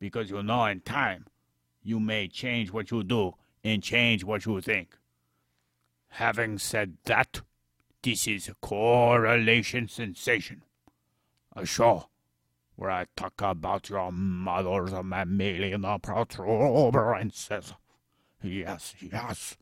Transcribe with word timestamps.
because 0.00 0.30
you 0.30 0.42
know 0.42 0.64
in 0.64 0.80
time 0.80 1.26
you 1.82 2.00
may 2.00 2.26
change 2.26 2.72
what 2.72 2.90
you 2.90 3.04
do 3.04 3.34
and 3.62 3.82
change 3.82 4.24
what 4.24 4.46
you 4.46 4.60
think. 4.60 4.96
Having 6.14 6.58
said 6.58 6.96
that, 7.04 7.42
this 8.02 8.26
is 8.26 8.50
Correlation 8.60 9.86
Sensation, 9.86 10.62
a 11.54 11.64
show 11.64 12.08
where 12.76 12.90
I 12.90 13.06
talk 13.14 13.34
about 13.42 13.90
your 13.90 14.10
mother's 14.10 14.92
mammalian 14.92 15.82
protuberances. 16.00 17.74
Yes, 18.42 18.94
yes. 19.00 19.56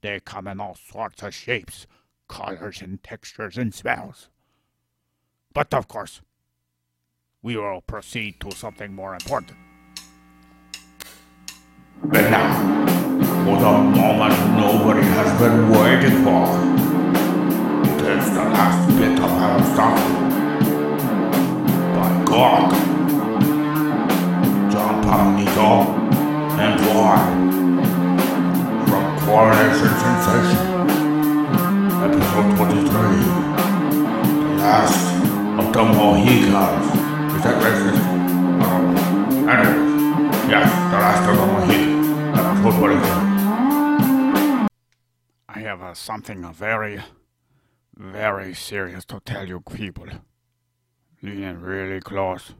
They 0.00 0.20
come 0.20 0.46
in 0.48 0.60
all 0.60 0.74
sorts 0.74 1.22
of 1.22 1.34
shapes, 1.34 1.86
colors, 2.28 2.80
and 2.80 3.02
textures 3.02 3.58
and 3.58 3.74
smells. 3.74 4.30
But 5.52 5.74
of 5.74 5.86
course, 5.86 6.22
we 7.42 7.56
will 7.56 7.82
proceed 7.82 8.40
to 8.40 8.50
something 8.52 8.94
more 8.94 9.12
important. 9.12 9.65
And 12.02 12.12
now, 12.30 12.48
for 13.44 13.56
the 13.58 13.72
moment 13.72 14.36
nobody 14.56 15.02
has 15.16 15.30
been 15.40 15.70
waiting 15.70 16.22
for. 16.22 16.44
It 17.88 18.18
is 18.18 18.26
the 18.30 18.44
last 18.44 18.86
bit 18.98 19.18
of 19.18 19.30
Aristotle. 19.46 20.12
By 21.96 22.10
Gork, 22.28 22.70
John 24.70 24.94
Papanito, 25.02 25.70
and 26.60 26.74
Void, 26.84 27.26
from 28.88 29.04
Correlation 29.24 29.92
Sensation, 30.04 30.64
episode 32.04 32.48
23, 32.56 32.86
the 34.36 34.62
last 34.62 35.00
of 35.58 35.72
the 35.72 35.82
Mohicans. 35.82 36.86
Is 37.36 37.42
that 37.42 37.56
racist? 37.62 38.04
Um, 38.62 38.84
anyways, 39.48 40.50
yes, 40.50 40.68
the 40.92 40.98
last 40.98 41.28
of 41.28 41.36
the 41.36 41.46
Mohicans, 41.46 41.85
episode 42.66 42.78
23. 42.80 44.66
I 45.48 45.60
have 45.60 45.82
uh, 45.82 45.94
something 45.94 46.44
uh, 46.44 46.50
very, 46.50 47.00
very 47.96 48.54
serious 48.54 49.04
to 49.04 49.20
tell 49.20 49.46
you 49.46 49.60
people. 49.60 50.06
Lean 51.22 51.42
in 51.44 51.60
really 51.60 52.00
close. 52.00 52.54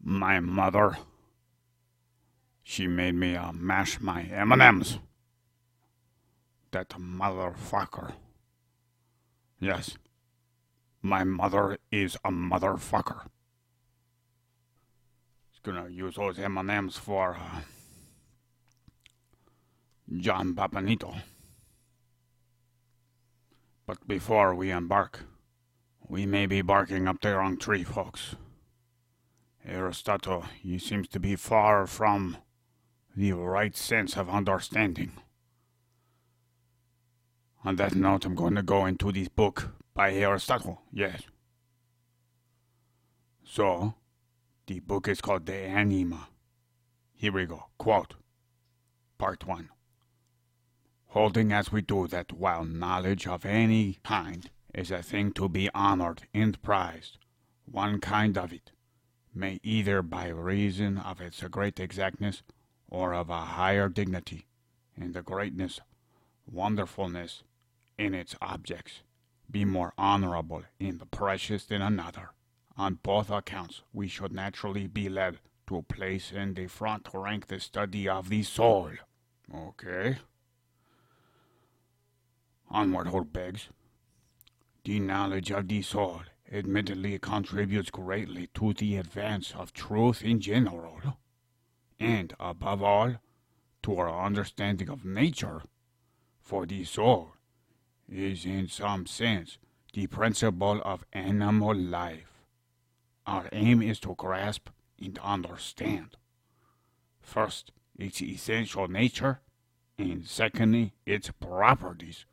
My 0.00 0.38
mother, 0.38 0.96
she 2.62 2.86
made 2.86 3.16
me 3.16 3.34
uh, 3.34 3.52
mash 3.52 4.00
my 4.00 4.22
M&Ms. 4.22 4.98
That 6.70 6.90
motherfucker. 6.90 8.12
Yes, 9.58 9.98
my 11.02 11.24
mother 11.24 11.78
is 11.90 12.16
a 12.24 12.30
motherfucker. 12.30 13.26
Gonna 15.62 15.88
use 15.88 16.16
those 16.16 16.38
M&Ms 16.38 16.96
for 16.96 17.36
uh, 17.36 17.60
John 20.16 20.54
Papanito. 20.54 21.20
But 23.86 24.06
before 24.08 24.54
we 24.54 24.70
embark, 24.70 25.24
we 26.08 26.24
may 26.24 26.46
be 26.46 26.62
barking 26.62 27.06
up 27.06 27.20
the 27.20 27.36
wrong 27.36 27.58
tree, 27.58 27.84
folks. 27.84 28.36
Aristotle, 29.64 30.44
he 30.62 30.78
seems 30.78 31.08
to 31.08 31.20
be 31.20 31.36
far 31.36 31.86
from 31.86 32.38
the 33.14 33.32
right 33.32 33.76
sense 33.76 34.16
of 34.16 34.30
understanding. 34.30 35.12
On 37.64 37.76
that 37.76 37.94
note, 37.94 38.24
I'm 38.24 38.34
going 38.34 38.54
to 38.54 38.62
go 38.62 38.86
into 38.86 39.12
this 39.12 39.28
book 39.28 39.70
by 39.94 40.14
Aristotle, 40.14 40.80
yes. 40.92 41.22
So, 43.44 43.94
the 44.70 44.78
book 44.78 45.08
is 45.08 45.20
called 45.20 45.46
De 45.46 45.66
Anima. 45.66 46.28
Here 47.12 47.32
we 47.32 47.44
go. 47.44 47.64
Quote 47.76 48.14
Part 49.18 49.44
1 49.44 49.68
Holding 51.08 51.52
as 51.52 51.72
we 51.72 51.80
do 51.80 52.06
that 52.06 52.32
while 52.32 52.64
knowledge 52.64 53.26
of 53.26 53.44
any 53.44 53.98
kind 54.04 54.48
is 54.72 54.92
a 54.92 55.02
thing 55.02 55.32
to 55.32 55.48
be 55.48 55.68
honored 55.74 56.22
and 56.32 56.62
prized, 56.62 57.18
one 57.64 57.98
kind 57.98 58.38
of 58.38 58.52
it 58.52 58.70
may 59.34 59.58
either 59.64 60.02
by 60.02 60.28
reason 60.28 60.98
of 60.98 61.20
its 61.20 61.42
great 61.42 61.80
exactness 61.80 62.44
or 62.88 63.12
of 63.12 63.28
a 63.28 63.40
higher 63.40 63.88
dignity 63.88 64.46
in 64.96 65.10
the 65.10 65.22
greatness, 65.22 65.80
wonderfulness 66.46 67.42
in 67.98 68.14
its 68.14 68.36
objects, 68.40 69.02
be 69.50 69.64
more 69.64 69.92
honorable 69.98 70.62
and 70.78 71.10
precious 71.10 71.64
than 71.64 71.82
another. 71.82 72.30
On 72.76 72.94
both 73.02 73.30
accounts, 73.30 73.82
we 73.92 74.08
should 74.08 74.32
naturally 74.32 74.86
be 74.86 75.08
led 75.08 75.38
to 75.66 75.82
place 75.82 76.32
in 76.32 76.54
the 76.54 76.66
front 76.66 77.08
rank 77.12 77.46
the 77.46 77.60
study 77.60 78.08
of 78.08 78.28
the 78.28 78.42
soul. 78.42 78.90
Okay. 79.54 80.18
Onward, 82.70 83.08
old 83.08 83.32
begs. 83.32 83.68
The 84.84 85.00
knowledge 85.00 85.50
of 85.50 85.68
the 85.68 85.82
soul 85.82 86.22
admittedly 86.50 87.18
contributes 87.18 87.90
greatly 87.90 88.48
to 88.54 88.72
the 88.72 88.96
advance 88.96 89.52
of 89.56 89.72
truth 89.72 90.22
in 90.22 90.40
general, 90.40 91.00
and 91.98 92.34
above 92.40 92.82
all, 92.82 93.16
to 93.82 93.96
our 93.96 94.24
understanding 94.26 94.88
of 94.88 95.04
nature, 95.04 95.62
for 96.40 96.66
the 96.66 96.84
soul 96.84 97.32
is 98.08 98.44
in 98.44 98.68
some 98.68 99.06
sense 99.06 99.58
the 99.92 100.06
principle 100.06 100.80
of 100.84 101.04
animal 101.12 101.74
life. 101.74 102.29
Our 103.26 103.48
aim 103.52 103.82
is 103.82 104.00
to 104.00 104.14
grasp 104.14 104.68
and 105.00 105.18
understand. 105.18 106.16
First, 107.20 107.72
its 107.98 108.22
essential 108.22 108.88
nature, 108.88 109.40
and 109.98 110.26
secondly, 110.26 110.94
its 111.06 111.30
properties. 111.30 112.24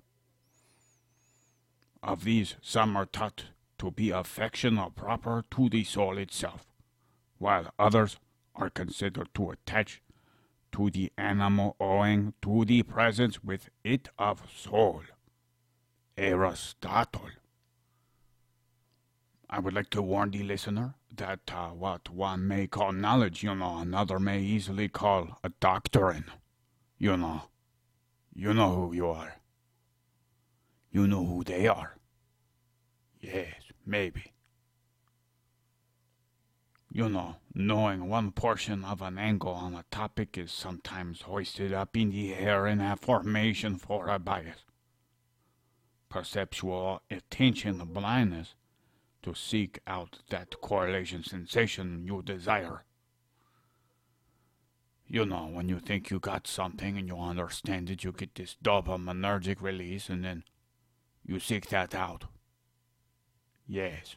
Of 2.02 2.24
these, 2.24 2.56
some 2.62 2.96
are 2.96 3.06
taught 3.06 3.46
to 3.80 3.92
be 3.92 4.12
affectional 4.12 4.90
proper 4.90 5.44
to 5.52 5.70
the 5.70 5.84
soul 5.84 6.18
itself, 6.18 6.66
while 7.38 7.74
others 7.78 8.18
are 8.56 8.70
considered 8.70 9.30
to 9.36 9.52
attach 9.52 10.02
to 10.72 10.90
the 10.90 11.12
animal 11.18 11.76
owing 11.80 12.34
to 12.42 12.66
the 12.66 12.84
presence 12.84 13.44
with 13.44 13.70
it 13.84 14.10
of 14.18 14.44
soul. 14.56 15.02
Aristotle. 16.18 17.30
I 19.50 19.60
would 19.60 19.74
like 19.74 19.90
to 19.92 20.02
warn 20.02 20.32
the 20.32 20.44
listener 20.44 20.96
that 21.16 21.40
uh, 21.54 21.70
what 21.70 22.10
one 22.10 22.48
may 22.48 22.68
call 22.68 22.92
knowledge, 22.92 23.44
you 23.44 23.56
know, 23.56 23.78
another 23.78 24.20
may 24.20 24.42
easily 24.42 24.90
call 24.90 25.40
a 25.44 25.50
doctrine. 25.50 26.26
You 26.98 27.16
know. 27.16 27.44
You 28.34 28.54
know 28.54 28.76
who 28.76 28.94
you 28.94 29.08
are. 29.08 29.38
You 30.92 31.08
know 31.08 31.26
who 31.26 31.44
they 31.44 31.68
are. 31.68 31.98
Yes, 33.20 33.56
maybe. 33.86 34.34
You 36.92 37.10
know, 37.10 37.38
knowing 37.54 38.10
one 38.10 38.32
portion 38.32 38.84
of 38.84 39.02
an 39.02 39.18
angle 39.18 39.54
on 39.54 39.74
a 39.74 39.86
topic 39.90 40.38
is 40.38 40.52
sometimes 40.52 41.22
hoisted 41.22 41.74
up 41.74 41.96
in 41.96 42.12
the 42.12 42.34
air 42.36 42.68
in 42.68 42.82
a 42.82 42.96
formation 42.96 43.78
for 43.78 44.08
a 44.08 44.20
bias. 44.20 44.66
Perceptual 46.10 47.02
attention 47.10 47.78
blindness 47.86 48.56
to 49.24 49.34
seek 49.34 49.80
out 49.88 50.20
that 50.30 50.60
correlation 50.62 51.24
sensation 51.24 52.04
you 52.06 52.22
desire. 52.22 52.84
You 55.08 55.26
know, 55.26 55.48
when 55.52 55.70
you 55.70 55.80
think 55.80 56.10
you 56.10 56.20
got 56.20 56.48
something 56.48 56.98
and 56.98 57.08
you 57.08 57.18
understand 57.18 57.90
it, 57.90 58.04
you 58.04 58.12
get 58.12 58.36
this 58.36 58.58
dopaminergic 58.64 59.62
release 59.62 60.10
and 60.10 60.24
then 60.24 60.44
you 61.26 61.40
seek 61.40 61.70
that 61.70 61.96
out. 61.96 62.26
Yes. 63.66 64.16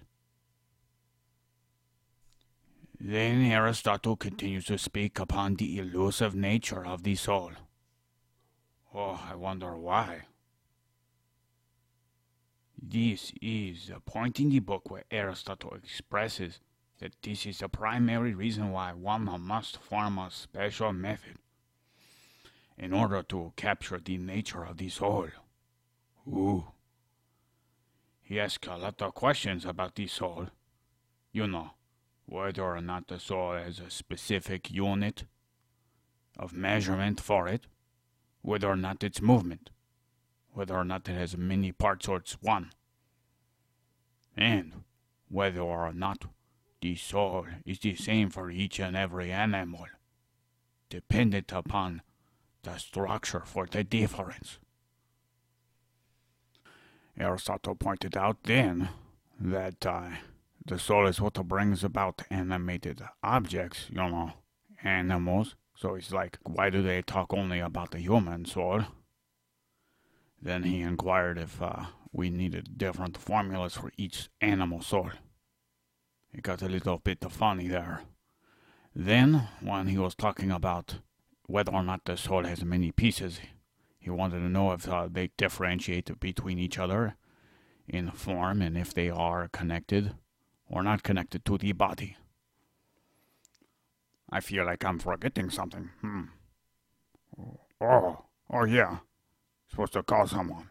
Then 2.98 3.40
Aristotle 3.50 4.16
continues 4.16 4.66
to 4.66 4.76
speak 4.78 5.18
upon 5.18 5.54
the 5.54 5.78
elusive 5.78 6.34
nature 6.34 6.84
of 6.84 7.02
the 7.02 7.14
soul. 7.14 7.52
Oh, 8.94 9.20
I 9.30 9.36
wonder 9.36 9.76
why. 9.76 10.22
This 12.82 13.34
is 13.42 13.90
a 13.94 14.00
point 14.00 14.40
in 14.40 14.48
the 14.48 14.58
book 14.58 14.90
where 14.90 15.04
Aristotle 15.10 15.74
expresses 15.74 16.60
that 16.98 17.12
this 17.22 17.44
is 17.44 17.58
the 17.58 17.68
primary 17.68 18.34
reason 18.34 18.70
why 18.70 18.94
one 18.94 19.24
must 19.40 19.76
form 19.76 20.18
a 20.18 20.30
special 20.30 20.92
method 20.92 21.36
in 22.78 22.94
order 22.94 23.22
to 23.24 23.52
capture 23.56 24.00
the 24.02 24.16
nature 24.16 24.64
of 24.64 24.78
the 24.78 24.88
soul. 24.88 25.28
Ooh. 26.26 26.72
He 28.22 28.40
asked 28.40 28.66
a 28.66 28.78
lot 28.78 29.02
of 29.02 29.14
questions 29.14 29.66
about 29.66 29.94
the 29.94 30.06
soul. 30.06 30.48
You 31.32 31.46
know, 31.46 31.72
whether 32.24 32.64
or 32.64 32.80
not 32.80 33.08
the 33.08 33.20
soul 33.20 33.52
has 33.52 33.78
a 33.78 33.90
specific 33.90 34.70
unit 34.70 35.24
of 36.38 36.54
measurement 36.54 37.20
for 37.20 37.46
it, 37.46 37.66
whether 38.40 38.68
or 38.68 38.76
not 38.76 39.04
it's 39.04 39.20
movement, 39.20 39.68
whether 40.52 40.74
or 40.74 40.84
not 40.84 41.08
it 41.08 41.14
has 41.14 41.36
many 41.36 41.72
parts 41.72 42.08
or 42.08 42.18
it's 42.18 42.36
one, 42.40 42.70
and 44.36 44.84
whether 45.28 45.60
or 45.60 45.92
not 45.92 46.24
the 46.80 46.96
soul 46.96 47.46
is 47.64 47.78
the 47.80 47.94
same 47.94 48.30
for 48.30 48.50
each 48.50 48.80
and 48.80 48.96
every 48.96 49.30
animal, 49.30 49.86
dependent 50.88 51.52
upon 51.52 52.02
the 52.62 52.76
structure 52.78 53.42
for 53.44 53.66
the 53.66 53.84
difference. 53.84 54.58
Aristotle 57.18 57.74
pointed 57.74 58.16
out 58.16 58.38
then 58.44 58.88
that 59.38 59.84
uh, 59.84 60.08
the 60.66 60.78
soul 60.78 61.06
is 61.06 61.20
what 61.20 61.34
brings 61.46 61.84
about 61.84 62.22
animated 62.30 63.02
objects, 63.22 63.86
you 63.90 63.96
know, 63.96 64.32
animals. 64.82 65.54
So 65.74 65.94
it's 65.94 66.12
like, 66.12 66.38
why 66.44 66.70
do 66.70 66.82
they 66.82 67.02
talk 67.02 67.32
only 67.32 67.60
about 67.60 67.90
the 67.90 67.98
human 67.98 68.44
soul? 68.44 68.84
Then 70.42 70.62
he 70.62 70.80
inquired 70.80 71.38
if 71.38 71.60
uh, 71.60 71.86
we 72.12 72.30
needed 72.30 72.78
different 72.78 73.16
formulas 73.16 73.74
for 73.74 73.92
each 73.96 74.28
animal 74.40 74.82
soul. 74.82 75.10
It 76.32 76.42
got 76.42 76.62
a 76.62 76.68
little 76.68 76.98
bit 76.98 77.24
funny 77.30 77.68
there. 77.68 78.02
Then, 78.94 79.48
when 79.60 79.88
he 79.88 79.98
was 79.98 80.14
talking 80.14 80.50
about 80.50 80.96
whether 81.46 81.72
or 81.72 81.82
not 81.82 82.04
the 82.04 82.16
soul 82.16 82.44
has 82.44 82.64
many 82.64 82.90
pieces, 82.90 83.40
he 83.98 84.10
wanted 84.10 84.38
to 84.38 84.48
know 84.48 84.72
if 84.72 84.88
uh, 84.88 85.08
they 85.10 85.30
differentiate 85.36 86.18
between 86.18 86.58
each 86.58 86.78
other 86.78 87.16
in 87.86 88.10
form 88.10 88.62
and 88.62 88.78
if 88.78 88.94
they 88.94 89.10
are 89.10 89.48
connected 89.48 90.14
or 90.68 90.82
not 90.82 91.02
connected 91.02 91.44
to 91.44 91.58
the 91.58 91.72
body. 91.72 92.16
I 94.32 94.40
feel 94.40 94.64
like 94.64 94.84
I'm 94.84 94.98
forgetting 94.98 95.50
something. 95.50 95.90
Hmm. 96.00 96.22
Oh, 97.80 98.24
oh 98.50 98.64
yeah. 98.64 98.98
Supposed 99.70 99.92
to 99.92 100.02
call 100.02 100.26
someone. 100.26 100.68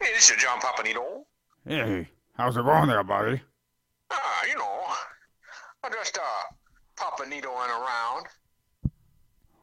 Hey, 0.00 0.14
this 0.14 0.30
is 0.30 0.36
John 0.38 0.58
Papanito. 0.60 1.24
Hey, 1.66 2.08
how's 2.34 2.56
it 2.56 2.64
going 2.64 2.88
there, 2.88 3.04
buddy? 3.04 3.42
Ah, 4.10 4.44
you 4.48 4.56
know, 4.56 4.80
I'm 5.84 5.92
just 5.92 6.18
uh 6.18 6.54
Papanitoing 6.96 7.68
around. 7.68 8.26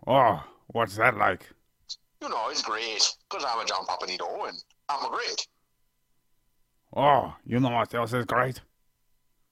Oh, 0.06 0.44
what's 0.68 0.96
that 0.98 1.18
like? 1.18 1.50
You 2.22 2.30
know, 2.30 2.50
it's 2.50 2.62
great, 2.62 3.16
because 3.30 3.46
I'm 3.48 3.60
a 3.60 3.66
John 3.66 3.86
Papanito 3.86 4.48
and 4.48 4.64
I'm 4.90 5.06
a 5.06 5.10
great. 5.10 5.48
Oh, 6.96 7.34
you 7.46 7.60
know 7.60 7.72
what 7.72 7.94
else 7.96 8.14
is 8.14 8.26
great? 8.26 8.62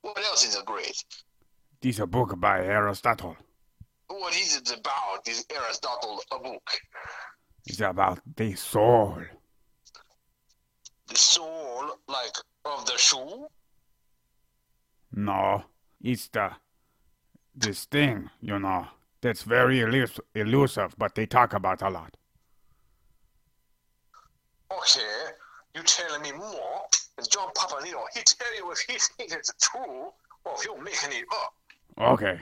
What 0.05 0.19
else 0.19 0.45
is 0.45 0.55
a 0.55 0.61
great? 0.61 1.03
This 1.81 1.97
a 1.97 2.05
book 2.05 2.39
by 2.39 2.59
Aristotle. 2.63 3.35
What 4.07 4.35
is 4.35 4.55
it 4.55 4.71
about, 4.71 5.25
this 5.25 5.43
Aristotle 5.49 6.21
a 6.31 6.37
book? 6.37 6.69
It's 7.65 7.79
about 7.79 8.19
the 8.35 8.53
soul. 8.53 9.23
The 11.07 11.15
soul, 11.15 11.97
like, 12.07 12.35
of 12.65 12.85
the 12.85 12.95
shoe? 12.97 13.47
No, 15.11 15.63
it's 15.99 16.27
the 16.27 16.51
this 17.55 17.85
thing, 17.85 18.29
you 18.41 18.59
know, 18.59 18.85
that's 19.21 19.41
very 19.41 19.79
elus- 19.79 20.19
elusive, 20.35 20.93
but 20.99 21.15
they 21.15 21.25
talk 21.25 21.53
about 21.53 21.81
a 21.81 21.89
lot. 21.89 22.15
Okay, 24.71 25.31
you 25.73 25.81
telling 25.81 26.21
me 26.21 26.31
more? 26.33 26.85
It's 27.17 27.27
John 27.27 27.49
Papanito. 27.55 28.03
He 28.13 28.21
tell 28.23 28.55
you 28.57 28.71
if 28.71 28.79
he 28.79 28.97
thinks 28.97 29.33
it's 29.33 29.53
true 29.61 30.11
or 30.43 30.53
if 30.57 30.65
you're 30.65 30.81
making 30.81 31.11
it 31.11 31.25
up. 31.31 31.53
Okay. 31.97 32.41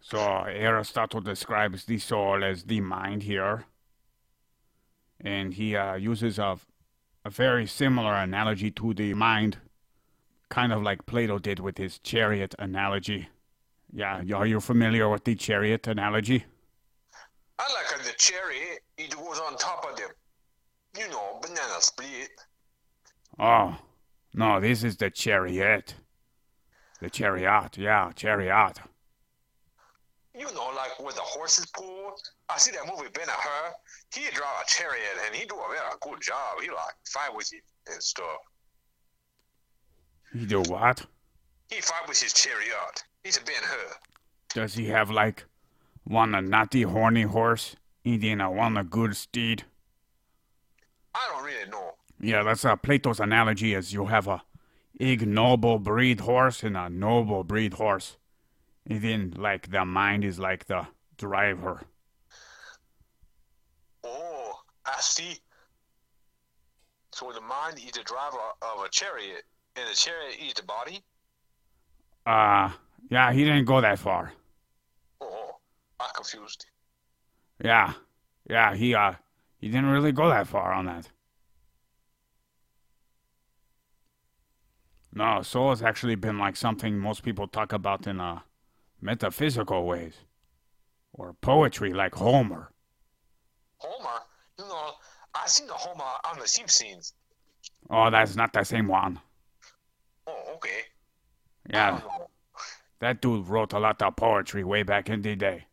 So 0.00 0.18
Aristotle 0.18 1.20
describes 1.20 1.84
the 1.84 1.98
soul 1.98 2.44
as 2.44 2.62
the 2.64 2.80
mind 2.80 3.24
here, 3.24 3.64
and 5.20 5.52
he 5.52 5.74
uh, 5.74 5.96
uses 5.96 6.38
a, 6.38 6.58
a 7.24 7.30
very 7.30 7.66
similar 7.66 8.14
analogy 8.14 8.70
to 8.70 8.94
the 8.94 9.14
mind, 9.14 9.58
kind 10.48 10.72
of 10.72 10.82
like 10.82 11.06
Plato 11.06 11.40
did 11.40 11.58
with 11.58 11.76
his 11.78 11.98
chariot 11.98 12.54
analogy. 12.58 13.28
Yeah, 13.92 14.22
are 14.34 14.46
you 14.46 14.60
familiar 14.60 15.08
with 15.08 15.24
the 15.24 15.34
chariot 15.34 15.88
analogy? 15.88 16.44
I 17.58 17.72
like 17.72 18.04
the 18.04 18.12
cherry. 18.16 18.78
It 18.98 19.16
was 19.16 19.40
on 19.40 19.56
top 19.56 19.86
of 19.90 19.96
the, 19.96 20.04
you 21.00 21.08
know, 21.08 21.40
banana 21.42 21.80
split. 21.80 22.30
Oh, 23.38 23.76
no, 24.32 24.60
this 24.60 24.82
is 24.82 24.96
the 24.96 25.10
chariot. 25.10 25.94
The 27.00 27.10
chariot, 27.10 27.76
yeah, 27.76 28.10
chariot. 28.14 28.78
You 30.34 30.46
know, 30.54 30.70
like 30.74 30.98
where 31.00 31.12
the 31.12 31.20
horses 31.20 31.66
pull. 31.74 32.14
I 32.48 32.58
see 32.58 32.70
that 32.72 32.86
movie 32.86 33.08
Ben 33.12 33.26
Hur. 33.28 33.72
He 34.14 34.30
draw 34.32 34.46
a 34.46 34.64
chariot 34.66 35.16
and 35.26 35.34
he 35.34 35.46
do 35.46 35.54
a 35.54 35.68
very 35.70 35.94
good 36.00 36.22
job. 36.22 36.60
He 36.62 36.68
like 36.68 36.94
fight 37.06 37.34
with 37.34 37.52
it 37.52 37.62
and 37.90 38.02
stuff. 38.02 38.38
He 40.32 40.46
do 40.46 40.62
what? 40.62 41.04
He 41.70 41.80
fight 41.80 42.06
with 42.08 42.20
his 42.20 42.32
chariot. 42.32 43.02
He's 43.24 43.38
a 43.38 43.44
Ben 43.44 43.62
Hur. 43.62 43.94
Does 44.54 44.74
he 44.74 44.86
have 44.88 45.10
like 45.10 45.44
one 46.04 46.34
a 46.34 46.42
naughty 46.42 46.82
horny 46.82 47.22
horse, 47.22 47.76
then 48.04 48.40
a 48.40 48.50
one 48.50 48.76
a 48.76 48.84
good 48.84 49.16
steed? 49.16 49.64
I 51.14 51.28
don't 51.32 51.44
really 51.44 51.70
know. 51.70 51.94
Yeah, 52.20 52.42
that's 52.42 52.64
uh, 52.64 52.76
Plato's 52.76 53.20
analogy 53.20 53.74
is 53.74 53.92
you 53.92 54.06
have 54.06 54.26
a 54.26 54.42
ignoble 54.98 55.78
breed 55.78 56.20
horse 56.20 56.62
and 56.62 56.76
a 56.76 56.88
noble 56.88 57.44
breed 57.44 57.74
horse. 57.74 58.16
And 58.88 59.02
then 59.02 59.34
like 59.36 59.70
the 59.70 59.84
mind 59.84 60.24
is 60.24 60.38
like 60.38 60.66
the 60.66 60.86
driver. 61.18 61.82
Oh, 64.04 64.52
I 64.84 65.00
see. 65.00 65.38
So 67.12 67.32
the 67.32 67.40
mind 67.40 67.78
is 67.78 67.92
the 67.92 68.02
driver 68.04 68.36
of 68.62 68.84
a 68.84 68.88
chariot, 68.90 69.44
and 69.74 69.88
the 69.90 69.94
chariot 69.94 70.36
is 70.40 70.54
the 70.54 70.62
body. 70.62 71.02
Uh 72.24 72.70
yeah, 73.10 73.32
he 73.32 73.44
didn't 73.44 73.66
go 73.66 73.80
that 73.80 73.98
far. 73.98 74.32
Oh, 75.20 75.56
I'm 76.00 76.10
confused. 76.14 76.66
Yeah. 77.62 77.92
Yeah, 78.48 78.74
he 78.74 78.94
uh 78.94 79.14
he 79.58 79.68
didn't 79.68 79.90
really 79.90 80.12
go 80.12 80.28
that 80.28 80.46
far 80.46 80.72
on 80.72 80.86
that. 80.86 81.10
No, 85.16 85.40
soul 85.40 85.70
has 85.70 85.82
actually 85.82 86.14
been 86.14 86.38
like 86.38 86.56
something 86.56 86.98
most 86.98 87.22
people 87.22 87.48
talk 87.48 87.72
about 87.72 88.06
in 88.06 88.20
uh 88.20 88.40
metaphysical 89.00 89.86
ways. 89.86 90.12
Or 91.14 91.32
poetry 91.32 91.94
like 91.94 92.14
Homer. 92.14 92.70
Homer, 93.78 94.20
you 94.58 94.64
know, 94.66 94.90
I 95.34 95.46
seen 95.46 95.68
the 95.68 95.72
Homer 95.72 96.04
on 96.30 96.38
the 96.38 96.46
Simpsons. 96.46 97.14
Oh, 97.88 98.10
that's 98.10 98.36
not 98.36 98.52
the 98.52 98.62
same 98.62 98.88
one. 98.88 99.18
Oh, 100.26 100.52
okay. 100.56 100.82
Yeah, 101.70 101.98
that 103.00 103.22
dude 103.22 103.48
wrote 103.48 103.72
a 103.72 103.78
lot 103.78 104.02
of 104.02 104.16
poetry 104.16 104.64
way 104.64 104.82
back 104.82 105.08
in 105.08 105.22
the 105.22 105.34
day. 105.34 105.64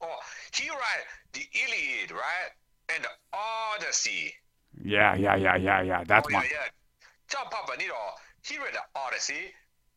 Oh, 0.00 0.20
he 0.54 0.70
write 0.70 1.04
the 1.32 1.40
Iliad, 1.40 2.12
right? 2.12 2.50
And 2.94 3.02
the 3.02 3.08
Odyssey. 3.36 4.34
Yeah, 4.84 5.16
yeah, 5.16 5.34
yeah, 5.34 5.56
yeah, 5.56 5.82
yeah. 5.82 6.04
That's 6.04 6.28
oh, 6.30 6.34
one. 6.34 6.44
yeah, 6.44 6.50
yeah. 6.52 6.68
John 7.32 7.46
Papanito, 7.46 7.94
he 8.44 8.58
read 8.58 8.74
the 8.74 9.00
Odyssey. 9.00 9.54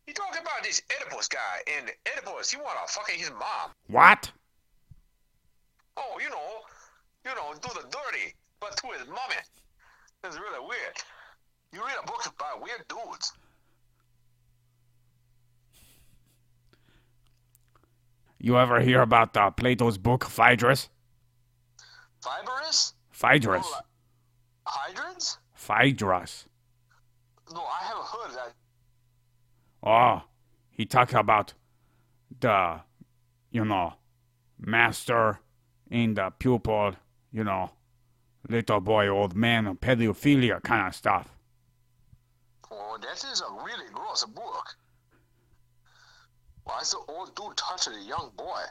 He 0.07 0.13
talking 0.13 0.41
about 0.41 0.63
this 0.63 0.81
Oedipus 0.95 1.27
guy, 1.27 1.59
and 1.77 1.91
Oedipus, 2.07 2.49
he 2.49 2.55
wanna 2.55 2.79
fucking 2.87 3.19
his 3.19 3.29
mom. 3.31 3.71
What? 3.87 4.31
Oh, 5.97 6.17
you 6.21 6.29
know, 6.29 6.61
you 7.25 7.35
know, 7.35 7.53
do 7.61 7.67
the 7.73 7.87
dirty, 7.89 8.33
but 8.61 8.77
to 8.77 8.87
his 8.97 9.05
mommy. 9.09 9.35
It's 10.23 10.37
really 10.37 10.65
weird. 10.65 10.95
You 11.73 11.85
read 11.85 11.97
a 12.01 12.07
book 12.07 12.23
by 12.39 12.53
weird 12.61 12.87
dudes. 12.87 13.33
You 18.39 18.57
ever 18.57 18.79
hear 18.79 19.01
about 19.01 19.35
uh, 19.35 19.51
Plato's 19.51 19.97
book 19.97 20.23
Phaedrus? 20.23 20.87
Fibrous? 22.21 22.93
Phaedrus. 23.11 23.65
Oh, 23.67 23.81
Hydrants? 24.65 25.37
Phaedrus. 25.53 26.45
No, 27.55 27.61
I 27.61 27.85
haven't 27.85 28.05
heard 28.05 28.31
that. 28.35 28.53
Oh, 29.81 30.23
he 30.71 30.85
talks 30.85 31.13
about 31.13 31.53
the, 32.41 32.81
you 33.49 33.63
know, 33.63 33.93
master 34.59 35.39
in 35.89 36.15
the 36.15 36.31
pupil, 36.37 36.95
you 37.31 37.45
know, 37.45 37.71
little 38.49 38.81
boy, 38.81 39.07
old 39.07 39.35
man, 39.37 39.73
pedophilia 39.77 40.61
kind 40.63 40.85
of 40.89 40.95
stuff. 40.95 41.29
Oh, 42.69 42.97
that 43.01 43.23
is 43.31 43.41
a 43.41 43.63
really 43.63 43.89
gross 43.93 44.25
book. 44.25 44.75
Why 46.65 46.79
is 46.81 46.91
the 46.91 46.99
old 47.07 47.33
dude 47.35 47.55
touching 47.55 47.93
the 47.93 48.01
young 48.01 48.31
boy? 48.35 48.63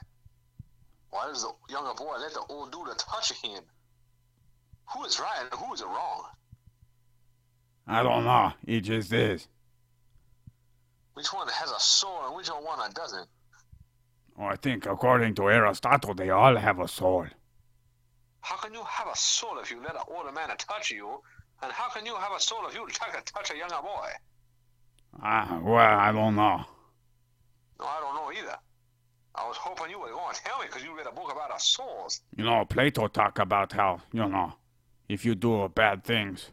Why 1.08 1.26
does 1.28 1.42
the 1.42 1.52
younger 1.70 1.94
boy 1.94 2.16
let 2.18 2.34
the 2.34 2.44
old 2.50 2.70
dude 2.70 2.98
touch 2.98 3.32
him? 3.42 3.62
Who 4.92 5.04
is 5.04 5.18
right 5.18 5.38
and 5.40 5.58
who 5.58 5.72
is 5.72 5.82
wrong? 5.82 6.24
I 7.86 8.02
don't 8.02 8.24
know. 8.24 8.52
It 8.66 8.80
just 8.80 9.12
is. 9.12 9.48
Which 11.14 11.32
one 11.32 11.48
has 11.48 11.70
a 11.70 11.80
soul 11.80 12.26
and 12.26 12.36
which 12.36 12.48
one 12.48 12.90
doesn't? 12.92 13.28
Oh, 14.38 14.46
I 14.46 14.56
think 14.56 14.86
according 14.86 15.34
to 15.36 15.48
Aristotle, 15.48 16.14
they 16.14 16.30
all 16.30 16.56
have 16.56 16.80
a 16.80 16.88
soul. 16.88 17.26
How 18.40 18.56
can 18.56 18.74
you 18.74 18.82
have 18.82 19.06
a 19.06 19.16
soul 19.16 19.58
if 19.62 19.70
you 19.70 19.80
let 19.80 19.94
an 19.94 20.02
older 20.08 20.32
man 20.32 20.48
touch 20.58 20.90
you? 20.90 21.20
And 21.62 21.72
how 21.72 21.88
can 21.88 22.04
you 22.04 22.14
have 22.16 22.32
a 22.36 22.40
soul 22.40 22.66
if 22.68 22.74
you 22.74 22.86
touch, 22.88 23.24
touch 23.24 23.52
a 23.52 23.56
younger 23.56 23.80
boy? 23.80 24.08
Ah, 25.22 25.60
well, 25.62 25.76
I 25.76 26.10
don't 26.10 26.34
know. 26.34 26.64
No, 27.78 27.86
I 27.86 28.00
don't 28.00 28.14
know 28.14 28.32
either. 28.32 28.56
I 29.36 29.48
was 29.48 29.56
hoping 29.56 29.90
you 29.90 30.00
were 30.00 30.10
going 30.10 30.34
to 30.34 30.42
tell 30.42 30.58
me 30.58 30.66
because 30.66 30.82
you 30.82 30.96
read 30.96 31.06
a 31.06 31.12
book 31.12 31.30
about 31.32 31.50
our 31.50 31.58
souls. 31.58 32.20
You 32.36 32.44
know, 32.44 32.64
Plato 32.64 33.08
talked 33.08 33.38
about 33.38 33.72
how, 33.72 34.00
you 34.12 34.28
know, 34.28 34.52
if 35.08 35.24
you 35.24 35.34
do 35.34 35.68
bad 35.68 36.04
things, 36.04 36.50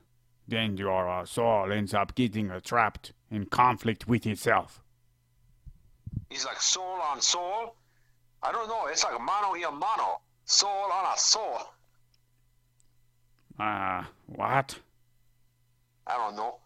then 0.48 0.78
your 0.78 1.10
uh, 1.10 1.26
soul 1.26 1.72
ends 1.72 1.94
up 1.94 2.16
getting 2.16 2.52
uh, 2.52 2.60
trapped 2.60 3.14
in 3.30 3.46
conflict 3.46 4.08
with 4.08 4.26
itself. 4.26 4.82
He's 6.30 6.46
like 6.46 6.62
soul 6.62 7.00
on 7.02 7.22
soul. 7.22 7.76
I 8.44 8.52
don't 8.52 8.68
know. 8.68 8.88
It's 8.88 9.04
like 9.04 9.20
mano 9.20 9.52
y 9.52 9.70
mano. 9.70 10.20
Soul 10.46 10.92
on 10.92 11.14
a 11.14 11.18
soul. 11.18 11.60
Uh, 13.60 14.04
what? 14.26 14.80
I 16.08 16.18
don't 16.18 16.36
know. 16.36 16.58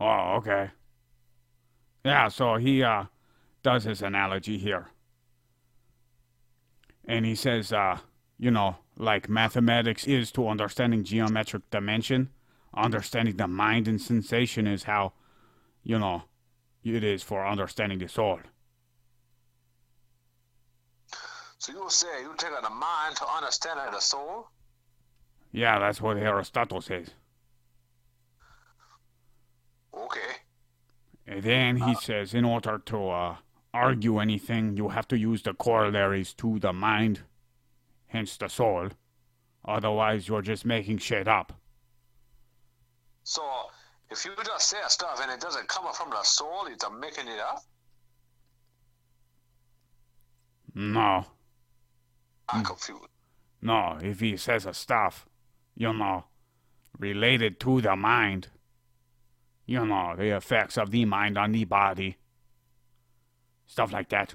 Oh, 0.00 0.36
okay. 0.36 0.70
Yeah, 2.04 2.28
so 2.28 2.56
he 2.56 2.82
uh, 2.82 3.04
does 3.62 3.84
his 3.84 4.00
analogy 4.00 4.56
here. 4.56 4.88
And 7.04 7.26
he 7.26 7.34
says, 7.34 7.72
uh, 7.72 7.98
you 8.38 8.50
know, 8.50 8.76
like 8.96 9.28
mathematics 9.28 10.06
is 10.06 10.32
to 10.32 10.48
understanding 10.48 11.04
geometric 11.04 11.68
dimension, 11.70 12.30
understanding 12.74 13.36
the 13.36 13.48
mind 13.48 13.88
and 13.88 14.00
sensation 14.00 14.66
is 14.66 14.84
how, 14.84 15.12
you 15.82 15.98
know, 15.98 16.24
it 16.84 17.04
is 17.04 17.22
for 17.22 17.46
understanding 17.46 17.98
the 17.98 18.08
soul. 18.08 18.40
So 21.58 21.72
you 21.72 21.90
say 21.90 22.22
you 22.22 22.32
take 22.38 22.50
the 22.62 22.70
mind 22.70 23.16
to 23.16 23.26
understand 23.28 23.80
the 23.92 24.00
soul? 24.00 24.48
Yeah, 25.52 25.78
that's 25.78 26.00
what 26.00 26.16
Aristotle 26.16 26.80
says. 26.80 27.08
Okay. 29.92 30.20
And 31.26 31.42
then 31.42 31.76
he 31.76 31.94
says, 31.96 32.32
in 32.32 32.44
order 32.44 32.78
to 32.86 33.08
uh, 33.08 33.36
argue 33.74 34.18
anything, 34.20 34.76
you 34.76 34.88
have 34.88 35.06
to 35.08 35.18
use 35.18 35.42
the 35.42 35.52
corollaries 35.52 36.32
to 36.34 36.58
the 36.60 36.72
mind, 36.72 37.20
hence 38.06 38.36
the 38.36 38.48
soul. 38.48 38.88
Otherwise, 39.64 40.28
you're 40.28 40.42
just 40.42 40.64
making 40.64 40.98
shit 40.98 41.28
up. 41.28 41.59
So, 43.22 43.42
if 44.10 44.24
you 44.24 44.32
just 44.44 44.68
say 44.68 44.78
stuff 44.88 45.20
and 45.22 45.30
it 45.30 45.40
doesn't 45.40 45.68
come 45.68 45.92
from 45.92 46.10
the 46.10 46.22
soul, 46.22 46.66
it's 46.66 46.84
a 46.84 46.90
making 46.90 47.28
it 47.28 47.38
up? 47.38 47.62
No, 50.74 51.26
I'm 52.48 52.64
confused. 52.64 53.08
no, 53.60 53.98
if 54.00 54.20
he 54.20 54.36
says 54.36 54.66
a 54.66 54.72
stuff, 54.72 55.26
you 55.76 55.92
know, 55.92 56.24
related 56.98 57.58
to 57.60 57.80
the 57.80 57.96
mind, 57.96 58.48
you 59.66 59.84
know, 59.84 60.14
the 60.16 60.36
effects 60.36 60.78
of 60.78 60.90
the 60.90 61.04
mind 61.04 61.36
on 61.36 61.52
the 61.52 61.64
body, 61.64 62.16
stuff 63.66 63.92
like 63.92 64.08
that. 64.10 64.34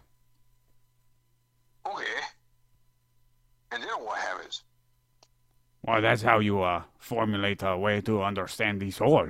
Okay. 1.85 2.05
And 3.71 3.81
then 3.81 3.89
what 4.03 4.19
happens? 4.19 4.63
Well, 5.85 6.01
that's 6.01 6.23
how 6.23 6.39
you 6.39 6.63
uh, 6.63 6.81
formulate 6.97 7.61
a 7.61 7.77
way 7.77 8.01
to 8.01 8.23
understand 8.23 8.81
the 8.81 8.89
soul. 8.89 9.27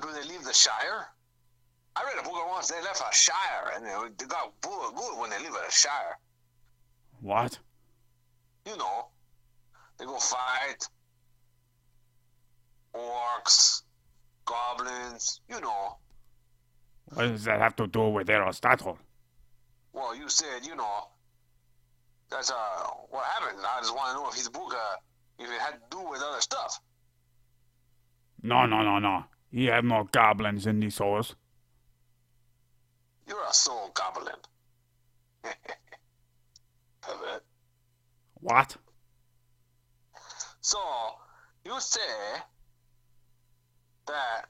Do 0.00 0.12
they 0.12 0.28
leave 0.28 0.44
the 0.44 0.52
Shire? 0.52 1.08
I 1.96 2.04
read 2.04 2.20
a 2.20 2.22
book 2.22 2.34
once 2.48 2.68
they 2.68 2.80
left 2.82 3.00
a 3.00 3.12
Shire 3.12 3.72
and 3.74 3.84
they 3.84 4.26
got 4.26 4.52
good 4.60 4.94
good 4.94 5.20
when 5.20 5.30
they 5.30 5.38
leave 5.40 5.54
a 5.54 5.72
Shire. 5.72 6.18
What? 7.20 7.58
You 8.64 8.76
know, 8.76 9.08
they 9.98 10.04
go 10.04 10.18
fight 10.18 10.86
orcs, 12.94 13.82
goblins, 14.44 15.40
you 15.48 15.60
know. 15.60 15.96
What 17.14 17.28
does 17.28 17.44
that 17.44 17.58
have 17.58 17.74
to 17.76 17.88
do 17.88 18.08
with 18.08 18.30
Aristotle? 18.30 18.98
Well, 19.92 20.14
you 20.14 20.28
said, 20.28 20.64
you 20.64 20.76
know, 20.76 21.08
that's 22.30 22.52
uh 22.52 22.86
what 23.10 23.24
happened. 23.24 23.58
I 23.66 23.80
just 23.80 23.94
want 23.96 24.14
to 24.14 24.22
know 24.22 24.28
if 24.28 24.34
his 24.34 24.48
book, 24.48 24.72
uh, 24.72 24.96
if 25.38 25.48
it 25.50 25.60
had 25.60 25.74
to 25.74 25.80
do 25.90 26.08
with 26.08 26.22
other 26.22 26.40
stuff. 26.40 26.80
No, 28.42 28.66
no, 28.66 28.82
no, 28.82 28.98
no. 28.98 29.24
He 29.50 29.66
had 29.66 29.84
no 29.84 30.08
goblins 30.10 30.66
in 30.66 30.80
the 30.80 30.90
souls. 30.90 31.34
You're 33.26 33.44
a 33.48 33.52
soul 33.52 33.90
goblin. 33.94 34.34
Pervert. 37.02 37.44
What? 38.40 38.76
So, 40.60 40.78
you 41.64 41.80
say 41.80 42.00
that 44.06 44.46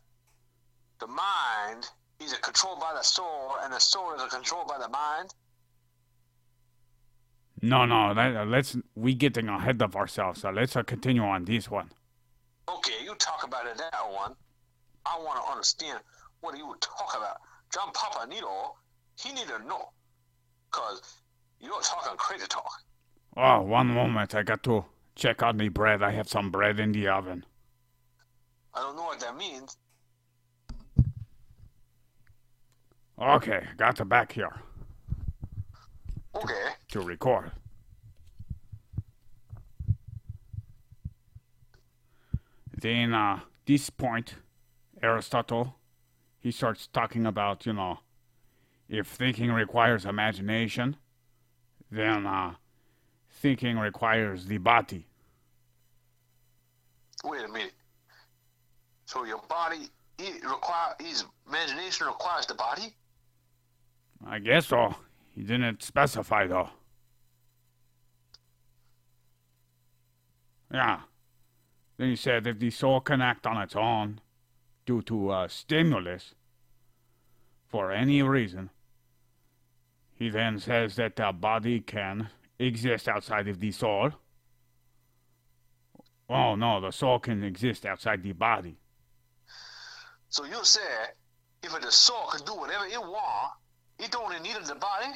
the 1.00 1.06
mind 1.06 1.88
is 2.20 2.32
controlled 2.34 2.80
by 2.80 2.92
the 2.94 3.02
soul, 3.02 3.56
and 3.62 3.72
the 3.72 3.78
soul 3.78 4.12
is 4.14 4.22
controlled 4.32 4.68
by 4.68 4.78
the 4.78 4.88
mind? 4.88 5.34
No, 7.62 7.84
no. 7.84 8.14
That, 8.14 8.36
uh, 8.36 8.44
let's 8.44 8.76
we 8.94 9.14
getting 9.14 9.48
ahead 9.48 9.82
of 9.82 9.96
ourselves. 9.96 10.42
So 10.42 10.50
let's 10.50 10.76
uh, 10.76 10.82
continue 10.82 11.22
on 11.22 11.44
this 11.44 11.70
one. 11.70 11.90
Okay, 12.68 13.04
you 13.04 13.14
talk 13.16 13.44
about 13.44 13.66
it 13.66 13.78
that 13.78 13.92
one. 14.12 14.34
I 15.06 15.18
want 15.18 15.42
to 15.42 15.50
understand 15.50 16.00
what 16.40 16.56
you 16.56 16.66
would 16.66 16.80
talk 16.80 17.14
about. 17.16 17.36
John 17.72 17.92
Papanito, 17.92 18.74
he 19.20 19.32
need 19.32 19.48
to 19.48 19.58
know. 19.66 19.90
Because 20.70 21.00
you're 21.60 21.80
talking 21.80 22.16
crazy 22.16 22.46
talk. 22.48 22.70
Oh, 23.36 23.62
one 23.62 23.88
moment. 23.88 24.34
I 24.34 24.42
got 24.42 24.62
to 24.64 24.84
check 25.14 25.42
on 25.42 25.56
the 25.56 25.68
bread. 25.68 26.02
I 26.02 26.10
have 26.10 26.28
some 26.28 26.50
bread 26.50 26.78
in 26.78 26.92
the 26.92 27.08
oven. 27.08 27.44
I 28.74 28.80
don't 28.80 28.96
know 28.96 29.04
what 29.04 29.20
that 29.20 29.36
means. 29.36 29.76
Okay, 33.20 33.66
got 33.76 33.96
the 33.96 34.04
back 34.04 34.30
here 34.30 34.52
Okay. 36.36 36.68
To 36.88 37.00
record. 37.00 37.52
Then, 42.80 43.12
uh, 43.12 43.40
this 43.66 43.90
point, 43.90 44.34
Aristotle, 45.02 45.74
he 46.38 46.50
starts 46.50 46.86
talking 46.86 47.26
about, 47.26 47.66
you 47.66 47.72
know, 47.72 47.98
if 48.88 49.08
thinking 49.08 49.50
requires 49.50 50.04
imagination, 50.04 50.96
then, 51.90 52.26
uh, 52.26 52.54
thinking 53.30 53.78
requires 53.78 54.46
the 54.46 54.58
body. 54.58 55.06
Wait 57.24 57.44
a 57.44 57.48
minute. 57.48 57.72
So 59.06 59.24
your 59.24 59.42
body, 59.48 59.88
it 60.18 60.44
require, 60.44 60.94
his 61.00 61.24
imagination 61.48 62.06
requires 62.06 62.46
the 62.46 62.54
body? 62.54 62.94
I 64.26 64.38
guess 64.38 64.66
so. 64.66 64.94
He 65.30 65.42
didn't 65.42 65.82
specify 65.82 66.46
though. 66.46 66.70
Yeah. 70.72 71.00
Then 71.96 72.10
he 72.10 72.16
said 72.16 72.46
if 72.46 72.58
the 72.58 72.70
soul 72.70 73.00
can 73.00 73.20
act 73.20 73.46
on 73.46 73.60
its 73.60 73.74
own 73.74 74.20
due 74.86 75.02
to 75.02 75.32
a 75.32 75.48
stimulus 75.48 76.34
for 77.68 77.90
any 77.92 78.22
reason, 78.22 78.70
he 80.14 80.28
then 80.30 80.58
says 80.58 80.96
that 80.96 81.16
the 81.16 81.32
body 81.32 81.80
can 81.80 82.30
exist 82.58 83.08
outside 83.08 83.48
of 83.48 83.60
the 83.60 83.70
soul. 83.72 84.12
Oh 86.28 86.54
no, 86.54 86.80
the 86.80 86.90
soul 86.90 87.18
can 87.18 87.42
exist 87.42 87.86
outside 87.86 88.22
the 88.22 88.32
body. 88.32 88.78
So 90.28 90.44
you 90.44 90.62
say 90.62 90.80
if 91.62 91.80
the 91.80 91.90
soul 91.90 92.28
can 92.30 92.44
do 92.44 92.54
whatever 92.54 92.84
it 92.86 93.00
want, 93.00 93.52
it 93.98 94.10
don't 94.10 94.42
need 94.42 94.56
the 94.64 94.74
body? 94.74 95.12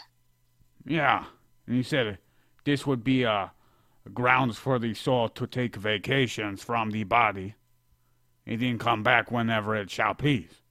Yeah, 0.85 1.25
and 1.66 1.76
he 1.76 1.82
said 1.82 2.18
this 2.64 2.87
would 2.87 3.04
be 3.04 3.25
uh, 3.25 3.49
grounds 4.11 4.59
for 4.59 4.78
the 4.78 4.94
soul 4.94 5.28
to 5.30 5.47
take 5.47 5.76
vacations 5.76 6.62
from 6.62 6.90
the 6.90 7.04
body, 7.04 7.54
and 8.47 8.61
then 8.61 8.78
come 8.78 9.02
back 9.02 9.30
whenever 9.30 9.76
it 9.76 9.90
shall 9.90 10.14
please. 10.14 10.62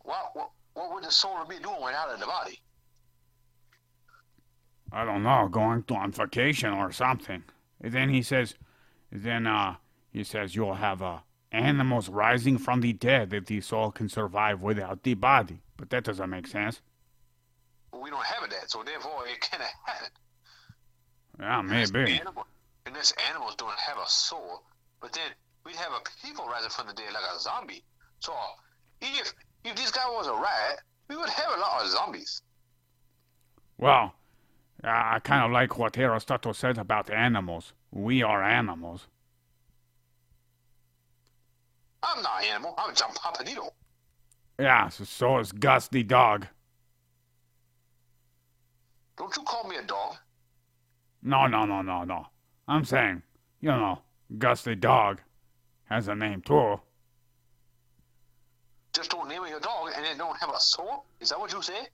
What, 0.00 0.30
what, 0.34 0.50
what 0.74 0.94
would 0.94 1.04
the 1.04 1.10
soul 1.10 1.44
be 1.48 1.58
doing 1.58 1.82
without 1.82 2.18
the 2.18 2.26
body? 2.26 2.60
I 4.90 5.04
don't 5.04 5.22
know, 5.22 5.48
going 5.48 5.84
to 5.84 5.94
on 5.94 6.12
vacation 6.12 6.72
or 6.72 6.92
something. 6.92 7.44
And 7.80 7.92
then 7.92 8.10
he 8.10 8.22
says, 8.22 8.54
then 9.10 9.46
uh, 9.46 9.76
he 10.10 10.24
says 10.24 10.54
you'll 10.54 10.74
have 10.74 11.02
uh, 11.02 11.18
animals 11.50 12.08
rising 12.08 12.58
from 12.58 12.80
the 12.80 12.92
dead 12.92 13.32
if 13.32 13.46
the 13.46 13.60
soul 13.60 13.90
can 13.90 14.08
survive 14.08 14.62
without 14.62 15.02
the 15.02 15.14
body. 15.14 15.60
But 15.76 15.90
that 15.90 16.04
doesn't 16.04 16.30
make 16.30 16.46
sense. 16.46 16.80
We 17.92 18.10
don't 18.10 18.24
have 18.24 18.48
that, 18.50 18.70
so 18.70 18.82
therefore 18.82 19.26
it 19.26 19.40
can't 19.40 19.62
happen. 19.62 20.08
Yeah, 21.42 21.60
maybe. 21.60 22.20
Animal, 22.20 22.46
unless 22.86 23.12
animals 23.28 23.56
don't 23.56 23.76
have 23.76 23.98
a 23.98 24.08
soul, 24.08 24.62
but 25.00 25.12
then 25.12 25.24
we'd 25.66 25.74
have 25.74 25.90
a 25.90 26.00
people 26.24 26.46
rising 26.46 26.70
from 26.70 26.86
the 26.86 26.92
dead 26.92 27.12
like 27.12 27.24
a 27.34 27.40
zombie. 27.40 27.82
So 28.20 28.32
if 29.00 29.34
if 29.64 29.74
this 29.74 29.90
guy 29.90 30.06
was 30.06 30.28
a 30.28 30.34
rat, 30.34 30.78
we 31.08 31.16
would 31.16 31.28
have 31.28 31.56
a 31.56 31.60
lot 31.60 31.82
of 31.82 31.90
zombies. 31.90 32.42
Well, 33.76 34.14
I 34.84 35.18
kind 35.18 35.44
of 35.44 35.50
like 35.50 35.76
what 35.78 35.98
Aristotle 35.98 36.54
said 36.54 36.78
about 36.78 37.10
animals. 37.10 37.72
We 37.90 38.22
are 38.22 38.40
animals. 38.40 39.08
I'm 42.04 42.22
not 42.22 42.42
an 42.42 42.50
animal. 42.50 42.74
I'm 42.78 42.94
John 42.94 43.10
Papanito. 43.14 43.70
Yeah, 44.60 44.88
so, 44.90 45.02
so 45.02 45.38
is 45.38 45.50
Gus 45.50 45.88
the 45.88 46.04
dog. 46.04 46.46
Don't 49.16 49.36
you 49.36 49.42
call 49.42 49.68
me 49.68 49.76
a 49.76 49.82
dog? 49.82 50.16
No, 51.22 51.46
no, 51.46 51.64
no, 51.64 51.82
no, 51.82 52.04
no. 52.04 52.26
I'm 52.66 52.84
saying, 52.84 53.22
you 53.60 53.68
know, 53.68 54.00
Gus 54.38 54.62
the 54.62 54.74
dog 54.74 55.20
has 55.84 56.08
a 56.08 56.14
name 56.14 56.42
too. 56.42 56.80
Just 58.92 59.10
don't 59.10 59.28
name 59.28 59.42
it 59.44 59.56
a 59.56 59.60
dog 59.60 59.90
and 59.94 60.04
then 60.04 60.18
don't 60.18 60.38
have 60.38 60.50
a 60.50 60.60
soul? 60.60 61.04
Is 61.20 61.30
that 61.30 61.38
what 61.38 61.52
you 61.52 61.62
say? 61.62 61.88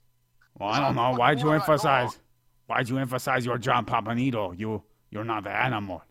Well, 0.57 0.69
I 0.69 0.79
don't 0.79 0.95
know. 0.95 1.13
Why'd 1.15 1.39
you 1.39 1.51
emphasize? 1.51 2.19
Why'd 2.67 2.89
you 2.89 2.97
emphasize 2.97 3.45
you're 3.45 3.57
John 3.57 3.85
Papanito? 3.85 4.57
You, 4.57 4.83
you're 5.09 5.23
not 5.23 5.43
the 5.43 5.51
animal. 5.51 6.03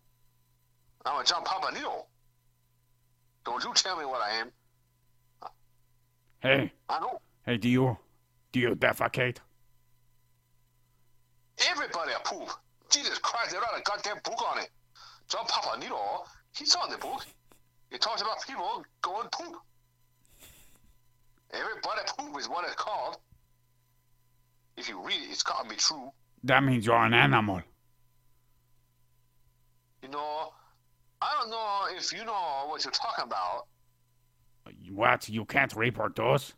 I'm 1.05 1.21
a 1.21 1.25
John 1.25 1.45
Papanito. 1.45 2.05
Don't 3.45 3.63
you 3.65 3.73
tell 3.75 3.99
me 3.99 4.05
what 4.05 4.21
I 4.21 4.41
am. 4.41 4.51
Hey, 6.41 6.73
I 6.89 7.01
know. 7.01 7.21
hey, 7.45 7.57
do 7.57 7.69
you, 7.69 7.97
do 8.53 8.61
you 8.61 8.75
defecate? 8.75 9.39
Everybody 11.71 12.13
a 12.13 12.21
poop. 12.21 12.49
Jesus 12.91 13.19
Christ, 13.19 13.53
they 13.53 13.59
wrote 13.59 13.79
a 13.79 13.83
goddamn 13.83 14.19
book 14.25 14.43
on 14.51 14.59
it. 14.59 14.71
John 15.29 15.45
Papa 15.47 15.79
Papanito, 15.79 16.27
he's 16.57 16.75
on 16.75 16.91
the 16.91 16.99
book. 16.99 17.25
It 17.91 18.01
talks 18.01 18.23
about 18.23 18.37
people 18.47 18.85
going 19.03 19.29
poop. 19.33 19.57
Everybody 21.53 22.01
poop 22.19 22.39
is 22.39 22.49
what 22.49 22.65
it's 22.65 22.75
called. 22.75 23.17
If 24.77 24.89
you 24.89 25.01
read 25.01 25.17
it, 25.17 25.31
it's 25.31 25.43
gotta 25.43 25.69
be 25.69 25.77
true. 25.77 26.11
That 26.45 26.63
means 26.63 26.87
you're 26.87 26.97
an 26.97 27.15
animal. 27.15 27.63
You 30.03 30.09
know, 30.09 30.53
I 31.21 31.37
don't 31.41 31.51
know 31.51 31.87
if 31.97 32.13
you 32.13 32.25
know 32.25 32.67
what 32.67 32.85
you're 32.85 32.93
talking 32.93 33.25
about. 33.25 33.67
What? 34.91 35.29
You 35.29 35.45
can't 35.45 35.75
reproduce? 35.75 36.55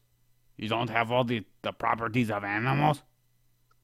You 0.56 0.68
don't 0.68 0.90
have 0.90 1.10
all 1.10 1.24
the, 1.24 1.42
the 1.62 1.72
properties 1.72 2.30
of 2.30 2.44
animals? 2.44 3.02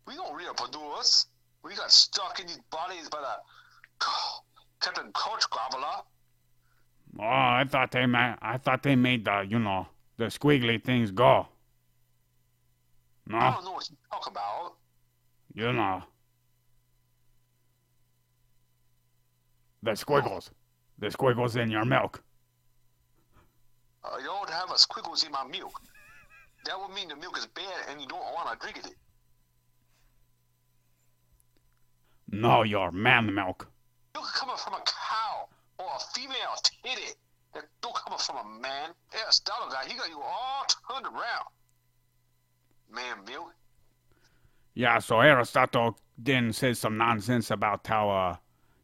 We 0.07 0.15
don't 0.15 0.35
reproduce. 0.35 1.26
We 1.66 1.75
got 1.75 1.90
stuck 1.90 2.38
in 2.38 2.46
these 2.46 2.61
bodies 2.70 3.08
by 3.08 3.20
the 3.20 4.06
Captain 4.80 5.11
Coach 5.12 5.42
Gobbler. 5.50 6.02
Oh, 7.18 7.23
I 7.23 7.64
thought 7.68 7.90
they 7.90 8.06
ma- 8.06 8.37
I 8.40 8.58
thought 8.58 8.82
they 8.82 8.94
made 8.94 9.25
the, 9.25 9.44
you 9.49 9.58
know, 9.58 9.87
the 10.16 10.26
squiggly 10.26 10.82
things 10.82 11.11
go. 11.11 11.49
No. 13.26 13.38
I 13.38 13.50
don't 13.50 13.64
know 13.64 13.73
what 13.73 13.90
you 13.90 13.96
talk 14.12 14.30
about. 14.30 14.75
you 15.54 15.73
know. 15.73 16.02
The 19.82 19.96
squiggles. 19.96 20.50
The 20.99 21.11
squiggles 21.11 21.56
in 21.56 21.70
your 21.70 21.85
milk. 21.85 22.23
Uh, 24.05 24.18
you 24.18 24.26
don't 24.26 24.50
have 24.50 24.70
a 24.70 24.79
squiggles 24.79 25.24
in 25.24 25.33
my 25.33 25.44
milk. 25.46 25.81
That 26.64 26.79
would 26.81 26.94
mean 26.94 27.09
the 27.09 27.16
milk 27.16 27.37
is 27.38 27.46
bad 27.46 27.88
and 27.90 28.00
you 28.00 28.07
don't 28.07 28.20
want 28.35 28.48
to 28.52 28.64
drink 28.64 28.87
it. 28.87 28.94
No, 32.31 32.62
your 32.62 32.91
man 32.91 33.35
milk. 33.35 33.69
Milk 34.15 34.27
coming 34.35 34.57
from 34.57 34.75
a 34.75 34.83
cow 34.85 35.49
or 35.79 35.87
a 35.97 36.01
female 36.15 36.57
titty. 36.62 37.12
That 37.55 37.65
don't 37.81 37.95
come 37.95 38.19
from 38.19 38.37
a 38.37 38.61
man. 38.61 38.91
Yeah, 39.15 39.31
Stalin 39.31 39.71
guy, 39.71 39.85
he 39.89 39.97
got 39.97 40.09
you 40.09 40.21
all 40.21 40.65
turned 40.91 41.07
around. 41.07 41.47
Man 42.93 43.25
milk. 43.27 43.55
Yeah, 44.75 44.99
so 44.99 45.21
Aristotle 45.21 45.99
then 46.19 46.53
says 46.53 46.79
some 46.79 46.99
nonsense 46.99 47.51
about 47.51 47.87
how, 47.87 48.11
uh, 48.11 48.37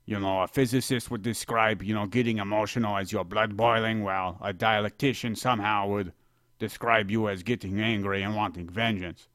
you 0.07 0.19
know, 0.19 0.43
a 0.43 0.49
physicist 0.49 1.11
would 1.11 1.23
describe, 1.23 1.83
you 1.83 1.95
know, 1.95 2.07
getting 2.07 2.39
emotional 2.39 2.97
as 2.97 3.13
your 3.13 3.25
blood 3.25 3.57
boiling, 3.57 4.03
while 4.03 4.39
a 4.41 4.55
dialectician 4.55 5.37
somehow 5.37 5.89
would 5.89 6.13
describe 6.59 7.11
you 7.11 7.29
as 7.29 7.43
getting 7.43 7.81
angry 7.81 8.23
and 8.23 8.35
wanting 8.35 8.69
vengeance. 8.69 9.29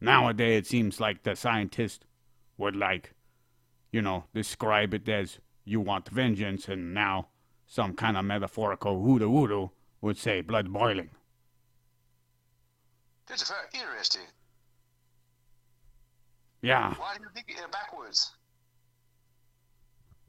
Nowadays, 0.00 0.58
it 0.60 0.66
seems 0.66 1.00
like 1.00 1.24
the 1.24 1.34
scientist 1.34 2.04
would, 2.58 2.76
like, 2.76 3.12
you 3.92 4.02
know, 4.02 4.24
describe 4.34 4.94
it 4.94 5.08
as 5.08 5.38
you 5.64 5.80
want 5.80 6.08
vengeance, 6.08 6.68
and 6.68 6.94
now 6.94 7.28
some 7.66 7.94
kind 7.94 8.16
of 8.16 8.24
metaphorical 8.24 9.02
hoodoo 9.02 9.30
hoodoo 9.30 9.68
would 10.00 10.16
say 10.16 10.40
blood 10.40 10.72
boiling. 10.72 11.10
This 13.26 13.42
is 13.42 13.48
very 13.48 13.68
interesting. 13.74 14.22
Yeah. 16.62 16.94
Why 16.94 17.16
do 17.16 17.22
you 17.22 17.28
think 17.34 17.50
it 17.50 17.72
backwards? 17.72 18.32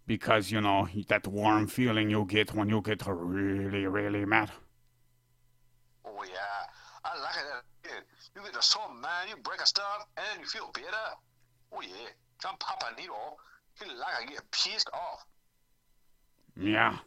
because 0.10 0.50
you 0.50 0.60
know 0.60 0.88
that 1.08 1.28
warm 1.28 1.68
feeling 1.68 2.10
you 2.10 2.26
get 2.26 2.52
when 2.56 2.68
you 2.68 2.82
get 2.82 3.04
really 3.06 3.86
really 3.86 4.26
mad 4.26 4.50
Oh 6.04 6.24
yeah, 6.24 6.60
I 7.06 7.20
like 7.22 7.36
it. 7.84 8.04
You 8.36 8.42
get 8.42 8.64
so 8.64 8.80
mad, 9.02 9.30
you 9.30 9.36
break 9.38 9.62
a 9.62 9.66
stuff, 9.66 10.08
and 10.18 10.26
then 10.32 10.40
you 10.42 10.48
feel 10.48 10.72
better. 10.74 11.08
Oh 11.72 11.82
yeah, 11.82 12.10
John 12.42 12.56
Papanito, 12.60 13.38
he 13.84 13.90
like 13.90 14.28
to 14.28 14.34
get 14.34 14.52
pissed 14.52 14.90
off. 14.94 15.26
yeah 16.56 16.98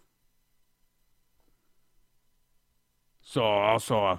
so 3.21 3.43
also 3.43 4.05
uh, 4.05 4.17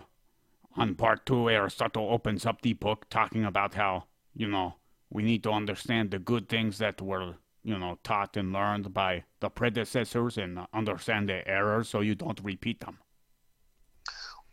on 0.76 0.96
part 0.96 1.26
two 1.26 1.50
aristotle 1.50 2.10
opens 2.12 2.46
up 2.46 2.62
the 2.62 2.74
book 2.74 3.06
talking 3.10 3.46
about 3.46 3.74
how 3.76 4.06
you 4.36 4.48
know 4.48 4.76
we 5.10 5.24
need 5.24 5.44
to 5.44 5.52
understand 5.52 6.12
the 6.12 6.20
good 6.20 6.48
things 6.50 6.78
that 6.78 7.02
were 7.02 7.36
you 7.64 7.78
know 7.78 7.98
taught 8.04 8.36
and 8.38 8.52
learned 8.54 8.94
by 8.94 9.24
the 9.40 9.50
predecessors 9.50 10.38
and 10.38 10.60
understand 10.74 11.30
the 11.30 11.48
errors 11.48 11.90
so 11.90 12.02
you 12.02 12.16
don't 12.16 12.40
repeat 12.44 12.80
them 12.82 12.98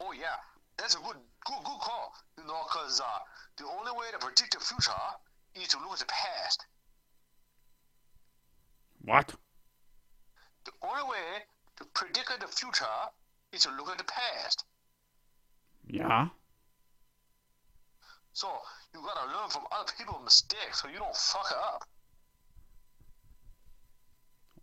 Oh 0.00 0.12
yeah, 0.12 0.36
that's 0.78 0.94
a 0.94 0.98
good, 0.98 1.16
good, 1.44 1.62
good 1.64 1.80
call. 1.80 2.12
You 2.38 2.44
know, 2.44 2.60
cause 2.70 3.00
uh, 3.00 3.18
the 3.58 3.64
only 3.64 3.92
way 3.92 4.06
to 4.12 4.18
predict 4.18 4.54
the 4.54 4.60
future 4.60 4.92
is 5.54 5.68
to 5.68 5.78
look 5.78 5.92
at 5.92 5.98
the 6.00 6.04
past. 6.06 6.64
What 9.02 9.34
The 10.64 10.72
only 10.82 11.02
way 11.04 11.44
to 11.76 11.84
predict 11.94 12.40
the 12.40 12.46
future 12.46 12.84
is 13.52 13.62
to 13.62 13.70
look 13.70 13.88
at 13.90 13.98
the 13.98 14.04
past. 14.04 14.64
yeah 15.86 16.28
So 18.32 18.48
you 18.94 19.00
gotta 19.00 19.26
learn 19.36 19.50
from 19.50 19.62
other 19.72 19.92
people's 19.96 20.24
mistakes 20.24 20.82
so 20.82 20.88
you 20.88 20.98
don't 20.98 21.16
fuck 21.16 21.50
up. 21.52 21.84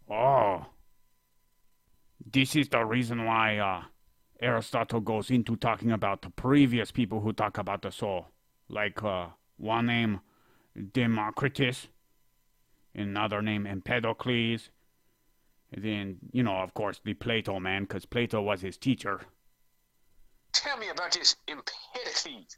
Oh. 0.10 0.66
This 2.32 2.56
is 2.56 2.70
the 2.70 2.84
reason 2.86 3.26
why 3.26 3.58
uh, 3.58 3.84
Aristotle 4.42 5.00
goes 5.02 5.30
into 5.32 5.56
talking 5.56 5.92
about 5.92 6.22
the 6.22 6.30
previous 6.30 6.92
people 6.92 7.22
who 7.22 7.34
talk 7.34 7.58
about 7.58 7.82
the 7.82 7.92
soul. 7.92 8.28
Like 8.70 9.02
uh, 9.04 9.28
one 9.58 9.86
named 9.88 10.20
Democritus, 10.94 11.88
another 12.98 13.42
name 13.42 13.66
Empedocles, 13.66 14.70
and 15.72 15.84
then, 15.84 16.18
you 16.32 16.44
know, 16.44 16.58
of 16.58 16.74
course, 16.74 17.00
the 17.04 17.14
Plato 17.14 17.60
man, 17.60 17.84
because 17.84 18.06
Plato 18.06 18.42
was 18.42 18.62
his 18.62 18.78
teacher. 18.78 19.22
Tell 20.54 20.78
me 20.78 20.90
about 20.90 21.12
this 21.12 21.36
Empedocles. 21.48 22.58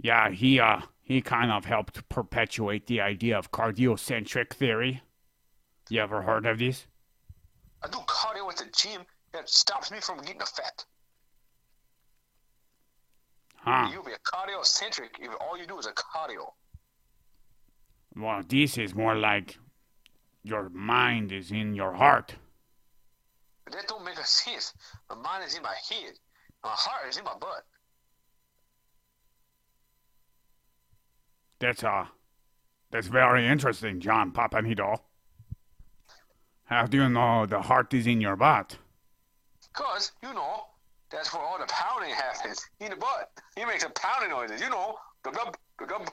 Yeah, 0.00 0.30
he 0.30 0.60
uh 0.60 0.80
he 1.02 1.20
kind 1.20 1.50
of 1.50 1.64
helped 1.64 2.08
perpetuate 2.08 2.86
the 2.86 3.00
idea 3.00 3.36
of 3.38 3.50
cardiocentric 3.50 4.52
theory. 4.52 5.02
You 5.90 6.00
ever 6.00 6.22
heard 6.22 6.46
of 6.46 6.58
this? 6.58 6.86
I 7.82 7.88
do 7.88 7.98
cardio 8.06 8.50
at 8.50 8.58
the 8.58 8.66
gym 8.76 9.02
that 9.32 9.48
stops 9.48 9.90
me 9.90 10.00
from 10.00 10.18
getting 10.18 10.40
fat. 10.40 10.84
Huh. 13.56 13.90
You'll 13.92 14.04
be 14.04 14.12
a 14.12 14.18
cardiocentric 14.18 15.18
if 15.20 15.30
all 15.40 15.58
you 15.58 15.66
do 15.66 15.78
is 15.78 15.86
a 15.86 15.92
cardio. 15.92 16.52
Well, 18.16 18.42
this 18.48 18.78
is 18.78 18.94
more 18.94 19.14
like 19.16 19.58
your 20.48 20.68
mind 20.70 21.32
is 21.32 21.50
in 21.50 21.74
your 21.74 21.92
heart. 21.92 22.34
But 23.64 23.74
that 23.74 23.88
don't 23.88 24.04
make 24.04 24.18
a 24.18 24.26
sense. 24.26 24.72
My 25.10 25.16
mind 25.16 25.44
is 25.46 25.56
in 25.56 25.62
my 25.62 25.74
head. 25.90 26.14
My 26.64 26.70
heart 26.70 27.08
is 27.08 27.18
in 27.18 27.24
my 27.24 27.34
butt. 27.38 27.64
That's 31.60 31.84
uh 31.84 32.06
That's 32.90 33.08
very 33.08 33.46
interesting, 33.46 34.00
John 34.00 34.32
Papanito. 34.32 35.00
How 36.64 36.86
do 36.86 36.98
you 36.98 37.08
know 37.08 37.46
the 37.46 37.60
heart 37.60 37.92
is 37.94 38.06
in 38.06 38.20
your 38.20 38.36
butt? 38.36 38.76
Cause, 39.72 40.12
you 40.22 40.32
know, 40.34 40.64
that's 41.10 41.32
where 41.32 41.42
all 41.42 41.58
the 41.58 41.66
pounding 41.66 42.14
happens. 42.14 42.64
In 42.80 42.90
the 42.90 42.96
butt. 42.96 43.30
He 43.56 43.64
makes 43.64 43.84
a 43.84 43.90
pounding 43.90 44.30
noises, 44.30 44.60
you 44.60 44.70
know. 44.70 44.96
The 45.24 45.30
gub, 45.30 45.56
the 45.78 45.86
gub, 45.86 46.10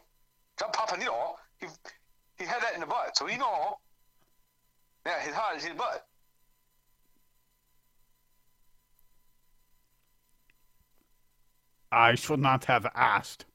John 0.59 0.71
Papanito, 0.71 1.35
he, 1.59 1.67
he 2.37 2.45
had 2.45 2.61
that 2.61 2.73
in 2.73 2.79
the 2.81 2.85
butt. 2.85 3.17
So 3.17 3.27
you 3.27 3.37
know, 3.37 3.77
yeah, 5.05 5.19
his 5.21 5.33
heart 5.33 5.57
is 5.57 5.63
his 5.63 5.73
butt. 5.73 6.05
I 11.91 12.15
should 12.15 12.39
not 12.39 12.65
have 12.65 12.85
asked. 12.93 13.45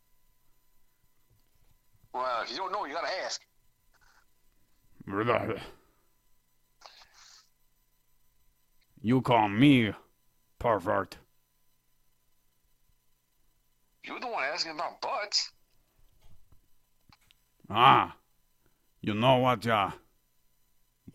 Well, 2.15 2.43
if 2.43 2.51
you 2.51 2.57
don't 2.57 2.73
know, 2.73 2.87
you 2.87 2.95
gotta 2.95 3.13
ask. 3.25 3.43
You 9.03 9.21
call 9.23 9.49
me 9.49 9.93
pervert. 10.59 11.17
You're 14.05 14.21
the 14.21 14.27
one 14.27 14.45
asking 14.45 14.73
about 14.73 15.01
butts. 15.01 15.53
Ah, 17.69 18.17
you 19.01 19.15
know 19.15 19.37
what, 19.37 19.67
uh, 19.67 19.91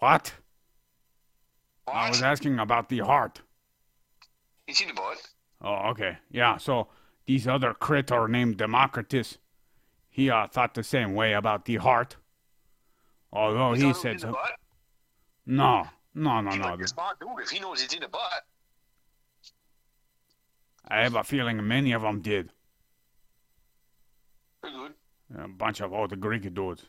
what? 0.05 0.33
What? 1.85 1.95
I 1.95 2.09
was 2.09 2.21
asking 2.21 2.59
about 2.59 2.89
the 2.89 2.99
heart. 2.99 3.41
It's 4.67 4.79
in 4.81 4.89
the 4.89 4.93
butt. 4.93 5.17
Oh, 5.61 5.89
okay. 5.91 6.17
Yeah, 6.29 6.57
so 6.57 6.87
these 7.25 7.47
other 7.47 7.73
critter 7.73 8.27
named 8.27 8.57
Democritus, 8.57 9.39
he 10.09 10.29
uh, 10.29 10.47
thought 10.47 10.75
the 10.75 10.83
same 10.83 11.15
way 11.15 11.33
about 11.33 11.65
the 11.65 11.77
heart. 11.77 12.17
Although 13.33 13.73
he 13.73 13.83
not 13.83 13.97
said 13.97 14.11
in 14.11 14.17
the 14.17 14.27
so. 14.27 14.31
butt. 14.33 14.51
No, 15.47 15.87
no, 16.13 16.41
no, 16.41 16.51
He's 16.51 16.59
no. 16.59 16.65
like 16.65 16.87
smart 16.87 17.19
dude 17.19 17.29
if 17.43 17.49
he 17.49 17.59
knows 17.59 17.83
it's 17.83 17.93
in 17.93 18.01
the 18.01 18.07
butt. 18.07 18.45
I 20.87 21.01
have 21.01 21.15
a 21.15 21.23
feeling 21.23 21.67
many 21.67 21.93
of 21.93 22.03
them 22.03 22.21
did. 22.21 22.51
Very 24.61 24.73
good. 24.75 24.93
A 25.43 25.47
bunch 25.47 25.81
of 25.81 25.93
old 25.93 26.19
Greek 26.19 26.53
dudes. 26.53 26.85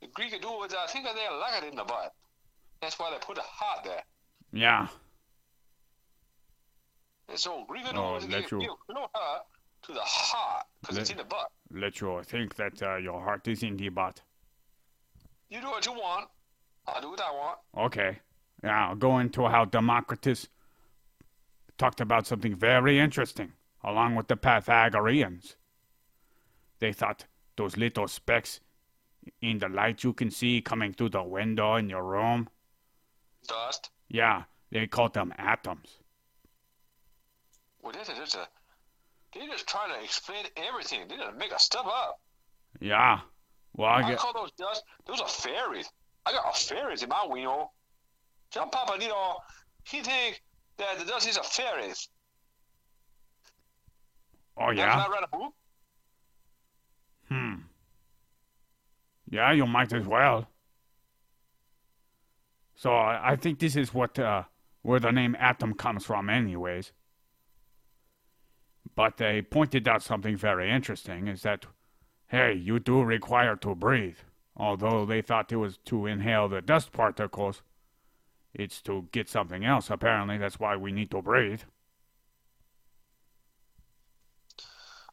The 0.00 0.06
Greek 0.08 0.30
dudes, 0.40 0.74
I 0.74 0.86
think 0.86 1.04
they 1.04 1.28
like 1.38 1.62
it 1.62 1.68
in 1.70 1.76
the 1.76 1.84
butt. 1.84 2.14
That's 2.80 2.98
why 2.98 3.10
they 3.10 3.18
put 3.18 3.36
a 3.38 3.42
heart 3.42 3.84
there. 3.84 4.02
Yeah, 4.52 4.88
And 7.28 7.38
so 7.38 7.64
Greek 7.66 7.84
Oh, 7.94 8.18
dudes 8.18 8.32
let 8.32 8.50
you- 8.50 8.60
feel 8.60 8.76
closer 8.76 9.40
to 9.82 9.92
the 9.92 10.00
heart 10.02 10.66
because 10.80 10.96
it's 10.98 11.10
in 11.10 11.18
the 11.18 11.24
butt. 11.24 11.52
let 11.70 12.00
you 12.00 12.22
think 12.24 12.56
that 12.56 12.82
uh, 12.82 12.96
your 12.96 13.22
heart 13.22 13.46
is 13.46 13.62
in 13.62 13.76
the 13.76 13.88
butt. 13.88 14.22
You 15.48 15.60
do 15.60 15.68
what 15.68 15.86
you 15.86 15.92
want. 15.92 16.28
I'll 16.86 17.00
do 17.00 17.10
what 17.10 17.20
I 17.20 17.30
want. 17.30 17.58
Okay. 17.76 18.18
Yeah, 18.64 18.88
I'll 18.88 18.96
go 18.96 19.18
into 19.18 19.46
how 19.48 19.64
Democritus 19.64 20.48
talked 21.78 22.00
about 22.00 22.26
something 22.26 22.54
very 22.56 22.98
interesting, 22.98 23.52
along 23.84 24.16
with 24.16 24.26
the 24.28 24.36
Pythagoreans. 24.36 25.56
They 26.80 26.92
thought 26.92 27.26
those 27.56 27.76
little 27.76 28.08
specks 28.08 28.60
in 29.42 29.58
the 29.58 29.68
light 29.68 30.02
you 30.04 30.12
can 30.12 30.30
see 30.30 30.60
coming 30.60 30.92
through 30.92 31.10
the 31.10 31.22
window 31.22 31.76
in 31.76 31.88
your 31.88 32.04
room, 32.04 32.48
Dust. 33.46 33.90
yeah, 34.08 34.44
they 34.70 34.86
call 34.86 35.08
them 35.08 35.32
atoms. 35.38 35.98
Well, 37.82 37.92
that's 37.92 38.08
just 38.08 38.34
a. 38.34 38.46
They 39.34 39.46
just 39.46 39.66
trying 39.68 39.92
to 39.96 40.02
explain 40.04 40.44
everything. 40.56 41.06
They're 41.08 41.18
just 41.18 41.36
make 41.36 41.52
a 41.52 41.58
stuff 41.58 41.86
up. 41.86 42.20
Yeah. 42.80 43.20
Well, 43.76 43.88
I 43.88 44.02
I 44.02 44.10
get, 44.10 44.18
call 44.18 44.32
those 44.32 44.50
dust. 44.52 44.82
Those 45.06 45.20
are 45.20 45.28
fairies. 45.28 45.88
I 46.26 46.32
got 46.32 46.56
fairies 46.56 47.02
in 47.02 47.08
my 47.08 47.24
window. 47.26 47.70
John 48.50 48.70
Papanito, 48.70 49.36
he 49.84 50.02
think 50.02 50.42
that 50.78 50.98
the 50.98 51.04
dust 51.04 51.28
is 51.28 51.36
a 51.36 51.42
fairies. 51.42 52.08
oh 54.56 54.70
yeah, 54.70 55.06
right 55.06 55.22
a 55.22 55.36
book. 55.36 55.54
Yeah, 59.30 59.52
you 59.52 59.66
might 59.66 59.92
as 59.92 60.06
well. 60.06 60.48
So 62.74 62.92
I 62.92 63.36
think 63.36 63.58
this 63.60 63.76
is 63.76 63.94
what 63.94 64.18
uh, 64.18 64.44
where 64.82 64.98
the 64.98 65.12
name 65.12 65.36
atom 65.38 65.74
comes 65.74 66.04
from, 66.04 66.28
anyways. 66.28 66.92
But 68.96 69.18
they 69.18 69.42
pointed 69.42 69.86
out 69.86 70.02
something 70.02 70.36
very 70.36 70.70
interesting: 70.70 71.28
is 71.28 71.42
that, 71.42 71.66
hey, 72.28 72.54
you 72.54 72.80
do 72.80 73.02
require 73.02 73.54
to 73.56 73.74
breathe. 73.74 74.18
Although 74.56 75.06
they 75.06 75.22
thought 75.22 75.52
it 75.52 75.56
was 75.56 75.78
to 75.86 76.06
inhale 76.06 76.48
the 76.48 76.60
dust 76.60 76.92
particles, 76.92 77.62
it's 78.52 78.82
to 78.82 79.08
get 79.12 79.28
something 79.28 79.64
else. 79.64 79.90
Apparently, 79.90 80.38
that's 80.38 80.58
why 80.58 80.74
we 80.76 80.90
need 80.90 81.10
to 81.12 81.22
breathe. 81.22 81.62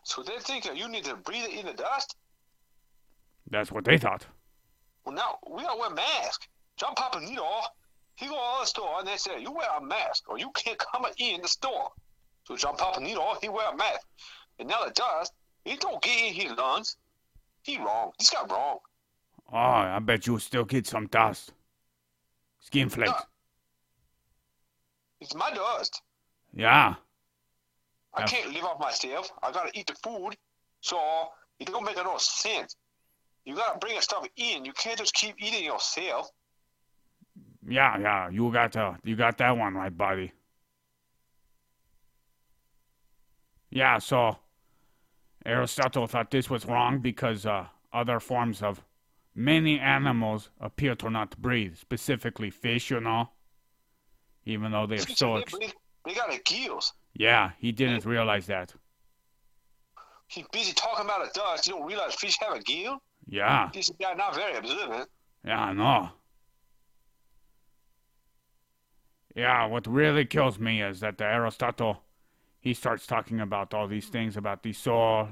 So 0.04 0.24
they 0.24 0.40
think 0.40 0.66
you 0.74 0.88
need 0.88 1.04
to 1.04 1.16
breathe 1.16 1.50
in 1.50 1.66
the 1.66 1.74
dust. 1.74 2.16
That's 3.50 3.72
what 3.72 3.86
they 3.86 3.98
thought. 3.98 4.26
Well, 5.06 5.16
now 5.16 5.38
we 5.50 5.64
gotta 5.64 5.80
wear 5.80 5.90
mask. 5.90 6.48
John 6.76 6.94
Papanito, 6.96 7.62
he 8.16 8.28
go 8.28 8.34
to 8.34 8.62
the 8.62 8.66
store 8.66 9.00
and 9.00 9.08
they 9.08 9.18
say 9.18 9.42
you 9.42 9.52
wear 9.52 9.68
a 9.78 9.82
mask 9.82 10.30
or 10.30 10.38
you 10.38 10.52
can't 10.52 10.78
come 10.78 11.06
in 11.18 11.42
the 11.42 11.48
store. 11.48 11.90
So 12.44 12.56
John 12.56 12.76
Papanito, 12.76 13.38
he 13.42 13.50
wear 13.50 13.72
a 13.72 13.76
mask, 13.76 14.06
and 14.60 14.70
now 14.70 14.86
the 14.86 14.92
dust, 14.92 15.34
he 15.66 15.76
don't 15.76 16.02
get 16.02 16.18
in 16.18 16.34
his 16.34 16.58
lungs. 16.58 16.98
He 17.64 17.78
wrong. 17.78 18.12
He's 18.20 18.30
got 18.30 18.50
wrong. 18.50 18.80
Oh, 19.52 19.58
I 19.58 20.00
bet 20.00 20.28
you 20.28 20.40
still 20.40 20.66
get 20.66 20.88
some 20.88 21.08
dust. 21.08 21.52
Skin 22.60 22.90
flakes. 22.90 23.24
It's 25.20 25.36
my 25.36 25.52
dust. 25.52 26.02
Yeah. 26.54 26.96
I 28.14 28.22
Yeah. 28.22 28.26
can't 28.28 28.54
live 28.54 28.64
off 28.64 28.80
myself. 28.80 29.32
I 29.44 29.52
gotta 29.52 29.78
eat 29.78 29.88
the 29.88 29.96
food. 29.96 30.38
So 30.82 31.34
it 31.60 31.68
don't 31.68 31.84
make 31.84 31.98
no 31.98 32.18
sense. 32.18 32.76
You 33.48 33.56
gotta 33.56 33.80
bring 33.80 33.94
your 33.94 34.02
stuff 34.02 34.28
in. 34.36 34.66
You 34.66 34.74
can't 34.74 34.98
just 34.98 35.14
keep 35.14 35.36
eating 35.40 35.64
yourself. 35.64 36.30
Yeah, 37.66 37.98
yeah, 37.98 38.30
you 38.30 38.52
got 38.52 38.76
uh, 38.76 38.96
you 39.06 39.16
got 39.16 39.38
that 39.38 39.58
one 39.58 39.74
right, 39.74 39.98
buddy. 39.98 40.34
Yeah, 43.70 44.00
so 44.00 44.38
Aristotle 45.46 46.08
thought 46.08 46.30
this 46.30 46.50
was 46.50 46.66
wrong 46.66 47.00
because 47.00 47.46
uh, 47.46 47.68
other 47.94 48.20
forms 48.20 48.62
of 48.62 48.84
many 49.34 49.80
animals 49.80 50.50
appear 50.60 50.96
to 50.96 51.10
not 51.10 51.38
breathe, 51.38 51.78
specifically 51.78 52.50
fish, 52.50 52.90
you 52.92 53.00
know. 53.00 53.30
Even 54.46 54.74
though 54.74 54.88
they're 54.88 54.98
so, 55.00 55.36
they, 55.36 55.42
ex- 55.42 55.54
breathe- 55.54 55.72
they 56.06 56.14
got 56.14 56.34
a 56.34 56.42
gills. 56.44 56.92
yeah, 57.14 57.52
he 57.60 57.72
didn't 57.72 58.04
realize 58.06 58.48
that. 58.48 58.74
He's 60.28 60.46
busy 60.52 60.74
talking 60.74 61.06
about 61.06 61.26
a 61.26 61.30
dust. 61.34 61.66
You 61.66 61.76
don't 61.76 61.88
realize 61.88 62.14
fish 62.16 62.38
have 62.42 62.54
a 62.58 62.60
gill? 62.62 63.02
Yeah, 63.30 63.70
This 63.74 63.92
guy 64.00 64.14
not 64.14 64.36
very 64.36 64.56
observant. 64.56 65.10
yeah, 65.44 65.60
I 65.62 65.74
know. 65.74 66.10
Yeah, 69.36 69.66
what 69.66 69.86
really 69.86 70.26
kills 70.26 70.58
me 70.58 70.82
is 70.82 71.00
that 71.02 71.18
the 71.18 71.26
Aristotle, 71.26 72.02
he 72.60 72.74
starts 72.74 73.06
talking 73.06 73.40
about 73.40 73.74
all 73.74 73.88
these 73.88 74.08
things 74.08 74.36
about 74.38 74.64
the 74.64 74.74
soul. 74.74 75.30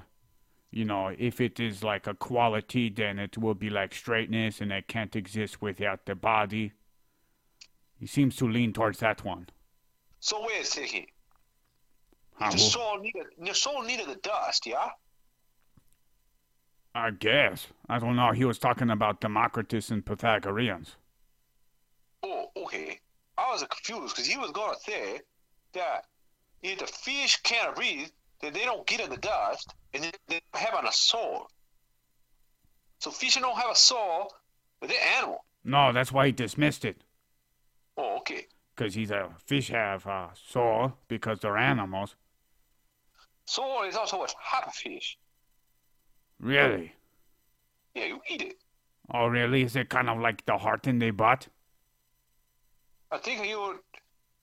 You 0.72 0.86
know, 0.86 1.12
if 1.18 1.40
it 1.42 1.60
is 1.60 1.84
like 1.84 2.06
a 2.06 2.14
quality, 2.14 2.90
then 2.90 3.18
it 3.18 3.38
will 3.38 3.56
be 3.56 3.70
like 3.70 3.96
straightness, 3.96 4.62
and 4.62 4.72
it 4.72 4.88
can't 4.88 5.16
exist 5.16 5.62
without 5.62 6.06
the 6.06 6.16
body. 6.16 6.74
He 7.98 8.06
seems 8.06 8.36
to 8.38 8.48
lean 8.48 8.74
towards 8.74 9.00
that 9.00 9.24
one. 9.24 9.48
So 10.20 10.46
wait 10.46 10.62
a 10.62 10.66
second. 10.66 11.06
Huh, 12.34 12.52
The 12.52 12.58
soul 12.58 13.00
needed 13.00 13.24
the 13.42 13.54
soul 13.56 13.84
needed 13.84 14.08
the 14.10 14.16
dust, 14.16 14.66
yeah? 14.66 14.90
I 16.96 17.12
guess. 17.12 17.68
I 17.90 18.00
don't 18.00 18.16
know. 18.16 18.32
He 18.32 18.46
was 18.46 18.58
talking 18.58 18.90
about 18.90 19.20
Democritus 19.20 19.92
and 19.92 20.06
Pythagoreans. 20.06 20.96
Oh, 22.24 22.46
okay. 22.56 23.02
I 23.38 23.52
was 23.52 23.64
confused 23.64 24.16
because 24.16 24.26
he 24.26 24.38
was 24.38 24.52
gonna 24.52 24.80
say 24.80 25.20
that 25.74 26.06
if 26.64 26.80
the 26.80 26.88
fish 26.88 27.42
can't 27.44 27.76
breathe, 27.76 28.08
then 28.40 28.54
they 28.54 28.64
don't 28.64 28.88
get 28.88 29.02
in 29.02 29.10
the 29.10 29.18
dust 29.18 29.76
and 29.94 30.04
then 30.04 30.12
they 30.30 30.40
don't 30.54 30.64
have 30.64 30.86
a 30.86 30.92
soul. 30.94 31.50
So 33.00 33.12
fish 33.12 33.36
don't 33.36 33.58
have 33.58 33.72
a 33.72 33.76
soul, 33.76 34.34
but 34.80 34.88
they're 34.88 35.18
animal. 35.18 35.44
No, 35.66 35.92
that's 35.92 36.14
why 36.14 36.28
he 36.28 36.32
dismissed 36.32 36.86
it. 36.86 37.02
Oh, 37.98 38.20
okay. 38.20 38.48
Because 38.74 38.94
he's 38.94 39.12
a 39.12 39.32
fish 39.46 39.68
have 39.68 40.08
uh, 40.08 40.30
a 40.32 40.32
soul 40.48 40.94
because 41.10 41.40
they're 41.40 41.58
animals. 41.58 42.16
Soul 43.44 43.84
is 43.84 43.98
also 43.98 44.24
a 44.24 44.28
type 44.28 44.66
of 44.66 44.74
fish. 44.74 45.18
Really? 46.40 46.94
Yeah, 47.94 48.06
you 48.06 48.20
eat 48.30 48.42
it. 48.42 48.56
Oh, 49.14 49.28
really? 49.28 49.64
Is 49.64 49.76
it 49.76 49.90
kind 49.90 50.10
of 50.10 50.20
like 50.20 50.46
the 50.46 50.58
heart 50.58 50.88
in 50.88 51.00
the 51.00 51.12
butt? 51.12 51.48
I 53.12 53.18
think 53.18 53.46
you 53.46 53.80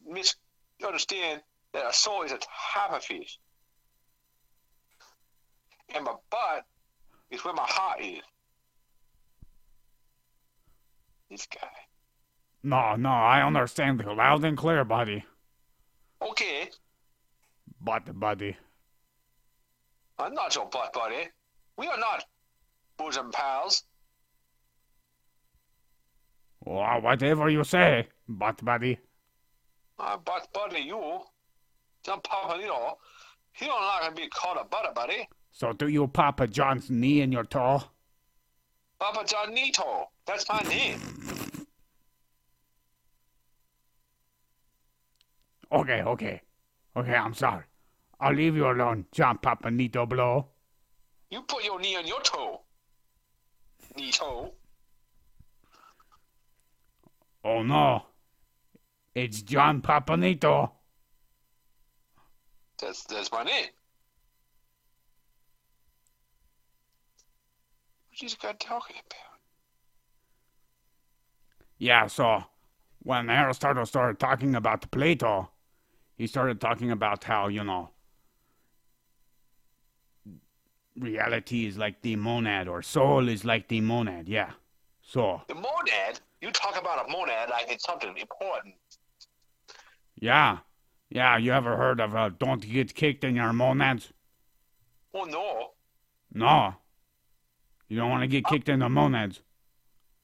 misunderstand 0.06 1.42
that 1.72 1.88
a 1.88 1.92
soul 1.92 2.22
is 2.22 2.32
a 2.32 2.38
type 2.38 2.92
of 2.92 3.02
fish. 3.04 3.38
And 5.94 6.04
my 6.04 6.14
butt 6.30 6.64
is 7.30 7.44
where 7.44 7.54
my 7.54 7.66
heart 7.66 8.00
is. 8.00 8.22
This 11.30 11.46
guy. 11.46 11.68
No, 12.62 12.94
no, 12.96 13.10
I 13.10 13.44
understand 13.44 14.00
you 14.00 14.14
loud 14.14 14.44
and 14.44 14.56
clear, 14.56 14.84
buddy. 14.84 15.24
Okay, 16.22 16.70
But, 17.80 18.18
buddy. 18.18 18.56
I'm 20.18 20.34
not 20.34 20.54
your 20.54 20.66
butt 20.66 20.92
buddy. 20.92 21.28
We 21.76 21.86
are 21.86 21.98
not 21.98 22.24
bosom 22.96 23.30
pals. 23.32 23.84
Well, 26.64 27.00
whatever 27.00 27.48
you 27.48 27.64
say, 27.64 28.08
but, 28.28 28.64
buddy. 28.64 28.98
I 29.98 30.16
butt 30.16 30.48
buddy 30.52 30.80
you. 30.80 31.20
John 32.04 32.20
Papalito. 32.20 32.94
He 33.52 33.66
don't 33.66 33.82
like 33.82 34.08
to 34.08 34.14
be 34.14 34.28
called 34.28 34.58
a 34.60 34.64
butter 34.64 34.92
buddy. 34.94 35.28
So 35.52 35.72
do 35.72 35.88
you 35.88 36.08
Papa 36.08 36.46
John's 36.46 36.90
knee 36.90 37.20
in 37.20 37.30
your 37.30 37.44
toe? 37.44 37.82
Papa 38.98 39.24
Johnito. 39.24 40.06
That's 40.26 40.48
my 40.48 40.60
name. 40.68 41.00
Okay, 45.70 46.02
okay. 46.02 46.40
Okay, 46.96 47.14
I'm 47.14 47.34
sorry. 47.34 47.64
I'll 48.20 48.34
leave 48.34 48.56
you 48.56 48.68
alone, 48.68 49.06
John 49.12 49.38
Papanito 49.38 50.08
Blow. 50.08 50.48
You 51.32 51.40
put 51.40 51.64
your 51.64 51.80
knee 51.80 51.96
on 51.96 52.06
your 52.06 52.20
toe. 52.20 52.60
Knee 53.96 54.12
toe. 54.12 54.52
Oh 57.42 57.62
no. 57.62 58.02
It's 59.14 59.40
John 59.40 59.80
Papanito. 59.80 60.70
That's 62.78 63.04
that's 63.04 63.32
my 63.32 63.44
name. 63.44 63.68
What's 68.10 68.20
this 68.20 68.34
guy 68.34 68.52
talking 68.60 68.96
about? 68.96 69.38
Yeah, 71.78 72.08
so 72.08 72.44
when 72.98 73.30
Aristotle 73.30 73.86
started 73.86 74.18
talking 74.18 74.54
about 74.54 74.90
Plato, 74.90 75.48
he 76.14 76.26
started 76.26 76.60
talking 76.60 76.90
about 76.90 77.24
how, 77.24 77.48
you 77.48 77.64
know, 77.64 77.88
reality 80.98 81.66
is 81.66 81.78
like 81.78 82.00
the 82.02 82.16
monad 82.16 82.68
or 82.68 82.82
soul 82.82 83.28
is 83.28 83.44
like 83.44 83.68
the 83.68 83.80
monad, 83.80 84.28
yeah. 84.28 84.50
So, 85.02 85.42
The 85.48 85.54
monad. 85.54 86.20
You 86.40 86.50
talk 86.50 86.78
about 86.78 87.08
a 87.08 87.12
monad 87.12 87.50
like 87.50 87.70
it's 87.70 87.84
something 87.84 88.16
important. 88.16 88.74
yeah. 90.20 90.58
Yeah, 91.10 91.36
you 91.36 91.52
ever 91.52 91.76
heard 91.76 92.00
of 92.00 92.16
uh, 92.16 92.30
don't 92.38 92.66
get 92.66 92.94
kicked 92.94 93.22
in 93.22 93.34
your 93.36 93.52
monads? 93.52 94.12
Oh 95.12 95.24
no, 95.24 95.72
No. 96.32 96.74
You 97.88 97.98
don't 97.98 98.08
want 98.08 98.22
to 98.22 98.26
get 98.28 98.46
kicked 98.46 98.70
in 98.70 98.78
the 98.78 98.88
monads. 98.88 99.42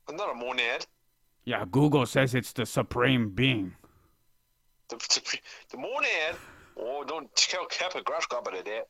I'm 0.08 0.16
not 0.16 0.30
a 0.30 0.34
monad. 0.34 0.86
Yeah, 1.44 1.66
Google 1.70 2.06
says 2.06 2.34
it's 2.34 2.52
the 2.54 2.64
supreme 2.64 3.28
being. 3.28 3.74
The, 4.88 4.96
the, 4.96 5.38
the 5.70 5.76
monad. 5.76 6.36
Oh, 6.78 7.04
don't 7.04 7.34
tell 7.36 7.66
Captain 7.66 8.02
Grasshopper 8.02 8.52
that. 8.52 8.86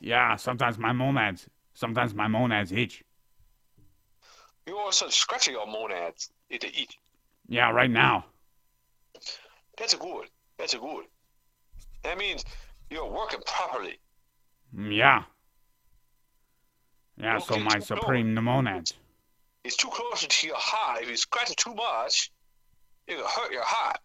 Yeah, 0.00 0.36
sometimes 0.36 0.78
my 0.78 0.92
monads, 0.92 1.48
sometimes 1.74 2.14
my 2.14 2.28
monads 2.28 2.72
itch. 2.72 3.02
You 4.66 4.78
also 4.78 5.08
scratching 5.08 5.54
your 5.54 5.66
monads 5.66 6.30
to 6.50 6.66
eat. 6.66 6.94
Yeah, 7.48 7.70
right 7.70 7.90
now. 7.90 8.26
That's 9.78 9.94
good. 9.94 10.26
That's 10.58 10.74
good. 10.74 11.04
That 12.04 12.18
means 12.18 12.44
you're 12.90 13.10
working 13.10 13.40
properly. 13.46 13.98
Mm, 14.76 14.94
Yeah. 14.94 15.24
Yeah, 17.16 17.38
so 17.38 17.58
my 17.58 17.80
supreme 17.80 18.34
monads. 18.34 18.94
It's 19.64 19.76
too 19.76 19.88
close 19.90 20.24
to 20.24 20.46
your 20.46 20.56
heart. 20.56 21.02
If 21.02 21.10
you 21.10 21.16
scratch 21.16 21.50
it 21.50 21.56
too 21.56 21.74
much, 21.74 22.30
it 23.08 23.16
will 23.16 23.26
hurt 23.26 23.50
your 23.50 23.64
heart. 23.64 23.98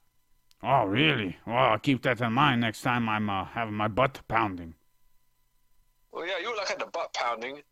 Oh, 0.64 0.86
really? 0.86 1.38
Well, 1.46 1.58
I'll 1.58 1.80
keep 1.80 2.02
that 2.04 2.22
in 2.22 2.34
mind 2.34 2.62
next 2.62 2.82
time 2.82 3.08
I'm 3.10 3.30
uh, 3.30 3.46
having 3.46 3.76
my 3.76 3.88
butt 3.88 4.22
pounding. 4.28 4.74
Well, 6.14 6.28
yeah, 6.28 6.38
you 6.40 6.56
like 6.56 6.70
at 6.70 6.78
the 6.78 6.86
butt 6.86 7.12
pounding. 7.14 7.64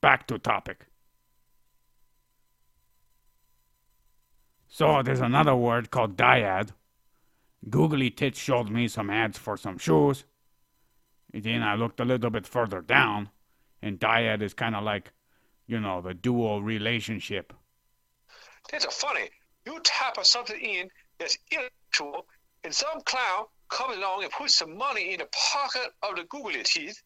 Back 0.00 0.26
to 0.28 0.38
topic. 0.38 0.86
So 4.68 5.02
there's 5.02 5.20
another 5.20 5.54
word 5.54 5.90
called 5.90 6.16
dyad. 6.16 6.70
Googly 7.68 8.08
Tits 8.10 8.38
showed 8.38 8.70
me 8.70 8.88
some 8.88 9.10
ads 9.10 9.36
for 9.36 9.58
some 9.58 9.76
shoes. 9.76 10.24
And 11.34 11.42
then 11.42 11.62
I 11.62 11.74
looked 11.74 12.00
a 12.00 12.04
little 12.06 12.30
bit 12.30 12.46
further 12.46 12.80
down, 12.80 13.28
and 13.82 14.00
dyad 14.00 14.40
is 14.40 14.54
kind 14.54 14.74
of 14.74 14.82
like, 14.82 15.12
you 15.66 15.78
know, 15.78 16.00
the 16.00 16.14
dual 16.14 16.62
relationship. 16.62 17.52
That's 18.72 18.86
funny. 18.86 19.28
You 19.66 19.78
type 19.80 20.16
of 20.16 20.26
something 20.26 20.58
in 20.58 20.88
that's 21.18 21.36
intellectual, 21.50 22.26
and 22.64 22.74
some 22.74 23.00
clown 23.02 23.46
comes 23.68 23.96
along 23.96 24.22
and 24.24 24.32
puts 24.32 24.54
some 24.56 24.76
money 24.76 25.12
in 25.12 25.18
the 25.20 25.28
pocket 25.52 25.92
of 26.02 26.16
the 26.16 26.24
googly 26.24 26.62
teeth, 26.62 27.02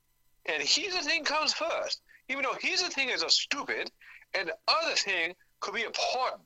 and 0.47 0.63
his 0.63 0.95
thing 1.07 1.25
comes 1.25 1.53
first. 1.53 2.01
Even 2.29 2.43
though 2.45 2.57
his 2.61 2.83
thing 2.89 3.11
is 3.11 3.23
a 3.23 3.31
stupid, 3.31 3.91
and 4.37 4.49
the 4.49 4.57
other 4.69 4.95
thing 4.97 5.35
could 5.61 5.75
be 5.75 5.83
important. 5.83 6.43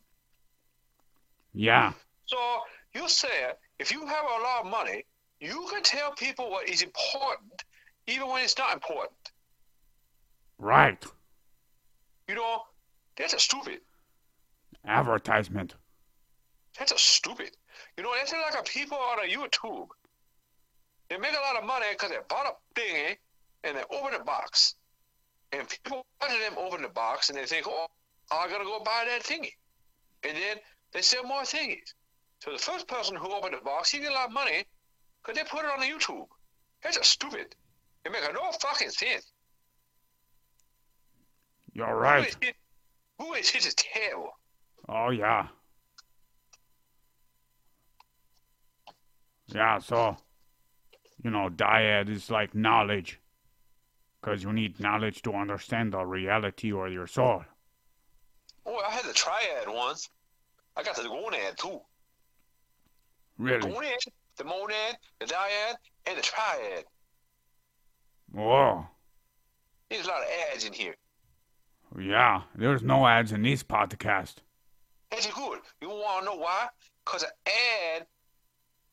Yeah, 1.54 1.92
So 2.26 2.36
you 2.94 3.08
said 3.08 3.56
if 3.78 3.90
you 3.92 4.06
have 4.06 4.24
a 4.24 4.42
lot 4.42 4.64
of 4.64 4.66
money, 4.70 5.04
you 5.40 5.66
can 5.72 5.82
tell 5.82 6.12
people 6.12 6.50
what 6.50 6.68
is 6.68 6.82
important, 6.82 7.64
even 8.06 8.28
when 8.28 8.42
it's 8.44 8.58
not 8.58 8.74
important. 8.74 9.32
right. 10.58 11.04
You 12.28 12.34
know, 12.34 12.62
that's 13.16 13.34
a 13.34 13.38
stupid. 13.40 13.80
Advertisement. 14.84 15.74
That's 16.78 16.92
a 16.92 16.98
stupid. 16.98 17.50
You 17.98 18.04
know, 18.04 18.12
that's 18.16 18.32
like 18.32 18.54
a 18.56 18.62
people 18.62 18.96
on 18.96 19.18
a 19.18 19.28
YouTube. 19.28 19.88
They 21.10 21.18
make 21.18 21.32
a 21.32 21.40
lot 21.40 21.60
of 21.60 21.66
money 21.66 21.86
because 21.90 22.10
they 22.10 22.16
bought 22.28 22.46
a 22.46 22.80
thingy 22.80 23.16
and 23.64 23.76
they 23.76 23.82
open 23.90 24.14
a 24.14 24.22
box. 24.22 24.76
And 25.50 25.68
people 25.68 26.06
watching 26.20 26.38
them 26.38 26.54
open 26.56 26.82
the 26.82 26.88
box 26.90 27.28
and 27.28 27.36
they 27.36 27.44
think, 27.44 27.66
oh, 27.68 27.88
I 28.30 28.48
gotta 28.48 28.62
go 28.62 28.78
buy 28.84 29.04
that 29.08 29.24
thingy. 29.24 29.50
And 30.22 30.36
then 30.36 30.58
they 30.92 31.02
sell 31.02 31.24
more 31.24 31.42
thingies. 31.42 31.92
So 32.40 32.52
the 32.52 32.58
first 32.58 32.86
person 32.86 33.16
who 33.16 33.32
opened 33.32 33.54
the 33.54 33.64
box, 33.64 33.90
he 33.90 33.98
get 33.98 34.12
a 34.12 34.14
lot 34.14 34.28
of 34.28 34.32
money 34.32 34.64
because 35.20 35.36
they 35.36 35.48
put 35.48 35.64
it 35.64 35.70
on 35.72 35.80
the 35.80 35.86
YouTube. 35.86 36.26
That's 36.84 36.98
a 36.98 37.02
stupid. 37.02 37.56
It 38.04 38.12
makes 38.12 38.28
no 38.32 38.52
fucking 38.60 38.90
sense. 38.90 39.32
You're 41.72 41.88
Who 41.88 41.94
right. 41.94 42.36
Who 43.18 43.34
is 43.34 43.52
it 43.52 43.66
is 43.66 43.74
tail? 43.74 44.30
Oh, 44.88 45.10
yeah. 45.10 45.48
Yeah, 49.54 49.78
so, 49.78 50.16
you 51.22 51.30
know, 51.30 51.48
dyad 51.48 52.08
is 52.08 52.30
like 52.30 52.54
knowledge. 52.54 53.20
Because 54.20 54.42
you 54.42 54.52
need 54.52 54.80
knowledge 54.80 55.22
to 55.22 55.32
understand 55.32 55.92
the 55.92 56.04
reality 56.04 56.72
or 56.72 56.88
your 56.88 57.06
soul. 57.06 57.44
Oh, 58.66 58.82
I 58.86 58.90
had 58.90 59.04
the 59.04 59.12
triad 59.12 59.68
once. 59.68 60.10
I 60.76 60.82
got 60.82 60.96
the 60.96 61.02
gonad 61.02 61.56
too. 61.56 61.80
Really? 63.38 63.60
The 63.60 63.68
gonad, 63.68 64.08
the 64.36 64.44
monad, 64.44 64.96
the 65.20 65.26
dyad, 65.26 65.76
and 66.06 66.18
the 66.18 66.22
triad. 66.22 66.84
Whoa. 68.32 68.86
There's 69.88 70.04
a 70.04 70.08
lot 70.08 70.22
of 70.22 70.28
ads 70.52 70.64
in 70.64 70.72
here. 70.72 70.96
Yeah, 71.98 72.42
there's 72.54 72.82
no 72.82 73.06
ads 73.06 73.32
in 73.32 73.42
this 73.42 73.62
podcast. 73.62 74.36
That's 75.10 75.26
good. 75.26 75.60
You 75.80 75.88
want 75.88 76.24
to 76.24 76.30
know 76.30 76.36
why? 76.36 76.66
Because 77.04 77.22
an 77.22 77.30
ad 77.46 78.06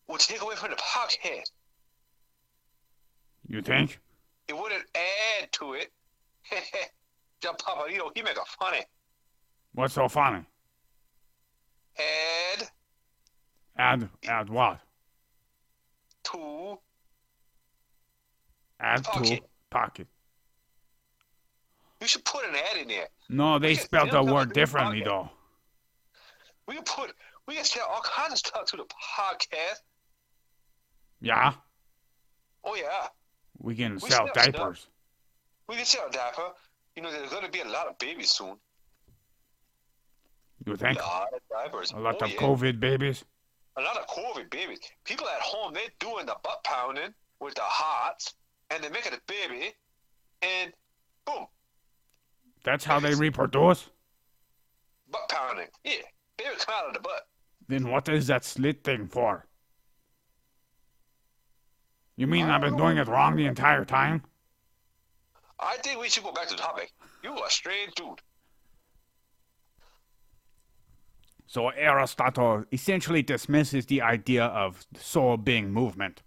will 0.08 0.18
take 0.18 0.42
away 0.42 0.56
from 0.56 0.72
the 0.72 0.76
podcast. 0.78 1.52
You 3.48 3.62
think? 3.62 4.00
It 4.48 4.58
wouldn't 4.58 4.84
add 4.96 5.52
to 5.54 5.74
it. 5.74 5.92
John 7.42 7.56
Papadito, 7.56 8.10
he 8.16 8.22
make 8.22 8.38
a 8.38 8.46
funny. 8.60 8.82
What's 9.74 9.94
so 9.96 10.08
funny? 10.08 10.46
Add 11.98 12.68
Add, 13.78 14.10
add 14.28 14.50
what? 14.50 14.80
to 16.26 16.78
Add 18.80 19.04
to 19.04 19.10
Pocket. 19.12 19.44
pocket. 19.70 20.08
you 22.02 22.08
should 22.08 22.26
put 22.26 22.46
an 22.46 22.56
ad 22.56 22.78
in 22.82 22.88
there. 22.88 23.08
No, 23.30 23.60
they 23.60 23.76
spelled 23.76 24.12
the 24.12 24.24
word 24.24 24.54
differently, 24.54 25.02
pocket. 25.02 25.10
though. 25.10 25.30
We 26.68 26.76
can 26.76 26.84
put 26.84 27.12
we 27.48 27.56
can 27.56 27.64
sell 27.66 27.86
all 27.88 28.02
kinds 28.02 28.34
of 28.34 28.40
stuff 28.40 28.66
to 28.66 28.78
the 28.78 28.86
podcast. 28.86 29.82
Yeah? 31.26 31.54
Oh 32.64 32.76
yeah. 32.76 33.08
We 33.58 33.76
can 33.76 33.96
We 33.96 34.10
sell 34.10 34.28
stuff. 34.28 34.34
diapers. 34.34 34.88
We 35.68 35.76
can 35.76 35.86
sell 35.86 36.08
diaper. 36.12 36.50
You 36.96 37.02
know, 37.02 37.12
there's 37.12 37.32
gonna 37.32 37.50
be 37.50 37.62
a 37.62 37.68
lot 37.68 37.88
of 37.88 37.98
babies 37.98 38.30
soon. 38.32 38.56
You 40.66 40.76
think? 40.76 41.00
A 41.00 41.04
lot 41.04 41.28
of 41.34 41.42
diapers. 41.50 41.92
A 41.92 42.00
lot 42.00 42.18
oh, 42.22 42.26
of 42.26 42.32
yeah. 42.32 42.38
COVID 42.38 42.80
babies? 42.80 43.26
a 43.78 43.82
lot 43.82 43.98
of 43.98 44.08
COVID 44.08 44.50
babies. 44.50 44.80
People 45.04 45.28
at 45.28 45.42
home, 45.42 45.74
they're 45.74 45.84
doing 46.00 46.26
the 46.26 46.36
butt 46.44 46.64
pounding 46.64 47.14
with 47.40 47.56
the 47.56 47.62
hearts, 47.64 48.36
and 48.70 48.84
they're 48.84 48.92
making 48.92 49.14
a 49.14 49.20
baby, 49.28 49.74
and 50.42 50.72
boom, 51.26 51.46
That's 52.64 52.86
how 52.86 53.00
they 53.00 53.14
reproduce? 53.16 53.90
butt 55.12 55.28
pounding. 55.30 55.68
Yeah, 55.84 55.94
baby 56.38 56.52
come 56.58 56.76
out 56.78 56.88
of 56.88 56.94
the 56.94 57.00
butt. 57.00 57.28
Then 57.68 57.90
what 57.90 58.08
is 58.10 58.28
that 58.28 58.46
slit 58.46 58.84
thing 58.84 59.08
for? 59.08 59.46
You 62.18 62.28
mean 62.28 62.46
I've 62.46 62.62
been 62.62 62.78
doing 62.78 62.98
it 62.98 63.08
wrong 63.08 63.36
the 63.36 63.46
entire 63.46 63.84
time? 63.84 64.24
I 65.60 65.78
think 65.78 66.00
we 66.00 66.10
should 66.10 66.24
go 66.24 66.32
back 66.32 66.48
to 66.48 66.56
the 66.56 66.62
topic. 66.62 66.92
You 67.24 67.32
are 67.32 67.48
a 67.48 67.52
strange 67.52 67.94
dude. 67.96 68.22
So 71.48 71.70
Aristotle 71.70 72.66
essentially 72.72 73.22
dismisses 73.22 73.86
the 73.86 74.02
idea 74.02 74.46
of 74.46 74.86
soul 74.98 75.38
being 75.38 75.72
movement. 75.72 76.24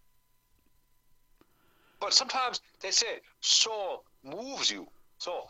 But 2.01 2.13
sometimes 2.15 2.61
they 2.81 2.91
say 2.91 3.21
soul 3.41 4.05
moves 4.23 4.71
you. 4.71 4.87
So 5.19 5.47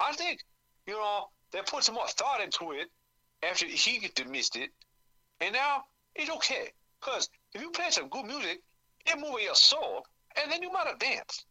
I 0.00 0.12
think, 0.12 0.40
you 0.86 0.94
know, 0.94 1.28
they 1.52 1.60
put 1.66 1.84
some 1.84 1.94
more 1.94 2.08
thought 2.08 2.40
into 2.42 2.72
it 2.72 2.88
after 3.48 3.66
he 3.66 4.10
dismissed 4.14 4.56
it. 4.56 4.70
And 5.40 5.52
now 5.52 5.84
it's 6.14 6.30
okay. 6.30 6.70
Because 7.00 7.28
if 7.54 7.60
you 7.62 7.70
play 7.70 7.90
some 7.90 8.08
good 8.08 8.24
music, 8.24 8.60
it 9.06 9.18
moves 9.18 9.42
your 9.42 9.54
soul, 9.54 10.06
and 10.40 10.50
then 10.50 10.62
you 10.62 10.72
might 10.72 10.86
have 10.86 10.98
danced. 10.98 11.46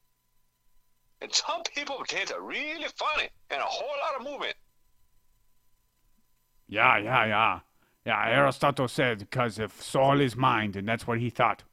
And 1.21 1.33
some 1.33 1.61
people 1.75 2.03
dance 2.07 2.31
are 2.31 2.41
really 2.41 2.85
funny 2.95 3.29
and 3.49 3.61
a 3.61 3.65
whole 3.65 3.87
lot 4.01 4.19
of 4.19 4.25
movement. 4.25 4.55
Yeah, 6.67 6.97
yeah, 6.97 7.25
yeah. 7.25 7.59
Yeah, 8.05 8.27
Aristotle 8.27 8.89
said 8.89 9.19
because 9.19 9.59
if 9.59 9.81
soul 9.81 10.19
is 10.19 10.35
mind, 10.35 10.75
and 10.75 10.87
that's 10.87 11.07
what 11.07 11.19
he 11.19 11.29
thought, 11.29 11.63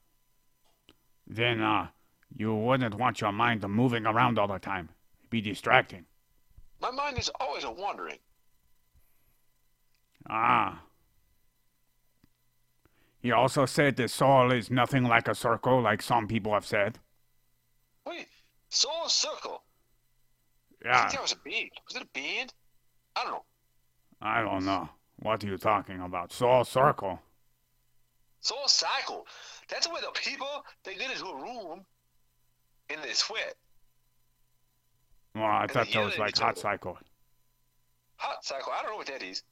then 1.27 1.61
uh, 1.61 1.89
you 2.37 2.55
wouldn't 2.55 2.95
want 2.95 3.21
your 3.21 3.33
mind 3.33 3.69
moving 3.69 4.07
around 4.07 4.39
all 4.39 4.47
the 4.47 4.59
time. 4.59 4.91
It'd 5.19 5.31
be 5.31 5.41
distracting. 5.41 6.05
My 6.81 6.93
mind 6.93 7.19
is 7.19 7.31
always 7.41 7.65
a 7.65 7.71
wandering. 7.71 8.19
Ah. 10.29 10.83
He 13.21 13.33
also 13.33 13.67
said 13.67 13.97
the 13.97 14.09
soul 14.09 14.51
is 14.51 14.71
nothing 14.71 15.05
like 15.05 15.29
a 15.29 15.35
circle, 15.35 15.83
like 15.83 16.01
some 16.01 16.27
people 16.27 16.55
have 16.55 16.67
said. 16.67 16.99
Wait, 18.07 18.27
Soul 18.71 19.09
Circle. 19.09 19.63
Yeah. 20.85 20.97
I 20.97 21.01
think 21.01 21.13
that 21.13 21.23
was 21.23 21.33
a 21.33 21.37
bead. 21.45 21.71
Was 21.87 21.97
it 21.97 22.03
a 22.03 22.09
bead? 22.15 22.53
I 23.15 23.25
don't 23.25 23.33
know. 23.33 23.45
I 24.23 24.43
don't 24.43 24.65
know. 24.65 24.89
What 25.17 25.45
are 25.45 25.47
you 25.47 25.59
talking 25.59 26.01
about? 26.01 26.33
Soul 26.33 26.65
circle. 26.65 27.21
Soul 28.41 28.67
Cycle. 28.67 29.27
That's 29.69 29.87
where 29.87 30.01
the 30.01 30.11
people 30.15 30.49
they 30.85 30.95
get 30.95 31.11
into 31.11 31.27
a 31.27 31.37
room 31.37 31.85
and 32.89 33.03
they 33.03 33.13
sweat. 33.13 33.55
Well, 35.35 35.45
I 35.45 35.67
the 35.67 35.75
thought 35.75 35.93
that 35.93 36.05
was 36.05 36.19
like 36.19 36.39
hot 36.39 36.59
cycle. 36.59 36.99
Hot 38.17 38.45
Cycle. 38.45 38.73
I 38.73 38.83
don't 38.83 38.93
know 38.93 38.97
what 38.97 39.07
that 39.09 39.23
is. 39.23 39.43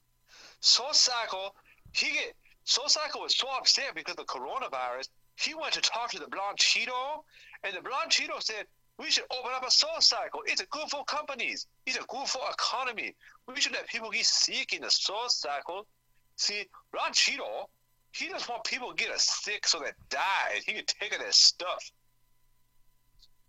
Soul 0.59 0.93
Cycle. 0.93 1.55
He 1.91 2.11
get 2.13 2.33
Soul 2.69 2.87
Cycle 2.87 3.21
was 3.21 3.35
so 3.35 3.47
upset 3.57 3.95
because 3.95 4.11
of 4.11 4.17
the 4.17 4.31
coronavirus. 4.31 5.09
He 5.37 5.55
went 5.55 5.73
to 5.73 5.81
talk 5.81 6.11
to 6.11 6.19
the 6.19 6.27
Blonde 6.27 6.59
Cheeto, 6.59 7.23
and 7.63 7.75
the 7.75 7.81
Blonde 7.81 8.11
Cheeto 8.11 8.43
said 8.43 8.67
we 8.99 9.09
should 9.09 9.23
open 9.35 9.51
up 9.55 9.65
a 9.65 9.71
Soul 9.71 9.99
Cycle. 10.01 10.41
It's 10.45 10.61
a 10.61 10.67
good 10.67 10.87
for 10.87 11.03
companies. 11.05 11.65
It's 11.87 11.97
a 11.97 12.03
good 12.07 12.27
for 12.27 12.41
economy. 12.47 13.15
We 13.47 13.59
should 13.59 13.71
let 13.71 13.87
people 13.87 14.11
get 14.11 14.23
sick 14.23 14.73
in 14.73 14.83
the 14.83 14.91
Soul 14.91 15.29
Cycle. 15.29 15.87
See, 16.35 16.67
Cheeto, 16.93 17.65
he 18.11 18.27
just 18.27 18.47
want 18.47 18.63
people 18.65 18.93
to 18.93 18.95
get 18.95 19.19
sick 19.19 19.65
so 19.65 19.79
they 19.79 19.89
die, 20.11 20.61
he 20.63 20.73
can 20.73 20.85
take 20.85 21.11
of 21.11 21.19
their 21.19 21.31
stuff. 21.31 21.91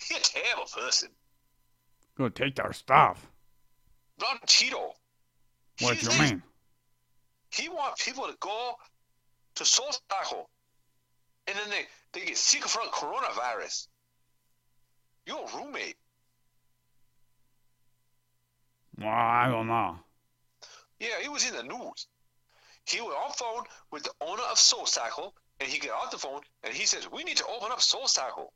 He 0.02 0.14
a 0.14 0.18
terrible 0.18 0.64
person. 0.74 1.10
Gonna 2.16 2.30
take 2.30 2.56
their 2.56 2.72
stuff. 2.72 3.30
Cheeto. 4.46 4.92
What 5.80 5.98
do 5.98 6.10
you 6.10 6.18
mean? 6.22 6.42
He 7.52 7.68
want 7.68 7.98
people 7.98 8.26
to 8.26 8.36
go 8.38 8.76
to 9.56 9.64
Soul 9.64 9.92
Cycle, 10.10 10.48
and 11.46 11.56
then 11.56 11.70
they, 11.70 11.86
they 12.12 12.26
get 12.26 12.36
sick 12.36 12.64
from 12.64 12.88
coronavirus. 12.88 13.88
Your 15.26 15.46
roommate. 15.54 15.96
Well, 18.98 19.08
I 19.08 19.48
don't 19.50 19.66
know. 19.66 19.98
Yeah, 20.98 21.20
he 21.22 21.28
was 21.28 21.48
in 21.48 21.56
the 21.56 21.62
news. 21.62 22.06
He 22.86 23.00
was 23.00 23.14
on 23.24 23.32
phone 23.32 23.64
with 23.90 24.02
the 24.02 24.12
owner 24.20 24.42
of 24.50 24.58
Soul 24.58 24.86
Cycle, 24.86 25.34
and 25.60 25.68
he 25.68 25.78
got 25.78 25.92
off 25.92 26.10
the 26.10 26.18
phone, 26.18 26.40
and 26.64 26.74
he 26.74 26.86
says, 26.86 27.10
we 27.10 27.24
need 27.24 27.36
to 27.36 27.46
open 27.46 27.70
up 27.70 27.80
Soul 27.80 28.08
Cycle. 28.08 28.52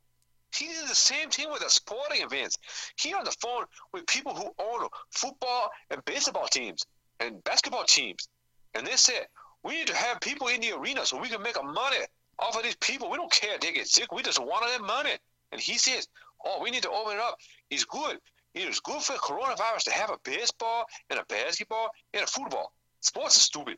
He 0.55 0.67
did 0.67 0.87
the 0.87 0.95
same 0.95 1.29
thing 1.29 1.51
with 1.51 1.61
the 1.61 1.69
sporting 1.69 2.21
events. 2.21 2.57
He 2.97 3.13
on 3.13 3.25
the 3.25 3.35
phone 3.41 3.65
with 3.93 4.07
people 4.07 4.35
who 4.35 4.53
own 4.63 4.87
football 5.11 5.69
and 5.89 6.03
baseball 6.05 6.47
teams 6.47 6.85
and 7.19 7.43
basketball 7.43 7.83
teams. 7.83 8.29
And 8.73 8.85
they 8.85 8.95
said, 8.95 9.27
we 9.65 9.73
need 9.73 9.87
to 9.87 9.95
have 9.95 10.21
people 10.21 10.47
in 10.47 10.61
the 10.61 10.73
arena 10.73 11.05
so 11.05 11.19
we 11.19 11.27
can 11.27 11.41
make 11.41 11.57
a 11.59 11.63
money 11.63 11.97
off 12.37 12.55
of 12.55 12.61
these 12.61 12.75
people. 12.75 13.09
We 13.09 13.17
don't 13.17 13.31
care 13.31 13.55
if 13.55 13.61
they 13.61 13.71
get 13.71 13.87
sick. 13.87 14.11
We 14.11 14.21
just 14.21 14.39
want 14.39 14.63
their 14.67 14.79
money. 14.79 15.17
And 15.51 15.59
he 15.59 15.79
says, 15.79 16.07
oh, 16.45 16.61
we 16.61 16.69
need 16.69 16.83
to 16.83 16.91
open 16.91 17.13
it 17.13 17.19
up. 17.19 17.37
It's 17.71 17.83
good. 17.83 18.19
It 18.53 18.69
is 18.69 18.79
good 18.79 19.01
for 19.01 19.13
coronavirus 19.13 19.85
to 19.85 19.91
have 19.91 20.11
a 20.11 20.17
baseball 20.23 20.85
and 21.09 21.19
a 21.19 21.25
basketball 21.25 21.89
and 22.13 22.23
a 22.23 22.27
football. 22.27 22.73
Sports 23.01 23.37
is 23.37 23.41
stupid. 23.41 23.77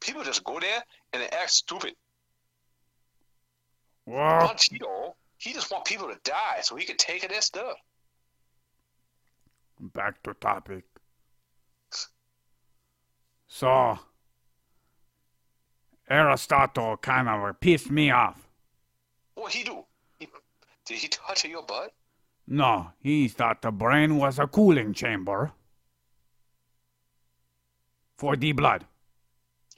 People 0.00 0.24
just 0.24 0.42
go 0.44 0.58
there 0.58 0.82
and 1.12 1.22
they 1.22 1.28
act 1.28 1.50
stupid. 1.50 1.94
Don 4.08 4.56
Cheeto, 4.56 5.12
he 5.36 5.52
just 5.52 5.70
want 5.70 5.84
people 5.84 6.08
to 6.08 6.18
die 6.24 6.60
so 6.62 6.74
he 6.74 6.86
can 6.86 6.96
take 6.96 7.28
their 7.28 7.42
stuff. 7.42 7.76
back 9.78 10.22
to 10.22 10.34
topic. 10.34 10.84
So, 13.46 13.98
Aristotle 16.10 16.96
kind 16.96 17.28
of 17.28 17.60
pissed 17.60 17.90
me 17.90 18.10
off. 18.10 18.48
What 19.34 19.52
he 19.52 19.62
do? 19.62 19.84
He, 20.18 20.28
did 20.84 20.98
he 20.98 21.08
touch 21.08 21.44
your 21.44 21.62
butt? 21.62 21.92
No, 22.48 22.90
he 23.00 23.28
thought 23.28 23.62
the 23.62 23.70
brain 23.70 24.16
was 24.16 24.40
a 24.40 24.46
cooling 24.48 24.92
chamber 24.92 25.52
for 28.18 28.34
the 28.34 28.50
blood. 28.52 28.84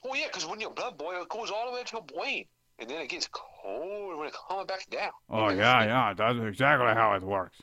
Oh 0.03 0.15
yeah, 0.15 0.25
because 0.27 0.47
when 0.47 0.59
your 0.59 0.71
blood 0.71 0.97
boils, 0.97 1.23
it 1.23 1.29
goes 1.29 1.51
all 1.51 1.67
the 1.67 1.77
way 1.77 1.83
to 1.83 1.93
your 1.93 2.01
brain, 2.01 2.45
and 2.79 2.89
then 2.89 2.99
it 3.01 3.09
gets 3.09 3.29
cold 3.31 4.17
when 4.17 4.27
it 4.27 4.33
comes 4.49 4.65
back 4.65 4.89
down. 4.89 5.11
Oh, 5.29 5.49
yeah, 5.49 5.85
yeah, 5.85 6.13
that's 6.13 6.39
exactly 6.39 6.93
how 6.93 7.13
it 7.13 7.21
works. 7.21 7.61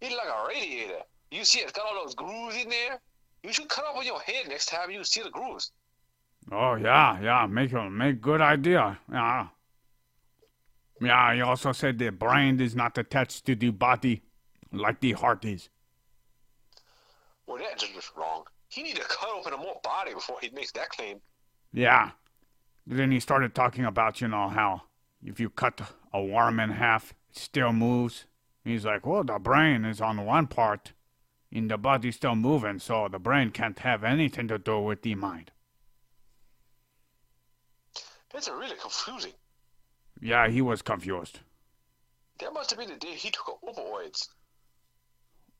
It's 0.00 0.14
like 0.14 0.28
a 0.28 0.48
radiator. 0.48 1.00
You 1.30 1.44
see, 1.44 1.60
it's 1.60 1.72
got 1.72 1.86
all 1.86 2.04
those 2.04 2.14
grooves 2.14 2.56
in 2.56 2.68
there. 2.68 3.00
You 3.42 3.52
should 3.52 3.68
cut 3.68 3.84
off 3.84 3.96
on 3.96 4.04
your 4.04 4.20
head 4.20 4.48
next 4.48 4.66
time 4.66 4.90
you 4.90 5.02
see 5.02 5.22
the 5.22 5.30
grooves. 5.30 5.72
Oh, 6.50 6.74
yeah, 6.74 7.20
yeah, 7.20 7.46
make 7.46 7.72
a 7.72 7.88
make 7.88 8.20
good 8.20 8.40
idea. 8.40 8.98
Yeah. 9.10 9.48
Yeah, 11.00 11.34
he 11.34 11.40
also 11.40 11.72
said 11.72 11.98
the 11.98 12.10
brain 12.10 12.60
is 12.60 12.76
not 12.76 12.98
attached 12.98 13.46
to 13.46 13.54
the 13.54 13.70
body 13.70 14.22
like 14.72 15.00
the 15.00 15.12
heart 15.12 15.44
is. 15.44 15.68
Well, 17.46 17.58
that's 17.58 17.86
just 17.88 18.12
wrong. 18.16 18.44
He 18.68 18.82
need 18.82 18.96
to 18.96 19.02
cut 19.02 19.28
open 19.34 19.52
a 19.52 19.56
more 19.56 19.80
body 19.82 20.14
before 20.14 20.38
he 20.40 20.50
makes 20.50 20.72
that 20.72 20.88
claim. 20.90 21.20
Yeah. 21.72 22.12
Then 22.86 23.10
he 23.12 23.20
started 23.20 23.54
talking 23.54 23.84
about, 23.84 24.20
you 24.20 24.28
know, 24.28 24.48
how 24.48 24.82
if 25.22 25.38
you 25.38 25.50
cut 25.50 25.80
a 26.12 26.22
worm 26.22 26.58
in 26.58 26.70
half, 26.70 27.14
it 27.30 27.38
still 27.38 27.72
moves. 27.72 28.26
He's 28.64 28.84
like, 28.84 29.06
well, 29.06 29.24
the 29.24 29.38
brain 29.38 29.84
is 29.84 30.00
on 30.00 30.24
one 30.24 30.46
part, 30.46 30.92
and 31.52 31.70
the 31.70 31.78
body's 31.78 32.16
still 32.16 32.34
moving, 32.34 32.78
so 32.78 33.08
the 33.08 33.18
brain 33.18 33.50
can't 33.50 33.78
have 33.80 34.04
anything 34.04 34.48
to 34.48 34.58
do 34.58 34.80
with 34.80 35.02
the 35.02 35.14
mind. 35.14 35.51
A 38.34 38.54
really 38.56 38.76
confusing. 38.80 39.32
Yeah, 40.20 40.48
he 40.48 40.62
was 40.62 40.82
confused. 40.82 41.38
That 42.40 42.52
must 42.52 42.70
have 42.70 42.78
been 42.78 42.88
the 42.88 42.96
day 42.96 43.14
he 43.14 43.30
took 43.30 43.58
opioids. 43.62 44.28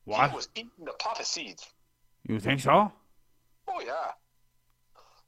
What? 0.05 0.30
He 0.30 0.36
was 0.36 0.49
eating 0.57 0.70
the 0.84 0.92
poppy 0.99 1.24
seeds. 1.24 1.64
You 2.26 2.40
think 2.40 2.61
so? 2.61 2.90
Oh 3.68 3.80
yeah. 3.80 4.12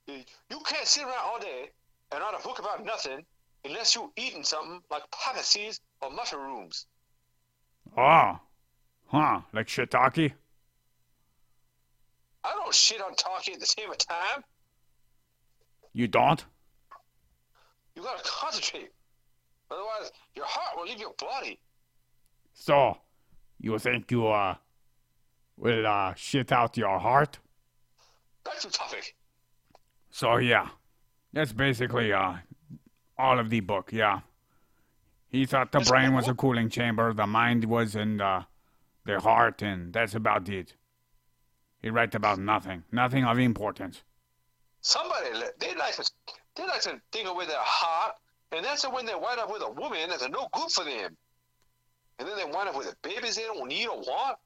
You 0.06 0.22
you 0.50 0.58
can't 0.64 0.86
sit 0.86 1.04
around 1.04 1.14
all 1.24 1.38
day 1.38 1.70
and 2.10 2.20
write 2.20 2.34
a 2.38 2.42
book 2.42 2.58
about 2.58 2.84
nothing 2.84 3.24
unless 3.64 3.94
you're 3.94 4.10
eating 4.16 4.42
something 4.42 4.82
like 4.90 5.02
poppy 5.10 5.42
seeds 5.42 5.80
or 6.02 6.10
mushrooms. 6.10 6.86
Oh. 7.96 8.40
Huh, 9.06 9.40
like 9.52 9.68
shiitake? 9.68 10.32
I 12.42 12.52
don't 12.52 12.74
shit 12.74 13.00
on 13.00 13.14
talking 13.14 13.54
at 13.54 13.60
the 13.60 13.66
same 13.66 13.90
time. 13.96 14.42
You 15.92 16.08
don't? 16.08 16.44
You 17.94 18.02
gotta 18.02 18.22
concentrate. 18.24 18.90
Otherwise, 19.70 20.12
your 20.34 20.46
heart 20.46 20.76
will 20.76 20.84
leave 20.84 20.98
your 21.00 21.14
body. 21.18 21.58
So, 22.52 22.98
you 23.58 23.78
think 23.78 24.10
you, 24.10 24.28
uh, 24.28 24.56
will, 25.56 25.86
uh, 25.86 26.14
shit 26.14 26.52
out 26.52 26.76
your 26.76 26.98
heart? 26.98 27.38
Back 28.44 28.58
to 28.60 28.66
the 28.68 28.72
topic. 28.72 29.16
So 30.10 30.36
yeah, 30.36 30.68
that's 31.32 31.52
basically 31.52 32.12
uh 32.12 32.34
All 33.18 33.38
of 33.38 33.48
the 33.50 33.60
book, 33.60 33.90
yeah. 33.92 34.20
He 35.28 35.46
thought 35.46 35.72
the 35.72 35.80
This 35.80 35.88
brain 35.88 36.14
was 36.14 36.28
a 36.28 36.34
cooling 36.34 36.68
chamber, 36.68 37.12
the 37.12 37.26
mind 37.26 37.64
was 37.64 37.96
in 37.96 38.18
the, 38.18 38.46
the 39.04 39.18
heart, 39.20 39.62
and 39.62 39.92
that's 39.92 40.14
about 40.14 40.48
it. 40.48 40.74
He 41.80 41.90
write 41.90 42.14
about 42.14 42.38
nothing, 42.38 42.84
nothing 42.92 43.24
of 43.24 43.38
importance. 43.38 44.02
Somebody 44.80 45.30
they 45.58 45.74
like 45.74 45.96
to 45.96 46.04
they 46.56 46.66
like 46.66 46.82
to 46.82 47.00
think 47.12 47.28
it 47.28 47.36
with 47.36 47.48
their 47.48 47.56
heart, 47.60 48.14
and 48.52 48.64
that's 48.64 48.88
when 48.88 49.06
they 49.06 49.14
wind 49.14 49.40
up 49.40 49.50
with 49.50 49.62
a 49.62 49.70
woman 49.70 50.08
that's 50.08 50.28
no 50.28 50.48
good 50.52 50.70
for 50.70 50.84
them, 50.84 51.16
and 52.18 52.28
then 52.28 52.36
they 52.36 52.44
wind 52.44 52.68
up 52.68 52.76
with 52.76 52.88
the 52.90 52.96
babies 53.08 53.36
they 53.36 53.42
don't 53.42 53.68
need 53.68 53.86
or 53.88 53.98
want, 53.98 54.38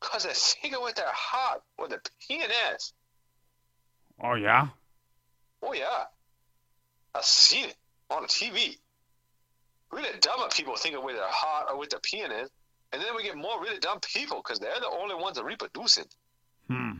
cause 0.00 0.24
they're 0.24 0.32
thinking 0.34 0.82
with 0.82 0.96
their 0.96 1.12
heart 1.12 1.62
or 1.76 1.88
the 1.88 2.00
penis. 2.26 2.92
Oh 4.22 4.34
yeah? 4.34 4.68
Oh 5.62 5.72
yeah, 5.72 6.04
I've 7.14 7.24
seen 7.24 7.68
it 7.68 7.76
on 8.10 8.22
the 8.22 8.28
TV. 8.28 8.76
Really 9.90 10.18
dumb 10.20 10.40
people 10.50 10.76
thinking 10.76 11.02
with 11.02 11.16
their 11.16 11.24
heart 11.28 11.68
or 11.70 11.78
with 11.78 11.90
their 11.90 12.00
penis, 12.00 12.50
and 12.92 13.00
then 13.00 13.14
we 13.16 13.22
get 13.22 13.36
more 13.36 13.60
really 13.60 13.78
dumb 13.78 14.00
people 14.00 14.38
because 14.38 14.58
they're 14.58 14.80
the 14.80 14.90
only 14.90 15.14
ones 15.14 15.36
that 15.36 15.42
are 15.42 15.46
reproducing. 15.46 16.04
Hmm. 16.68 16.92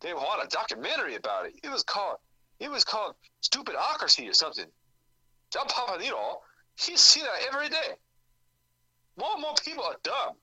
They 0.00 0.08
had 0.08 0.44
a 0.44 0.48
documentary 0.48 1.14
about 1.14 1.46
it. 1.46 1.54
It 1.62 1.70
was 1.70 1.82
called 1.82 2.18
it 2.60 2.70
was 2.70 2.84
called 2.84 3.14
Stupidocracy 3.42 4.28
or 4.28 4.32
something. 4.34 4.66
John 5.52 5.66
Papanito, 5.68 6.36
he 6.76 6.96
see 6.96 7.20
that 7.20 7.46
every 7.52 7.68
day. 7.68 7.94
More 9.16 9.32
and 9.34 9.42
more 9.42 9.54
people 9.64 9.84
are 9.84 9.96
dumb, 10.02 10.36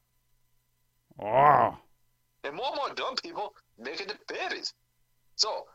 Oh. 1.20 1.78
and 2.44 2.56
more 2.56 2.68
and 2.68 2.76
more 2.78 2.90
dumb 2.94 3.16
people 3.18 3.54
making 3.78 4.08
the 4.08 4.18
babies. 4.28 4.74
So 5.36 5.68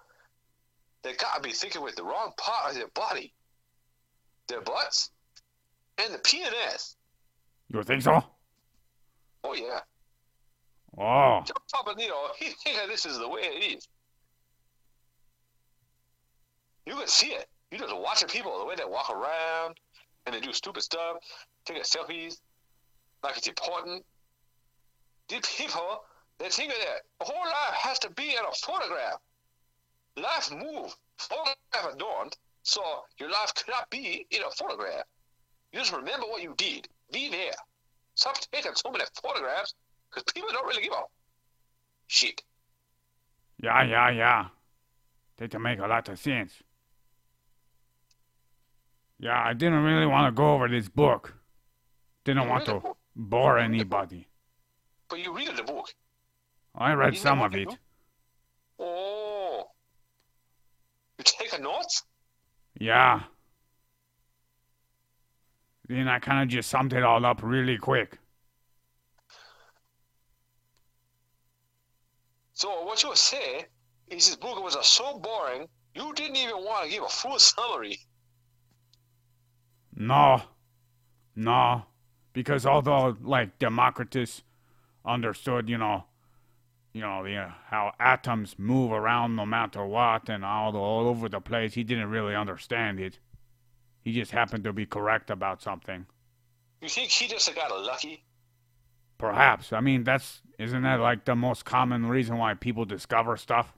they 1.02 1.12
gotta 1.14 1.40
be 1.42 1.52
thinking 1.52 1.82
with 1.82 1.94
the 1.96 2.04
wrong 2.04 2.32
part 2.38 2.70
of 2.70 2.76
their 2.76 2.88
body, 2.88 3.34
their 4.48 4.62
butts, 4.62 5.10
and 5.98 6.14
the 6.14 6.18
PNS. 6.18 6.96
You 7.68 7.82
think 7.82 8.02
so? 8.02 8.22
Oh 9.44 9.52
yeah, 9.54 9.80
Oh. 10.98 11.42
John 11.44 11.56
Papanito, 11.74 12.34
he 12.38 12.46
thinks 12.50 12.86
this 12.88 13.04
is 13.06 13.18
the 13.18 13.28
way 13.28 13.42
it 13.42 13.76
is. 13.76 13.88
You 16.86 16.94
can 16.94 17.08
see 17.08 17.28
it. 17.28 17.48
You 17.70 17.78
just 17.78 17.94
watching 17.96 18.28
people 18.28 18.58
the 18.58 18.64
way 18.64 18.76
they 18.76 18.84
walk 18.84 19.10
around 19.10 19.76
and 20.24 20.34
they 20.34 20.40
do 20.40 20.52
stupid 20.52 20.82
stuff, 20.82 21.16
taking 21.64 21.82
selfies, 21.82 22.38
like 23.22 23.36
it's 23.36 23.48
important. 23.48 24.04
These 25.28 25.40
people, 25.56 26.04
they 26.38 26.48
think 26.48 26.72
that 26.72 27.02
the 27.18 27.24
whole 27.24 27.44
life 27.44 27.74
has 27.74 27.98
to 28.00 28.10
be 28.10 28.30
in 28.30 28.44
a 28.48 28.54
photograph. 28.54 29.18
Life 30.16 30.50
move, 30.52 30.94
photograph 31.18 31.94
adorned, 31.94 32.36
so 32.62 32.82
your 33.18 33.30
life 33.30 33.52
cannot 33.54 33.90
be 33.90 34.26
in 34.30 34.42
a 34.42 34.50
photograph. 34.50 35.04
You 35.72 35.80
just 35.80 35.92
remember 35.92 36.26
what 36.26 36.42
you 36.42 36.54
did. 36.56 36.88
Be 37.12 37.30
there. 37.30 37.52
Stop 38.14 38.36
taking 38.52 38.72
so 38.74 38.90
many 38.90 39.04
photographs 39.20 39.74
because 40.08 40.24
people 40.32 40.48
don't 40.52 40.66
really 40.66 40.82
give 40.82 40.92
a 40.92 41.02
shit. 42.06 42.42
Yeah, 43.62 43.82
yeah, 43.84 44.10
yeah. 44.10 44.44
That 45.38 45.60
make 45.60 45.80
a 45.80 45.86
lot 45.86 46.08
of 46.08 46.18
sense. 46.18 46.62
Yeah, 49.18 49.42
I 49.42 49.54
didn't 49.54 49.82
really 49.82 50.06
want 50.06 50.26
to 50.34 50.36
go 50.36 50.54
over 50.54 50.68
this 50.68 50.88
book. 50.88 51.34
Didn't 52.24 52.42
You 52.42 52.48
want 52.48 52.66
to 52.66 52.82
bore 53.14 53.58
anybody. 53.58 54.28
But 55.08 55.20
you 55.20 55.34
read 55.34 55.56
the 55.56 55.62
book. 55.62 55.94
I 56.74 56.92
read 56.92 57.14
You 57.14 57.20
some 57.20 57.40
of 57.40 57.54
it. 57.54 57.68
do? 57.70 57.76
Oh. 58.78 59.64
You 61.18 61.24
take 61.24 61.56
a 61.58 61.62
notes? 61.62 62.02
Yeah. 62.78 63.22
Then 65.88 66.08
I 66.08 66.18
kind 66.18 66.42
of 66.42 66.48
just 66.48 66.68
summed 66.68 66.92
it 66.92 67.02
all 67.02 67.24
up 67.24 67.40
really 67.42 67.78
quick. 67.78 68.18
So 72.52 72.84
what 72.84 73.02
you 73.02 73.14
say 73.14 73.66
is 74.08 74.26
this 74.26 74.36
book 74.36 74.62
was 74.62 74.76
so 74.86 75.18
boring, 75.18 75.68
you 75.94 76.12
didn't 76.14 76.36
even 76.36 76.56
want 76.56 76.84
to 76.84 76.90
give 76.90 77.04
a 77.04 77.08
full 77.08 77.38
summary. 77.38 77.98
No. 79.96 80.42
No. 81.34 81.86
Because 82.32 82.66
although, 82.66 83.16
like, 83.22 83.58
Democritus 83.58 84.42
understood, 85.04 85.68
you 85.68 85.78
know, 85.78 86.04
you 86.92 87.02
know, 87.02 87.24
the, 87.24 87.36
uh, 87.36 87.50
how 87.66 87.92
atoms 87.98 88.56
move 88.58 88.92
around 88.92 89.36
no 89.36 89.44
matter 89.44 89.84
what 89.84 90.28
and 90.28 90.44
all, 90.44 90.72
the, 90.72 90.78
all 90.78 91.08
over 91.08 91.28
the 91.28 91.40
place, 91.40 91.74
he 91.74 91.84
didn't 91.84 92.10
really 92.10 92.34
understand 92.34 93.00
it. 93.00 93.18
He 94.02 94.12
just 94.12 94.30
happened 94.30 94.64
to 94.64 94.72
be 94.72 94.86
correct 94.86 95.30
about 95.30 95.60
something. 95.60 96.06
You 96.80 96.88
think 96.88 97.10
he 97.10 97.26
just 97.26 97.54
got 97.54 97.70
lucky? 97.70 98.22
Perhaps. 99.18 99.72
I 99.72 99.80
mean, 99.80 100.04
that's, 100.04 100.42
isn't 100.58 100.82
that 100.82 101.00
like 101.00 101.24
the 101.24 101.34
most 101.34 101.64
common 101.64 102.06
reason 102.06 102.38
why 102.38 102.54
people 102.54 102.84
discover 102.84 103.36
stuff? 103.36 103.72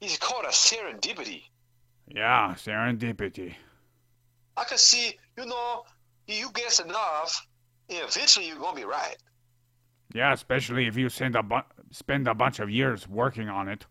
He's 0.00 0.16
called 0.16 0.44
a 0.44 0.48
serendipity. 0.48 1.42
Yeah, 2.08 2.54
serendipity. 2.56 3.54
I 4.56 4.64
can 4.64 4.78
see, 4.78 5.18
you 5.40 5.46
know, 5.46 5.84
you 6.26 6.50
guess 6.52 6.80
enough, 6.80 7.46
eventually 7.88 8.46
you're 8.46 8.58
gonna 8.58 8.76
be 8.76 8.84
right. 8.84 9.16
Yeah, 10.14 10.32
especially 10.32 10.86
if 10.86 10.96
you 10.96 11.08
send 11.08 11.36
a 11.36 11.42
bu- 11.42 11.68
spend 11.90 12.28
a 12.28 12.34
bunch 12.34 12.58
of 12.58 12.68
years 12.68 13.08
working 13.08 13.48
on 13.48 13.68
it. 13.68 13.86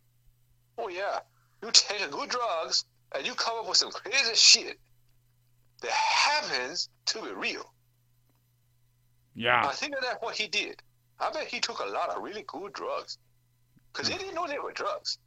Oh 0.78 0.90
yeah, 0.90 1.20
you 1.64 1.72
take 1.72 2.12
good 2.12 2.30
drugs 2.30 2.86
and 3.16 3.26
you 3.26 3.34
come 3.34 3.58
up 3.60 3.68
with 3.68 3.78
some 3.78 3.92
crazy 3.92 4.36
shit 4.36 4.80
that 5.82 5.92
happens 5.92 6.90
to 7.08 7.22
be 7.22 7.32
real. 7.32 7.74
Yeah. 9.34 9.66
I 9.66 9.72
think 9.72 9.96
that's 10.02 10.22
what 10.22 10.36
he 10.36 10.48
did. 10.48 10.82
I 11.20 11.32
bet 11.32 11.46
he 11.46 11.60
took 11.60 11.80
a 11.80 11.86
lot 11.86 12.10
of 12.10 12.22
really 12.22 12.44
good 12.46 12.74
drugs. 12.74 13.18
Because 13.92 14.08
he 14.08 14.14
hmm. 14.14 14.20
didn't 14.22 14.36
know 14.36 14.48
they 14.48 14.60
were 14.60 14.74
drugs. 14.74 15.18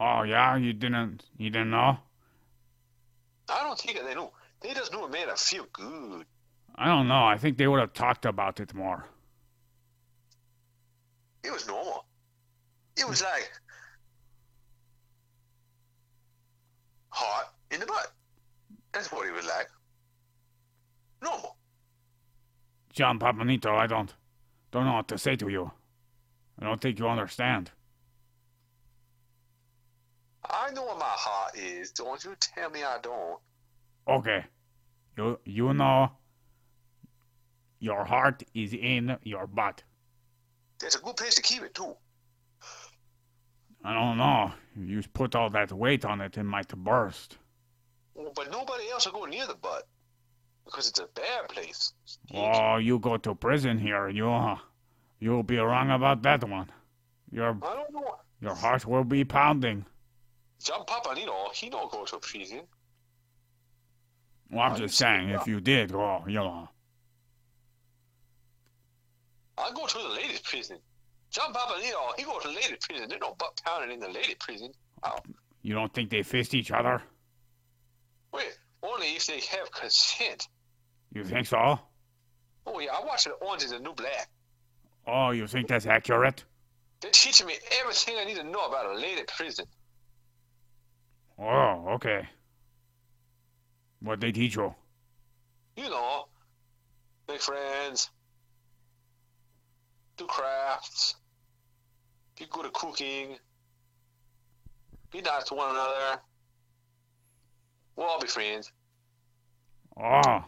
Oh 0.00 0.22
yeah, 0.22 0.56
you 0.56 0.72
didn't 0.72 1.24
you 1.36 1.50
didn't 1.50 1.70
know? 1.70 1.98
I 3.48 3.62
don't 3.62 3.78
think 3.78 3.98
they 4.02 4.14
know. 4.14 4.32
They 4.60 4.72
just 4.72 4.92
know 4.92 5.04
it 5.04 5.10
made 5.10 5.28
them 5.28 5.36
feel 5.36 5.66
good. 5.72 6.24
I 6.76 6.86
don't 6.86 7.08
know. 7.08 7.24
I 7.24 7.36
think 7.36 7.56
they 7.56 7.66
would 7.66 7.80
have 7.80 7.92
talked 7.92 8.24
about 8.24 8.60
it 8.60 8.74
more. 8.74 9.06
It 11.44 11.52
was 11.52 11.66
normal. 11.66 12.06
It 12.96 13.06
was 13.06 13.22
like 13.22 13.50
hot 17.10 17.52
in 17.70 17.80
the 17.80 17.86
butt. 17.86 18.12
That's 18.92 19.12
what 19.12 19.26
it 19.26 19.32
was 19.32 19.46
like. 19.46 19.68
Normal. 21.22 21.56
John 22.92 23.18
Papanito, 23.18 23.74
I 23.74 23.86
don't 23.86 24.14
don't 24.70 24.86
know 24.86 24.94
what 24.94 25.08
to 25.08 25.18
say 25.18 25.36
to 25.36 25.48
you. 25.48 25.70
I 26.58 26.64
don't 26.64 26.80
think 26.80 26.98
you 26.98 27.06
understand. 27.06 27.70
I 30.56 30.70
know 30.70 30.84
what 30.84 30.98
my 30.98 31.04
heart 31.06 31.56
is. 31.56 31.90
Don't 31.90 32.22
you 32.24 32.34
tell 32.40 32.70
me 32.70 32.84
I 32.84 32.98
don't. 33.02 33.40
Okay. 34.06 34.44
You 35.16 35.38
you 35.44 35.74
know 35.74 36.12
your 37.80 38.04
heart 38.04 38.42
is 38.54 38.72
in 38.72 39.16
your 39.22 39.46
butt. 39.46 39.82
That's 40.80 40.94
a 40.96 41.00
good 41.00 41.16
place 41.16 41.34
to 41.34 41.42
keep 41.42 41.62
it 41.62 41.74
too. 41.74 41.96
I 43.84 43.92
don't 43.92 44.16
know. 44.16 44.52
If 44.76 44.88
you 44.88 45.02
put 45.12 45.34
all 45.34 45.50
that 45.50 45.72
weight 45.72 46.04
on 46.04 46.20
it, 46.20 46.38
it 46.38 46.42
might 46.44 46.68
burst. 46.68 47.36
But 48.14 48.50
nobody 48.50 48.88
else 48.90 49.06
will 49.06 49.20
go 49.20 49.24
near 49.26 49.46
the 49.46 49.54
butt 49.54 49.86
because 50.64 50.88
it's 50.88 51.00
a 51.00 51.08
bad 51.14 51.48
place. 51.48 51.92
Oh, 52.32 52.76
you 52.76 52.98
go 52.98 53.16
to 53.16 53.34
prison 53.34 53.78
here. 53.78 54.08
You 54.08 54.30
uh, 54.30 54.58
you'll 55.18 55.42
be 55.42 55.58
wrong 55.58 55.90
about 55.90 56.22
that 56.22 56.48
one. 56.48 56.70
Your 57.30 57.50
I 57.62 57.74
don't 57.74 57.92
know. 57.92 58.16
your 58.40 58.54
heart 58.54 58.86
will 58.86 59.04
be 59.04 59.24
pounding. 59.24 59.84
John 60.64 60.84
Papanino, 60.86 61.52
he 61.52 61.68
don't 61.68 61.92
go 61.92 62.04
to 62.06 62.18
prison. 62.18 62.62
Well, 64.50 64.62
I'm 64.64 64.76
just 64.76 64.96
saying, 64.96 65.28
if 65.30 65.46
you 65.46 65.60
did, 65.60 65.90
well, 65.90 66.24
you 66.26 66.34
know. 66.34 66.68
I 69.58 69.70
go 69.74 69.86
to 69.86 69.98
the 69.98 70.08
ladies' 70.08 70.40
prison. 70.40 70.78
John 71.30 71.52
Papanino, 71.52 72.12
he 72.16 72.24
go 72.24 72.38
to 72.40 72.48
the 72.48 72.54
ladies' 72.54 72.78
prison. 72.80 73.08
There's 73.08 73.20
no 73.20 73.34
butt 73.34 73.60
pounding 73.64 73.92
in 73.92 74.00
the 74.00 74.08
ladies' 74.08 74.36
prison. 74.40 74.72
Oh, 75.02 75.18
You 75.62 75.74
don't 75.74 75.92
think 75.92 76.10
they 76.10 76.22
fist 76.22 76.54
each 76.54 76.70
other? 76.70 77.02
wait, 78.32 78.58
only 78.82 79.08
if 79.14 79.26
they 79.26 79.40
have 79.40 79.70
consent. 79.70 80.48
You 81.12 81.24
think 81.24 81.46
so? 81.46 81.78
Oh 82.66 82.80
yeah, 82.80 82.90
I 82.92 83.04
watched 83.04 83.26
the 83.26 83.32
Orange 83.32 83.62
is 83.62 83.70
the 83.70 83.78
New 83.78 83.92
Black. 83.92 84.28
Oh, 85.06 85.30
you 85.30 85.46
think 85.46 85.68
that's 85.68 85.86
accurate? 85.86 86.42
They're 87.00 87.10
teaching 87.12 87.46
me 87.46 87.54
everything 87.80 88.16
I 88.18 88.24
need 88.24 88.36
to 88.36 88.42
know 88.42 88.64
about 88.66 88.86
a 88.86 88.94
lady 88.94 89.22
prison. 89.28 89.66
Oh, 91.38 91.84
okay. 91.94 92.28
What 94.00 94.20
they 94.20 94.32
teach 94.32 94.56
you? 94.56 94.74
You 95.76 95.88
know, 95.90 96.26
make 97.28 97.40
friends, 97.40 98.10
do 100.16 100.26
crafts, 100.26 101.16
be 102.38 102.46
good 102.50 102.66
at 102.66 102.72
cooking, 102.72 103.36
be 105.10 105.20
nice 105.20 105.44
to 105.44 105.54
one 105.54 105.70
another. 105.70 106.20
We'll 107.96 108.06
all 108.06 108.20
be 108.20 108.26
friends. 108.28 108.70
Oh, 109.96 110.44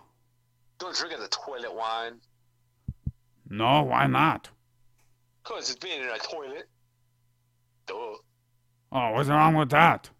Don't 0.79 0.97
drink 0.97 1.15
at 1.15 1.21
the 1.21 1.29
toilet 1.29 1.75
wine. 1.75 2.15
no, 3.49 3.83
why 3.85 4.07
not? 4.07 4.49
Cause 5.45 5.71
it's 5.71 5.79
been 5.79 6.03
in 6.03 6.09
a 6.09 6.19
toilet. 6.19 6.69
Duh. 7.87 7.95
Oh, 8.93 9.11
what's 9.13 9.29
wrong 9.29 9.55
with 9.55 9.71
that? 9.71 10.11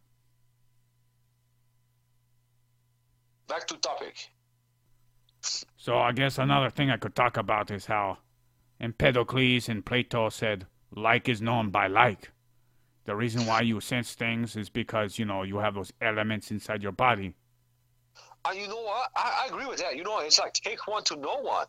Back 3.49 3.67
to 3.69 3.77
topic. 3.77 4.31
So 5.77 5.99
I 5.99 6.13
guess 6.13 6.39
another 6.39 6.71
thing 6.71 6.91
I 6.91 6.97
could 6.97 7.15
talk 7.15 7.37
about 7.37 7.71
is 7.71 7.87
how 7.87 8.19
Empedocles 8.81 9.69
and 9.69 9.85
Plato 9.85 10.29
said 10.29 10.67
like 10.95 11.29
is 11.29 11.41
known 11.41 11.71
by 11.71 11.87
like. 11.87 12.31
The 13.05 13.15
reason 13.15 13.47
why 13.47 13.61
you 13.61 13.81
sense 13.81 14.15
things 14.15 14.57
is 14.57 14.69
because, 14.69 15.19
you 15.19 15.25
know, 15.25 15.45
you 15.45 15.59
have 15.59 15.75
those 15.75 15.93
elements 16.01 16.51
inside 16.51 16.83
your 16.83 16.93
body. 16.93 17.37
Uh, 18.45 18.51
you 18.51 18.67
know 18.67 18.83
what? 18.83 19.11
I, 19.15 19.45
I 19.45 19.47
agree 19.49 19.67
with 19.67 19.79
that. 19.79 19.97
You 19.97 20.03
know, 20.03 20.19
it's 20.19 20.41
like 20.41 20.55
take 20.55 20.87
one 20.89 21.05
to 21.05 21.17
know 21.17 21.41
one. 21.41 21.67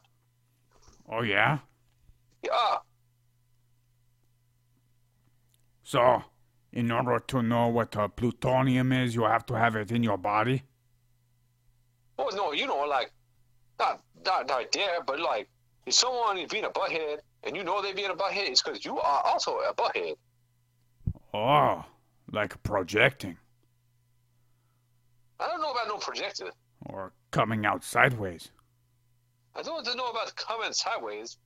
Oh, 1.09 1.21
yeah? 1.21 1.59
Yeah. 2.43 2.77
So, 5.83 6.23
in 6.73 6.91
order 6.91 7.19
to 7.27 7.43
know 7.43 7.67
what 7.67 7.95
uh, 7.95 8.07
plutonium 8.07 8.91
is, 8.91 9.13
you 9.13 9.23
have 9.23 9.45
to 9.45 9.53
have 9.53 9.75
it 9.75 9.91
in 9.91 10.03
your 10.03 10.17
body? 10.17 10.63
Oh 12.17 12.29
no, 12.35 12.51
you 12.51 12.67
know, 12.67 12.85
like 12.85 13.11
not 13.79 14.01
not 14.25 14.49
right 14.49 14.71
there, 14.71 15.03
but 15.05 15.19
like 15.19 15.47
if 15.85 15.93
someone 15.93 16.37
is 16.37 16.49
being 16.49 16.65
a 16.65 16.69
butthead 16.69 17.19
and 17.43 17.55
you 17.55 17.63
know 17.63 17.81
they're 17.81 17.93
being 17.93 18.09
a 18.09 18.15
butthead, 18.15 18.49
it's 18.49 18.61
because 18.61 18.83
you 18.83 18.97
are 18.99 19.21
also 19.25 19.57
a 19.59 19.73
butthead. 19.73 20.15
Oh, 21.33 21.85
like 22.31 22.61
projecting 22.63 23.37
I 25.39 25.47
don't 25.47 25.61
know 25.61 25.71
about 25.71 25.87
no 25.87 25.97
projector. 25.97 26.51
or 26.87 27.13
coming 27.31 27.65
out 27.65 27.83
sideways. 27.83 28.51
I 29.55 29.61
don't 29.61 29.75
want 29.75 29.85
to 29.87 29.95
know 29.95 30.09
about 30.09 30.35
coming 30.35 30.73
sideways. 30.73 31.37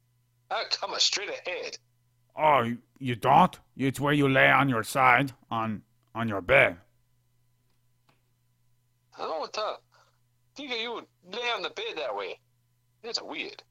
I 0.49 0.65
come 0.69 0.93
straight 0.97 1.29
ahead. 1.29 1.77
Oh, 2.35 2.61
you, 2.61 2.77
you 2.99 3.15
don't? 3.15 3.57
It's 3.77 3.99
where 3.99 4.13
you 4.13 4.29
lay 4.29 4.49
on 4.49 4.69
your 4.69 4.83
side 4.83 5.33
on 5.49 5.81
on 6.15 6.27
your 6.27 6.41
bed. 6.41 6.77
I 9.17 9.23
don't 9.23 9.39
want 9.39 9.53
to 9.53 9.59
think 9.59 9.77
you 10.57 11.05
lay 11.31 11.37
on 11.55 11.61
the 11.61 11.69
bed 11.69 11.95
that 11.97 12.15
way. 12.15 12.39
That's 13.03 13.21
weird. 13.21 13.61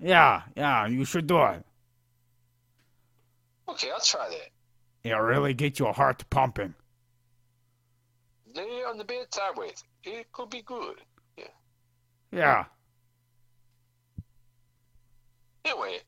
Yeah, 0.00 0.42
yeah, 0.56 0.86
you 0.86 1.04
should 1.04 1.26
do 1.26 1.42
it. 1.44 1.64
Okay, 3.68 3.90
I'll 3.92 4.00
try 4.00 4.28
that. 4.28 5.08
It'll 5.08 5.20
really 5.20 5.54
get 5.54 5.78
your 5.78 5.92
heart 5.92 6.24
pumping. 6.30 6.74
Lay 8.54 8.62
on 8.84 8.96
the 8.98 9.04
bed 9.04 9.26
sideways. 9.32 9.84
It 10.04 10.30
could 10.32 10.50
be 10.50 10.62
good. 10.62 10.96
Yeah, 11.36 11.44
Yeah. 12.32 12.64
Anyway, 15.64 15.98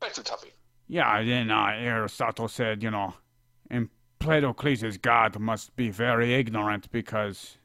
back 0.00 0.12
to 0.14 0.22
topic. 0.22 0.56
yeah. 0.88 1.22
Then 1.22 1.50
uh, 1.50 1.72
Aristotle 1.76 2.48
said, 2.48 2.82
you 2.82 2.90
know, 2.90 3.14
Empedocles' 3.70 4.96
God 4.98 5.38
must 5.38 5.76
be 5.76 5.90
very 5.90 6.34
ignorant 6.34 6.90
because, 6.90 7.58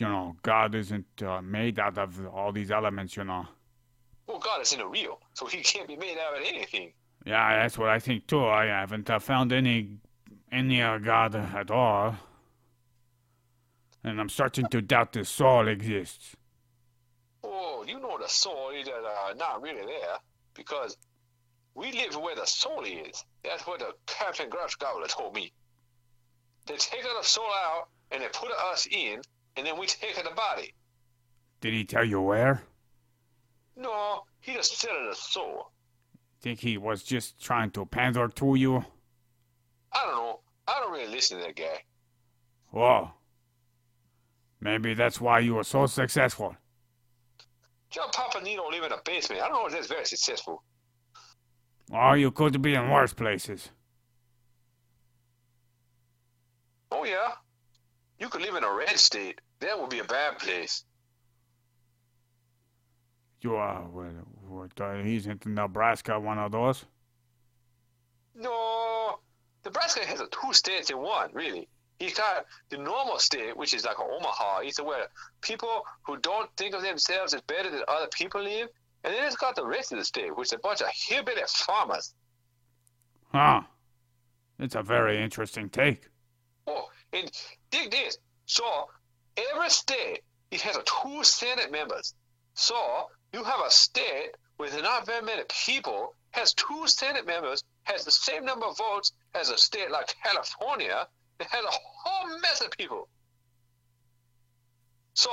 you 0.00 0.08
know, 0.08 0.34
God 0.42 0.74
isn't 0.74 1.22
uh, 1.22 1.42
made 1.42 1.78
out 1.78 1.98
of 1.98 2.26
all 2.26 2.52
these 2.52 2.70
elements, 2.70 3.16
you 3.16 3.24
know. 3.24 3.46
Well, 4.26 4.38
God 4.38 4.62
is 4.62 4.72
in 4.72 4.78
the 4.78 4.86
real, 4.86 5.20
so 5.34 5.46
he 5.46 5.60
can't 5.60 5.86
be 5.86 5.96
made 5.96 6.16
out 6.18 6.38
of 6.38 6.42
anything. 6.46 6.92
Yeah, 7.26 7.62
that's 7.62 7.76
what 7.76 7.90
I 7.90 7.98
think 7.98 8.26
too. 8.26 8.44
I 8.46 8.66
haven't 8.66 9.10
uh, 9.10 9.18
found 9.18 9.52
any 9.52 9.98
any 10.50 10.82
uh, 10.82 10.98
God 10.98 11.34
at 11.36 11.70
all, 11.70 12.16
and 14.02 14.20
I'm 14.20 14.28
starting 14.28 14.66
to 14.68 14.80
doubt 14.80 15.12
the 15.12 15.24
soul 15.24 15.68
exists. 15.68 16.34
Oh, 17.44 17.84
you 17.86 18.00
know 18.00 18.16
the 18.18 18.28
soul 18.28 18.70
is 18.70 18.88
uh, 18.88 19.34
not 19.36 19.62
really 19.62 19.84
there 19.84 20.16
because 20.54 20.96
we 21.74 21.92
live 21.92 22.16
where 22.16 22.36
the 22.36 22.46
soul 22.46 22.84
is. 22.84 23.24
That's 23.44 23.66
what 23.66 23.80
the 23.80 23.92
Captain 24.06 24.48
Grush 24.48 24.78
Gobbler 24.78 25.08
told 25.08 25.34
me. 25.34 25.52
They 26.66 26.76
take 26.76 27.02
the 27.02 27.22
soul 27.22 27.44
out 27.44 27.88
and 28.10 28.22
they 28.22 28.28
put 28.28 28.50
us 28.72 28.86
in, 28.90 29.22
and 29.56 29.66
then 29.66 29.78
we 29.78 29.86
take 29.86 30.16
her 30.16 30.22
the 30.22 30.34
body. 30.34 30.74
Did 31.60 31.74
he 31.74 31.84
tell 31.84 32.04
you 32.04 32.20
where? 32.20 32.62
No, 33.76 34.22
he 34.40 34.54
just 34.54 34.78
said 34.78 34.90
the 35.08 35.14
soul. 35.14 35.70
Think 36.40 36.60
he 36.60 36.78
was 36.78 37.02
just 37.02 37.42
trying 37.42 37.70
to 37.72 37.84
pander 37.84 38.28
to 38.28 38.54
you? 38.54 38.84
I 39.92 40.04
don't 40.04 40.14
know. 40.14 40.40
I 40.66 40.80
don't 40.80 40.92
really 40.92 41.12
listen 41.12 41.38
to 41.38 41.44
that 41.44 41.56
guy. 41.56 41.84
Whoa. 42.70 43.10
Maybe 44.60 44.94
that's 44.94 45.20
why 45.20 45.40
you 45.40 45.54
were 45.54 45.64
so 45.64 45.86
successful. 45.86 46.56
John 47.90 48.08
Papanino 48.10 48.70
live 48.70 48.84
in 48.84 48.92
a 48.92 49.00
basement. 49.04 49.42
I 49.42 49.48
don't 49.48 49.62
know 49.62 49.66
if 49.66 49.72
that's 49.72 49.88
very 49.88 50.04
successful. 50.04 50.62
Or 51.90 52.16
you 52.16 52.30
could 52.30 52.62
be 52.62 52.74
in 52.74 52.88
worse 52.88 53.12
places. 53.12 53.70
Oh 56.92 57.04
yeah, 57.04 57.32
you 58.20 58.28
could 58.28 58.42
live 58.42 58.54
in 58.54 58.64
a 58.64 58.72
red 58.72 58.98
state. 58.98 59.40
That 59.60 59.80
would 59.80 59.90
be 59.90 59.98
a 59.98 60.04
bad 60.04 60.38
place. 60.38 60.84
You 63.40 63.56
are, 63.56 63.80
what, 63.88 64.06
what, 64.46 64.80
uh, 64.80 65.02
he's 65.02 65.26
in 65.26 65.40
Nebraska, 65.46 66.20
one 66.20 66.38
of 66.38 66.52
those? 66.52 66.84
No, 68.34 69.18
Nebraska 69.64 70.04
has 70.04 70.20
a 70.20 70.26
two 70.26 70.52
states 70.52 70.90
in 70.90 70.98
one, 70.98 71.30
really. 71.32 71.66
He's 71.98 72.14
got 72.14 72.44
the 72.68 72.78
normal 72.78 73.18
state, 73.18 73.56
which 73.56 73.74
is 73.74 73.84
like 73.84 73.98
Omaha. 73.98 74.60
It's 74.60 74.80
where 74.80 75.06
people 75.40 75.82
who 76.02 76.18
don't 76.18 76.50
think 76.56 76.74
of 76.74 76.82
themselves 76.82 77.34
as 77.34 77.40
better 77.42 77.70
than 77.70 77.82
other 77.88 78.08
people 78.08 78.42
live. 78.42 78.68
And 79.04 79.14
then 79.14 79.24
it's 79.26 79.36
got 79.36 79.56
the 79.56 79.66
rest 79.66 79.92
of 79.92 79.98
the 79.98 80.04
state, 80.04 80.36
which 80.36 80.48
is 80.48 80.52
a 80.52 80.58
bunch 80.58 80.82
of 80.82 80.88
hillbilly 80.94 81.42
farmers. 81.46 82.14
Huh. 83.32 83.62
It's 84.58 84.74
a 84.74 84.82
very 84.82 85.22
interesting 85.22 85.70
take. 85.70 86.08
Oh, 86.66 86.88
and 87.12 87.30
dig 87.70 87.90
this. 87.90 88.18
So 88.46 88.88
every 89.36 89.70
state 89.70 90.22
it 90.50 90.60
has 90.62 90.76
two 90.84 91.22
Senate 91.22 91.70
members. 91.70 92.14
So 92.54 93.08
you 93.32 93.44
have 93.44 93.60
a 93.64 93.70
state 93.70 94.30
with 94.58 94.80
not 94.82 95.06
very 95.06 95.22
many 95.22 95.42
people 95.48 96.14
has 96.32 96.54
two 96.54 96.86
Senate 96.86 97.26
members, 97.26 97.64
has 97.84 98.04
the 98.04 98.10
same 98.10 98.44
number 98.44 98.66
of 98.66 98.76
votes 98.76 99.12
as 99.34 99.50
a 99.50 99.58
state 99.58 99.90
like 99.90 100.14
California 100.22 101.06
that 101.38 101.48
has 101.50 101.64
a 101.64 101.70
whole 101.70 102.38
mess 102.40 102.60
of 102.60 102.70
people. 102.72 103.08
So 105.14 105.30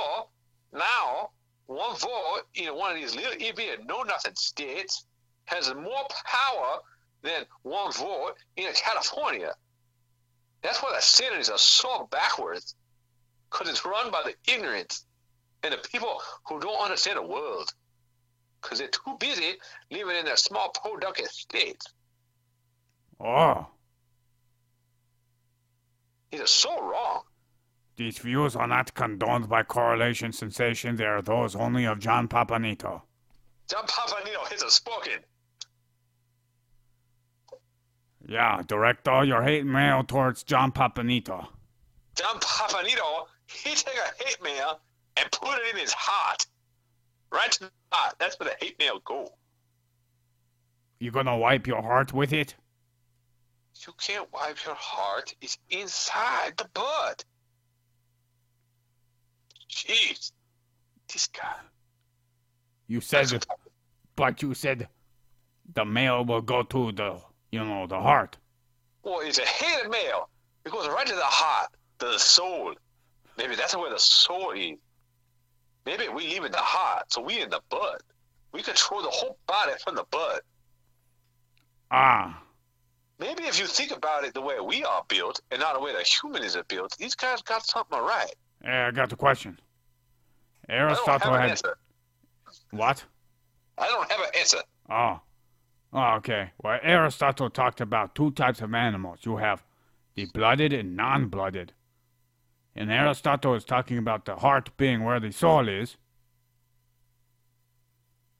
now 0.72 1.30
one 1.66 1.96
vote 1.96 2.42
in 2.54 2.74
one 2.74 2.92
of 2.92 2.96
these 2.96 3.14
little 3.14 3.32
itty 3.32 3.84
know 3.84 4.02
nothing 4.02 4.34
states 4.36 5.04
has 5.44 5.72
more 5.74 6.06
power 6.24 6.78
than 7.22 7.44
one 7.62 7.92
vote 7.92 8.34
in 8.56 8.72
California. 8.74 9.54
That's 10.62 10.82
why 10.82 10.92
the 10.96 11.02
senators 11.02 11.50
are 11.50 11.58
so 11.58 12.08
backwards, 12.10 12.74
because 13.50 13.68
it's 13.68 13.84
run 13.84 14.10
by 14.10 14.22
the 14.24 14.52
ignorant 14.52 15.00
and 15.62 15.72
the 15.72 15.78
people 15.78 16.20
who 16.46 16.60
don't 16.60 16.80
understand 16.80 17.16
the 17.18 17.22
world, 17.22 17.72
because 18.60 18.78
they're 18.78 18.88
too 18.88 19.16
busy 19.18 19.54
living 19.90 20.16
in 20.16 20.24
their 20.24 20.36
small 20.36 20.70
productive 20.70 21.26
states. 21.28 21.86
Oh, 23.20 23.26
ah. 23.26 23.66
It 26.30 26.40
is 26.40 26.50
so 26.50 26.80
wrong. 26.82 27.22
these 27.96 28.18
views 28.18 28.54
are 28.54 28.66
not 28.66 28.94
condoned 28.94 29.48
by 29.48 29.62
correlation 29.62 30.32
sensation. 30.32 30.96
They 30.96 31.04
are 31.04 31.22
those 31.22 31.56
only 31.56 31.84
of 31.86 31.98
John 31.98 32.28
Papanito. 32.28 33.02
John 33.68 33.86
Papanino 33.86 34.46
has 34.50 34.60
spoken. 34.72 35.20
Yeah, 38.28 38.62
direct 38.66 39.08
all 39.08 39.26
your 39.26 39.42
hate 39.42 39.64
mail 39.64 40.04
towards 40.04 40.42
John 40.42 40.70
Papanito. 40.70 41.48
John 42.14 42.38
Papanito, 42.38 43.26
he 43.46 43.70
take 43.74 43.94
a 43.96 44.24
hate 44.24 44.42
mail 44.42 44.80
and 45.16 45.30
put 45.32 45.58
it 45.58 45.74
in 45.74 45.80
his 45.80 45.94
heart. 45.94 46.46
Right 47.32 47.50
to 47.52 47.60
the 47.60 47.70
heart. 47.90 48.16
That's 48.18 48.38
where 48.38 48.50
the 48.50 48.64
hate 48.64 48.78
mail 48.78 49.00
go. 49.02 49.32
You 51.00 51.10
gonna 51.10 51.38
wipe 51.38 51.66
your 51.66 51.80
heart 51.80 52.12
with 52.12 52.34
it? 52.34 52.54
You 53.86 53.94
can't 53.98 54.30
wipe 54.32 54.62
your 54.64 54.74
heart. 54.74 55.34
It's 55.40 55.56
inside 55.70 56.56
the 56.58 56.68
blood. 56.74 57.24
Jeez. 59.70 60.32
This 61.10 61.28
guy. 61.28 61.54
You 62.88 63.00
said, 63.00 63.46
but 64.16 64.42
you 64.42 64.52
said 64.54 64.88
the 65.72 65.84
mail 65.84 66.24
will 66.24 66.42
go 66.42 66.62
to 66.64 66.92
the, 66.92 67.20
you 67.50 67.64
know, 67.64 67.86
the 67.86 67.98
heart. 68.00 68.36
Well, 69.02 69.20
it's 69.20 69.38
a 69.38 69.44
hated 69.44 69.90
mail. 69.90 70.28
It 70.64 70.72
goes 70.72 70.88
right 70.88 71.06
to 71.06 71.14
the 71.14 71.20
heart, 71.22 71.70
to 72.00 72.06
the 72.06 72.18
soul. 72.18 72.74
Maybe 73.36 73.54
that's 73.54 73.76
where 73.76 73.90
the 73.90 73.98
soul 73.98 74.52
is. 74.52 74.76
Maybe 75.86 76.08
we 76.08 76.34
live 76.34 76.44
in 76.44 76.52
the 76.52 76.58
heart, 76.58 77.10
so 77.12 77.22
we 77.22 77.40
in 77.40 77.48
the 77.48 77.60
butt. 77.70 78.02
We 78.52 78.62
control 78.62 79.02
the 79.02 79.08
whole 79.10 79.38
body 79.46 79.72
from 79.82 79.94
the 79.94 80.04
butt. 80.10 80.42
Ah, 81.90 82.42
Maybe 83.18 83.44
if 83.44 83.58
you 83.58 83.66
think 83.66 83.90
about 83.90 84.24
it 84.24 84.32
the 84.34 84.40
way 84.40 84.60
we 84.60 84.84
are 84.84 85.02
built 85.08 85.40
and 85.50 85.60
not 85.60 85.74
the 85.74 85.80
way 85.80 85.92
the 85.92 86.02
human 86.02 86.42
is 86.44 86.56
built, 86.68 86.96
these 86.98 87.14
guys 87.16 87.42
got 87.42 87.66
something 87.66 87.98
right. 87.98 88.32
yeah, 88.62 88.86
I 88.86 88.90
got 88.92 89.10
the 89.10 89.16
question. 89.16 89.58
I 90.68 90.76
don't 90.76 90.80
have 90.90 90.90
Aristotle 90.90 91.34
an 91.34 91.40
had 91.40 91.50
answer. 91.50 91.78
what? 92.70 93.04
I 93.78 93.88
don't 93.88 94.10
have 94.10 94.20
an 94.20 94.30
answer. 94.38 94.58
Oh. 94.90 95.20
Oh, 96.00 96.14
okay. 96.18 96.52
Well, 96.62 96.78
Aristotle 96.80 97.50
talked 97.50 97.80
about 97.80 98.14
two 98.14 98.30
types 98.30 98.60
of 98.60 98.72
animals. 98.72 99.18
You 99.22 99.38
have 99.38 99.64
the 100.14 100.26
blooded 100.26 100.72
and 100.72 100.96
non-blooded. 100.96 101.72
And 102.76 102.92
Aristotle 102.92 103.54
is 103.54 103.64
talking 103.64 103.98
about 103.98 104.24
the 104.24 104.36
heart 104.36 104.70
being 104.76 105.02
where 105.02 105.18
the 105.18 105.32
soul 105.32 105.68
is. 105.68 105.96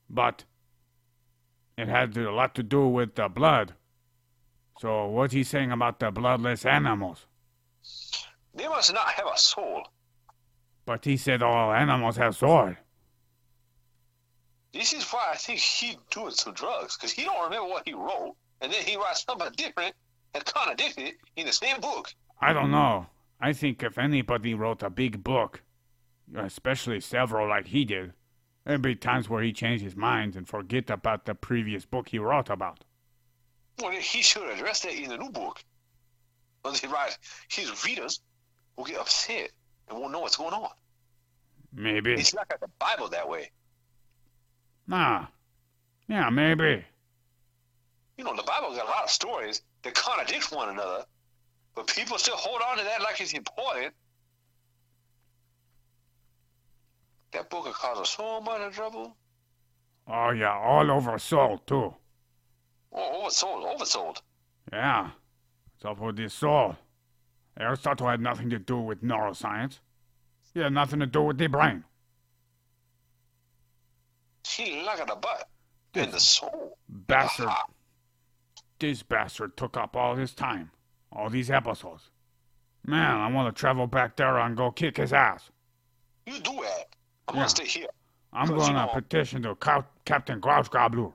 But 0.09 0.44
it 1.76 1.88
had 1.88 2.16
a 2.16 2.30
lot 2.30 2.54
to 2.54 2.62
do 2.62 2.86
with 2.86 3.16
the 3.16 3.28
blood. 3.28 3.74
So 4.78 5.06
what's 5.06 5.34
he 5.34 5.42
saying 5.42 5.72
about 5.72 5.98
the 5.98 6.12
bloodless 6.12 6.64
animals? 6.64 7.26
They 8.54 8.68
must 8.68 8.94
not 8.94 9.09
have 9.09 9.26
a 9.34 9.36
soul. 9.36 9.82
But 10.86 11.04
he 11.04 11.16
said 11.16 11.42
all 11.42 11.72
animals 11.72 12.18
have 12.18 12.36
soul. 12.36 12.76
This 14.72 14.92
is 14.92 15.04
why 15.04 15.30
I 15.32 15.36
think 15.36 15.58
he 15.58 15.98
doing 16.10 16.32
some 16.32 16.52
drugs, 16.52 16.96
because 16.96 17.12
he 17.12 17.24
don't 17.24 17.42
remember 17.42 17.68
what 17.68 17.86
he 17.86 17.94
wrote, 17.94 18.36
and 18.60 18.72
then 18.72 18.82
he 18.82 18.96
writes 18.96 19.24
something 19.24 19.50
different 19.56 19.94
and 20.34 20.44
contradicts 20.44 20.98
it 20.98 21.14
in 21.36 21.46
the 21.46 21.52
same 21.52 21.80
book. 21.80 22.12
I 22.40 22.52
don't 22.52 22.70
know. 22.70 23.06
I 23.40 23.52
think 23.52 23.82
if 23.82 23.98
anybody 23.98 24.54
wrote 24.54 24.82
a 24.82 24.90
big 24.90 25.24
book, 25.24 25.62
especially 26.36 27.00
several 27.00 27.48
like 27.48 27.68
he 27.68 27.84
did, 27.84 28.12
there'd 28.64 28.82
be 28.82 28.94
times 28.94 29.28
where 29.28 29.42
he 29.42 29.52
changed 29.52 29.82
his 29.82 29.96
mind 29.96 30.36
and 30.36 30.46
forget 30.46 30.90
about 30.90 31.24
the 31.24 31.34
previous 31.34 31.86
book 31.86 32.08
he 32.08 32.18
wrote 32.18 32.50
about. 32.50 32.84
Well, 33.80 33.92
then 33.92 34.00
he 34.00 34.22
should 34.22 34.48
address 34.50 34.80
that 34.82 34.92
in 34.92 35.08
the 35.08 35.16
new 35.16 35.30
book. 35.30 35.62
Otherwise, 36.64 37.16
his 37.48 37.84
readers 37.84 38.20
will 38.76 38.84
get 38.84 38.98
upset 38.98 39.50
and 39.88 39.98
won't 39.98 40.12
know 40.12 40.20
what's 40.20 40.36
going 40.36 40.52
on. 40.52 40.70
Maybe. 41.72 42.14
It's 42.14 42.34
not 42.34 42.46
like 42.50 42.60
the 42.60 42.68
Bible 42.78 43.08
that 43.08 43.28
way. 43.28 43.50
Nah. 44.89 45.26
Yeah, 46.09 46.30
maybe. 46.30 46.84
You 48.16 48.24
know, 48.24 48.34
the 48.34 48.43
Bible 48.43 48.74
got 48.74 48.86
a 48.86 48.91
lot 48.91 49.05
of 49.05 49.11
stories 49.11 49.62
that 49.82 49.95
contradict 49.95 50.51
one 50.51 50.70
another, 50.70 51.05
but 51.74 51.86
people 51.86 52.18
still 52.18 52.36
hold 52.36 52.62
on 52.68 52.78
to 52.78 52.84
that 52.84 53.03
like 53.03 53.20
it's 53.20 53.34
important. 53.34 53.95
That 57.32 57.51
book 57.51 57.66
will 57.66 57.72
cause 57.72 57.99
us 57.99 58.11
so 58.16 58.41
much 58.41 58.61
of 58.62 58.74
trouble. 58.74 59.14
Oh, 60.07 60.30
yeah, 60.30 60.59
all 60.59 60.91
over 60.91 61.18
soul, 61.18 61.59
too. 61.66 61.95
Oh, 62.91 63.22
oversold, 63.22 63.76
oversold. 63.76 64.16
Yeah. 64.72 65.11
It's 65.76 65.84
up 65.84 66.01
with 66.01 66.16
the 66.16 66.30
soul. 66.30 66.76
Aristotle 67.61 68.09
had 68.09 68.20
nothing 68.20 68.49
to 68.51 68.59
do 68.59 68.78
with 68.78 69.05
neuroscience. 69.05 69.80
He 70.55 70.61
had 70.61 70.72
nothing 70.72 71.01
to 71.01 71.07
do 71.07 71.22
with 71.22 71.36
the 71.36 71.47
brain. 71.47 71.84
Look 74.59 75.00
at 75.00 75.06
the 75.06 75.16
butt 75.16 75.48
and 75.94 76.12
the 76.12 76.20
soul. 76.20 76.78
Bastard. 76.88 77.46
Aha. 77.46 77.64
This 78.80 79.02
bastard 79.02 79.56
took 79.56 79.76
up 79.76 79.96
all 79.96 80.16
his 80.16 80.32
time. 80.34 80.70
All 81.12 81.30
these 81.30 81.50
episodes. 81.50 82.11
Man, 82.84 83.16
I 83.20 83.30
want 83.30 83.54
to 83.54 83.59
travel 83.59 83.86
back 83.86 84.16
there 84.16 84.38
and 84.38 84.56
go 84.56 84.70
kick 84.70 84.96
his 84.96 85.12
ass. 85.12 85.50
You 86.26 86.38
do 86.40 86.62
it. 86.62 86.96
I'm 87.28 87.34
Yeah. 87.34 87.40
gonna 87.40 87.48
stay 87.48 87.66
here. 87.66 87.88
I'm 88.32 88.48
going 88.48 88.61
you 88.61 88.66
to 88.68 88.72
know- 88.72 88.88
petition 88.92 89.42
to 89.42 89.54
Cow- 89.56 89.86
Captain 90.04 90.38
Grouch 90.40 90.70
Gobbler. 90.70 91.12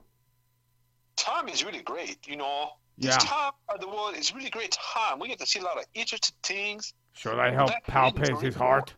Time 1.16 1.48
is 1.48 1.64
really 1.64 1.82
great, 1.82 2.26
you 2.26 2.36
know. 2.36 2.72
Yeah. 2.96 3.14
This 3.14 3.24
time 3.24 3.52
of 3.68 3.80
the 3.80 3.88
world 3.88 4.16
is 4.16 4.34
really 4.34 4.50
great 4.50 4.72
time. 4.72 5.18
We 5.18 5.28
get 5.28 5.38
to 5.40 5.46
see 5.46 5.58
a 5.58 5.62
lot 5.62 5.78
of 5.78 5.84
interesting 5.94 6.36
things. 6.42 6.92
Should 7.12 7.38
I 7.38 7.50
help 7.50 7.68
That 7.70 7.84
palpate 7.86 8.40
his 8.40 8.54
heart? 8.54 8.94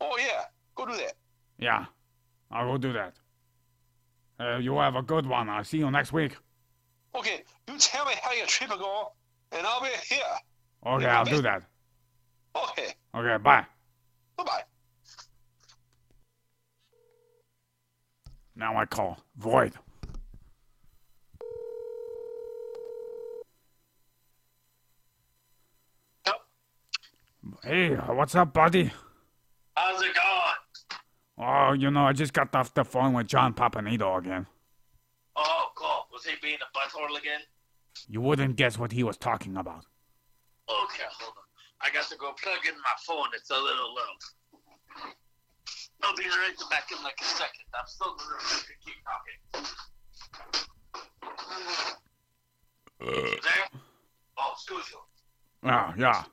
Oh 0.00 0.16
yeah, 0.18 0.44
go 0.76 0.86
do 0.86 0.96
that. 0.96 1.14
Yeah, 1.58 1.86
I'll 2.50 2.78
do 2.78 2.92
that. 2.92 3.14
Uh, 4.40 4.58
you 4.58 4.76
have 4.78 4.94
a 4.94 5.02
good 5.02 5.26
one. 5.26 5.48
I'll 5.48 5.64
see 5.64 5.78
you 5.78 5.90
next 5.90 6.12
week. 6.12 6.36
Okay, 7.14 7.42
you 7.68 7.76
tell 7.78 8.04
me 8.04 8.12
how 8.22 8.32
your 8.32 8.46
trip 8.46 8.70
will 8.70 8.78
go, 8.78 9.12
and 9.52 9.66
I'll 9.66 9.80
be 9.80 9.88
here. 10.08 10.20
Okay, 10.86 11.06
I'll 11.06 11.24
do 11.24 11.42
that. 11.42 11.62
Okay, 12.56 12.94
Okay, 13.14 13.42
bye. 13.42 13.64
bye 14.36 14.44
bye. 14.44 14.62
Now 18.56 18.76
I 18.76 18.86
call 18.86 19.18
Void. 19.36 19.72
Hey, 27.64 27.94
what's 27.94 28.34
up, 28.34 28.52
buddy? 28.52 28.90
How's 29.76 30.00
it 30.02 30.14
going? 30.14 30.47
Oh, 31.40 31.72
you 31.72 31.90
know, 31.90 32.04
I 32.04 32.12
just 32.12 32.32
got 32.32 32.54
off 32.54 32.74
the 32.74 32.84
phone 32.84 33.12
with 33.12 33.28
John 33.28 33.54
Papanito 33.54 34.18
again. 34.18 34.46
Oh, 35.36 35.66
cool. 35.76 36.06
Was 36.12 36.24
he 36.24 36.34
being 36.42 36.58
a 36.60 36.76
butthole 36.76 37.16
again? 37.18 37.40
You 38.08 38.20
wouldn't 38.20 38.56
guess 38.56 38.78
what 38.78 38.92
he 38.92 39.04
was 39.04 39.16
talking 39.16 39.56
about. 39.56 39.84
Okay, 40.68 41.04
hold 41.18 41.34
on. 41.36 41.44
I 41.80 41.90
got 41.94 42.08
to 42.08 42.16
go 42.16 42.32
plug 42.42 42.58
in 42.66 42.74
my 42.74 42.96
phone. 43.06 43.28
It's 43.34 43.50
a 43.50 43.54
little 43.54 43.94
low. 43.94 45.12
I'll 46.02 46.16
be 46.16 46.24
right 46.24 46.54
back 46.70 46.90
in 46.96 47.02
like 47.02 47.18
a 47.20 47.24
second. 47.24 47.64
I'm 47.74 47.86
still 47.86 48.14
gonna 48.16 48.38
keep 48.84 48.94
talking. 49.04 49.38
You 53.00 53.08
uh. 53.08 53.12
there? 53.42 53.80
Oh, 54.38 54.52
excuse 54.54 54.90
you. 54.90 54.98
Yeah, 55.64 55.92
yeah. 55.98 56.24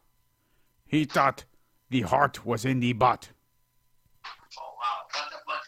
He 0.86 1.06
thought 1.06 1.46
the 1.90 2.02
heart 2.02 2.46
was 2.46 2.66
in 2.66 2.80
the 2.80 2.94
butt. 2.94 3.30
Oh, 4.26 4.62
wow. 4.62 5.06
What 5.12 5.30
the 5.32 5.38
button? 5.48 5.62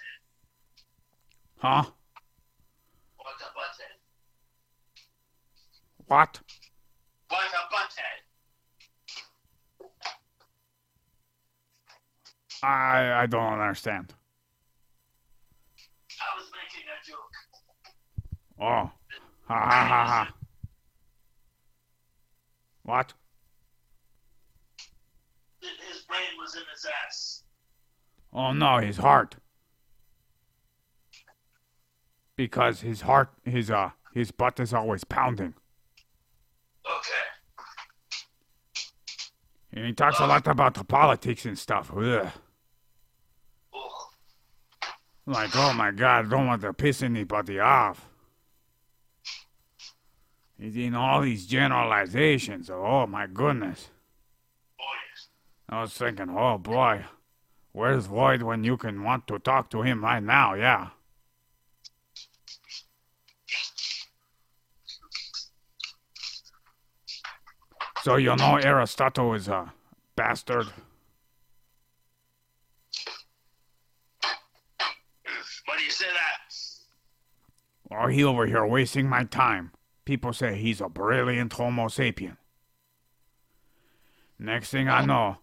Huh? 1.68 1.84
What 3.18 3.36
the 3.40 3.46
button? 3.54 3.92
What? 6.06 6.40
What 7.28 7.42
the 7.52 7.64
button? 7.70 8.04
I 12.64 13.22
I 13.22 13.26
don't 13.26 13.60
understand. 13.60 14.14
I 16.22 16.40
was 16.40 16.50
making 16.56 16.88
a 16.88 16.98
joke. 17.06 17.36
Oh. 18.62 18.90
Ha 19.48 19.60
ha 19.70 19.86
ha 19.88 20.06
ha. 20.08 20.34
What? 22.84 23.14
His 25.60 26.04
brain 26.08 26.38
was 26.40 26.56
in 26.56 26.62
his 26.72 26.86
ass. 27.06 27.44
Oh 28.32 28.54
no, 28.54 28.78
his 28.78 28.96
heart. 28.96 29.36
Because 32.38 32.82
his 32.82 33.02
heart 33.02 33.30
his 33.44 33.70
uh 33.70 33.90
his 34.14 34.32
butt 34.32 34.60
is 34.62 34.74
always 34.74 35.04
pounding. 35.04 35.56
Okay. 36.86 37.28
And 39.74 39.86
he 39.86 39.94
talks 39.94 40.20
a 40.20 40.26
lot 40.26 40.48
about 40.48 40.76
the 40.76 40.84
politics 40.84 41.46
and 41.46 41.58
stuff. 41.60 41.92
Ugh. 41.96 42.30
Oh, 43.74 44.10
Like, 45.26 45.56
oh 45.56 45.74
my 45.74 45.92
god, 45.92 46.26
I 46.26 46.30
don't 46.30 46.48
want 46.48 46.62
to 46.62 46.74
piss 46.74 47.04
anybody 47.04 47.60
off. 47.60 48.08
He's 50.60 50.76
in 50.78 50.96
all 50.96 51.22
these 51.22 51.46
generalizations. 51.46 52.70
Oh 52.72 53.06
my 53.06 53.28
goodness. 53.28 53.90
oh 54.80 54.84
yes. 55.12 55.28
I 55.70 55.82
was 55.82 55.94
thinking, 55.94 56.30
oh 56.30 56.58
boy, 56.58 57.06
where's 57.72 58.08
Void 58.08 58.42
when 58.42 58.64
you 58.64 58.78
can 58.78 59.04
want 59.04 59.28
to 59.28 59.38
talk 59.38 59.70
to 59.72 59.84
him 59.84 60.04
right 60.04 60.24
now? 60.24 60.56
Yeah. 60.56 60.90
So 68.08 68.16
you 68.16 68.34
know 68.38 68.56
Aristotle 68.56 69.34
is 69.34 69.50
a 69.50 69.74
bastard. 70.16 70.68
Why 75.66 75.78
do 75.78 75.84
you 75.84 75.92
say 75.92 76.06
that? 76.06 76.54
Or 77.92 78.10
he 78.10 78.24
over 78.24 78.46
here 78.46 78.66
wasting 78.66 79.10
my 79.10 79.26
time. 79.26 79.72
People 80.06 80.32
say 80.32 80.56
he's 80.56 80.80
a 80.80 80.88
brilliant 80.88 81.52
Homo 81.52 81.88
sapien. 81.88 82.38
Next 84.40 84.70
thing 84.70 84.88
I 84.88 85.04
know, 85.04 85.40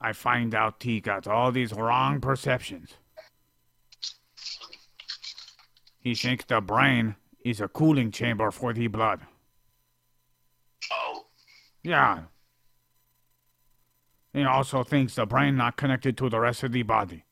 I 0.00 0.14
find 0.14 0.54
out 0.54 0.82
he 0.82 1.02
got 1.02 1.26
all 1.26 1.52
these 1.52 1.74
wrong 1.74 2.22
perceptions. 2.22 2.94
He 6.00 6.14
thinks 6.14 6.46
the 6.46 6.62
brain 6.62 7.16
is 7.44 7.60
a 7.60 7.68
cooling 7.68 8.10
chamber 8.10 8.50
for 8.50 8.72
the 8.72 8.86
blood. 8.86 9.20
Yeah. 11.88 12.24
He 14.34 14.44
also 14.44 14.84
thinks 14.84 15.14
the 15.14 15.24
brain 15.24 15.56
not 15.56 15.78
connected 15.78 16.18
to 16.18 16.28
the 16.28 16.38
rest 16.38 16.62
of 16.62 16.72
the 16.72 16.82
body. 16.82 17.24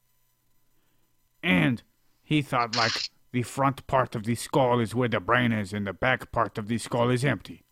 And 1.43 1.83
he 2.23 2.41
thought 2.41 2.75
like 2.75 3.11
the 3.33 3.43
front 3.43 3.87
part 3.87 4.15
of 4.15 4.25
the 4.25 4.35
skull 4.35 4.81
is 4.81 4.95
where 4.95 5.11
the 5.11 5.21
brain 5.21 5.53
is 5.53 5.75
and 5.75 5.87
the 5.87 5.93
back 5.93 6.33
part 6.33 6.57
of 6.57 6.69
the 6.69 6.79
skull 6.79 7.11
is 7.11 7.23
empty. 7.23 7.67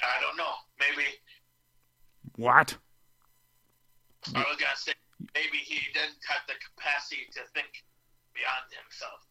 I 0.00 0.20
don't 0.20 0.36
know. 0.36 0.54
Maybe. 0.78 1.08
What? 2.36 2.78
I 4.32 4.38
was 4.38 4.56
gonna 4.58 4.76
say 4.76 4.92
maybe 5.34 5.58
he 5.58 5.80
didn't 5.92 6.22
have 6.28 6.42
the 6.46 6.54
capacity 6.68 7.26
to 7.32 7.40
think 7.52 7.82
beyond 8.32 8.70
himself. 8.70 9.26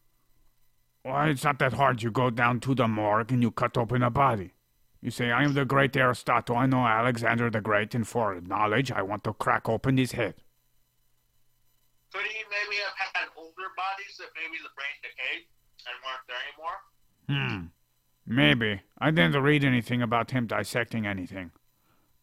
Well, 1.05 1.29
it's 1.29 1.45
not 1.45 1.59
that 1.59 1.71
hard. 1.71 2.03
You 2.03 2.11
go 2.11 2.29
down 2.29 2.59
to 2.61 2.75
the 2.75 2.89
morgue 2.89 3.31
and 3.31 3.41
you 3.41 3.51
cut 3.51 3.77
open 3.77 4.03
a 4.03 4.09
body. 4.09 4.54
You 5.05 5.11
say, 5.11 5.29
I 5.29 5.43
am 5.43 5.53
the 5.53 5.65
great 5.65 5.95
Aristotle. 5.95 6.55
I 6.55 6.65
know 6.65 6.79
Alexander 6.79 7.51
the 7.51 7.61
Great, 7.61 7.93
and 7.93 8.07
for 8.07 8.41
knowledge, 8.41 8.91
I 8.91 9.03
want 9.03 9.23
to 9.25 9.33
crack 9.33 9.69
open 9.69 9.97
his 9.97 10.13
head. 10.13 10.33
Could 12.11 12.23
he 12.23 12.43
maybe 12.49 12.81
have 12.81 13.13
had 13.13 13.27
older 13.37 13.69
bodies 13.77 14.17
that 14.17 14.29
maybe 14.33 14.57
the 14.63 14.69
brain 14.75 14.97
decayed 15.03 15.45
and 15.85 15.95
weren't 16.01 16.25
there 16.27 16.41
anymore? 16.49 16.79
Hmm. 17.29 17.65
Maybe. 18.25 18.81
I 18.97 19.11
didn't 19.11 19.39
read 19.43 19.63
anything 19.63 20.01
about 20.01 20.31
him 20.31 20.47
dissecting 20.47 21.05
anything. 21.05 21.51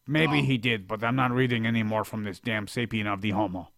Maybe 0.05 0.41
he 0.41 0.57
did, 0.57 0.85
but 0.85 1.05
I'm 1.05 1.15
not 1.15 1.31
reading 1.31 1.65
any 1.65 1.83
more 1.83 2.03
from 2.03 2.25
this 2.25 2.41
damn 2.41 2.65
sapien 2.65 3.07
of 3.07 3.21
the 3.21 3.31
Homo. 3.31 3.69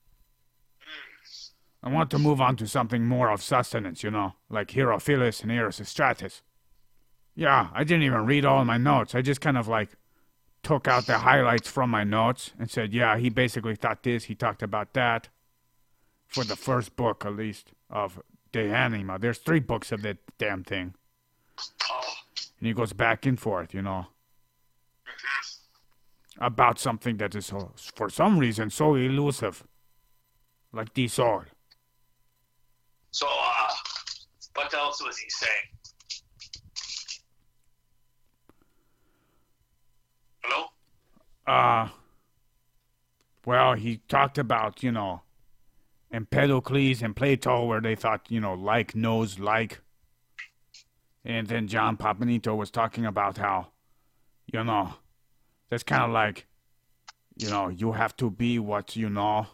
I 1.83 1.89
want 1.89 2.09
to 2.09 2.17
move 2.17 2.41
on 2.41 2.55
to 2.55 2.67
something 2.67 3.05
more 3.05 3.29
of 3.29 3.43
sustenance, 3.43 4.01
you 4.01 4.09
know, 4.09 4.33
like 4.49 4.71
Herophilus 4.71 5.43
and 5.43 5.51
Erasistratus. 5.51 6.41
Yeah, 7.35 7.69
I 7.73 7.83
didn't 7.83 8.03
even 8.03 8.25
read 8.25 8.45
all 8.45 8.63
my 8.63 8.77
notes. 8.77 9.13
I 9.13 9.21
just 9.21 9.41
kind 9.41 9.57
of 9.57 9.67
like 9.67 9.89
took 10.63 10.87
out 10.87 11.05
the 11.05 11.19
highlights 11.19 11.69
from 11.69 11.89
my 11.89 12.03
notes 12.03 12.51
and 12.57 12.71
said, 12.71 12.93
yeah, 12.93 13.17
he 13.17 13.29
basically 13.29 13.75
thought 13.75 14.03
this, 14.03 14.25
he 14.25 14.35
talked 14.35 14.63
about 14.63 14.93
that. 14.93 15.29
For 16.27 16.43
the 16.43 16.55
first 16.55 16.95
book, 16.95 17.23
at 17.25 17.35
least, 17.35 17.71
of 17.89 18.19
De 18.51 18.71
Anima. 18.71 19.19
There's 19.19 19.37
three 19.37 19.59
books 19.59 19.91
of 19.91 20.01
that 20.01 20.17
damn 20.39 20.63
thing. 20.63 20.95
And 22.59 22.67
he 22.67 22.73
goes 22.73 22.93
back 22.93 23.25
and 23.25 23.39
forth, 23.39 23.73
you 23.73 23.81
know, 23.81 24.07
about 26.39 26.79
something 26.79 27.17
that 27.17 27.35
is, 27.35 27.45
so, 27.47 27.73
for 27.95 28.09
some 28.09 28.39
reason, 28.39 28.69
so 28.69 28.95
elusive. 28.95 29.63
Like 30.73 30.93
the 30.93 31.07
soul. 31.07 31.43
so 33.11 33.27
uh, 33.29 33.69
what 34.55 34.73
else 34.73 35.01
was 35.01 35.17
he 35.17 35.29
saying? 35.29 35.69
Hello. 40.47 40.67
Uh, 41.47 41.89
well, 43.45 43.73
he 43.73 43.97
talked 44.07 44.37
about, 44.37 44.83
you 44.83 44.91
know, 44.91 45.21
Empedocles 46.11 47.01
and 47.01 47.15
Plato, 47.15 47.65
where 47.65 47.81
they 47.81 47.95
thought, 47.95 48.27
you 48.29 48.39
know, 48.39 48.53
like 48.53 48.95
knows 48.95 49.39
like. 49.39 49.81
And 51.23 51.47
then 51.47 51.67
John 51.67 51.97
Papanito 51.97 52.55
was 52.55 52.69
talking 52.69 53.05
about 53.07 53.37
how, 53.37 53.69
you 54.53 54.63
know, 54.63 54.93
that's 55.69 55.83
kind 55.83 56.03
of 56.03 56.11
like, 56.11 56.45
you 57.37 57.49
know, 57.49 57.69
you 57.69 57.93
have 57.93 58.15
to 58.17 58.29
be 58.29 58.59
what 58.59 58.95
you 58.95 59.09
know. 59.09 59.47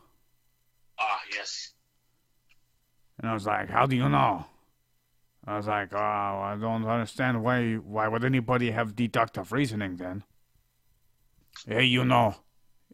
Ah, 0.99 1.21
yes. 1.33 1.71
And 3.17 3.29
I 3.29 3.33
was 3.33 3.45
like, 3.45 3.69
how 3.69 3.85
do 3.85 3.95
you 3.95 4.09
know? 4.09 4.45
I 5.47 5.55
was 5.55 5.67
like, 5.67 5.93
oh, 5.93 5.97
I 5.97 6.57
don't 6.59 6.85
understand 6.85 7.41
why, 7.43 7.75
why 7.75 8.09
would 8.09 8.25
anybody 8.25 8.71
have 8.71 8.95
deductive 8.95 9.53
reasoning 9.53 9.95
then? 9.95 10.23
Hey, 11.67 11.83
you 11.83 12.05
know, 12.05 12.35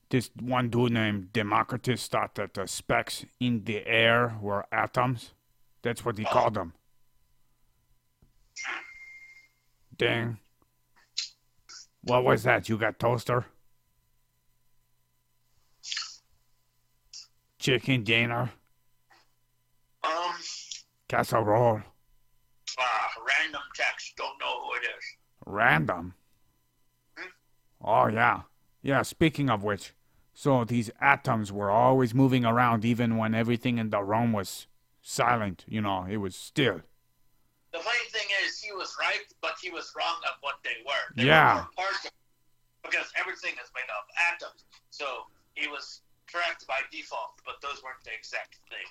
this 0.09 0.29
one 0.39 0.69
dude 0.69 0.91
named 0.91 1.33
Democritus 1.33 2.07
thought 2.07 2.35
that 2.35 2.53
the 2.53 2.67
specks 2.67 3.25
in 3.39 3.63
the 3.63 3.85
air 3.85 4.37
were 4.41 4.65
atoms. 4.71 5.31
That's 5.81 6.03
what 6.03 6.17
he 6.17 6.25
called 6.25 6.55
them. 6.55 6.73
Dang. 9.95 10.37
What 12.01 12.23
was 12.23 12.43
that? 12.43 12.69
You 12.69 12.77
got 12.77 12.99
toaster? 12.99 13.45
Chicken 17.59 18.03
dinner? 18.03 18.51
Um. 20.03 20.35
Casserole? 21.09 21.81
Ah, 22.79 23.09
random 23.27 23.61
text. 23.75 24.13
Don't 24.15 24.39
know 24.39 24.61
who 24.61 24.73
it 24.75 24.83
is. 24.83 25.05
Random? 25.45 26.13
Oh, 27.88 28.07
yeah. 28.07 28.41
Yeah, 28.81 29.01
speaking 29.01 29.49
of 29.49 29.63
which, 29.63 29.93
so 30.33 30.65
these 30.65 30.91
atoms 30.99 31.51
were 31.51 31.71
always 31.71 32.13
moving 32.13 32.43
around 32.43 32.83
even 32.83 33.15
when 33.17 33.33
everything 33.33 33.77
in 33.77 33.89
the 33.89 34.03
room 34.03 34.33
was 34.33 34.67
silent, 35.01 35.63
you 35.67 35.81
know, 35.81 36.05
it 36.09 36.17
was 36.17 36.35
still. 36.35 36.81
The 37.71 37.79
funny 37.79 38.09
thing 38.11 38.27
is, 38.45 38.59
he 38.59 38.73
was 38.73 38.93
right, 38.99 39.23
but 39.41 39.53
he 39.61 39.71
was 39.71 39.93
wrong 39.97 40.17
of 40.25 40.35
what 40.41 40.55
they 40.63 40.83
were. 40.85 41.15
They 41.15 41.27
Yeah. 41.27 41.55
Were 41.77 41.83
of, 41.83 42.11
because 42.83 43.11
everything 43.17 43.53
is 43.53 43.71
made 43.73 43.89
of 43.89 44.03
atoms. 44.33 44.65
So 44.89 45.05
he 45.55 45.67
was 45.67 46.01
correct 46.31 46.67
by 46.67 46.81
default, 46.91 47.39
but 47.45 47.55
those 47.61 47.81
weren't 47.83 48.03
the 48.03 48.11
exact 48.13 48.57
thing. 48.69 48.85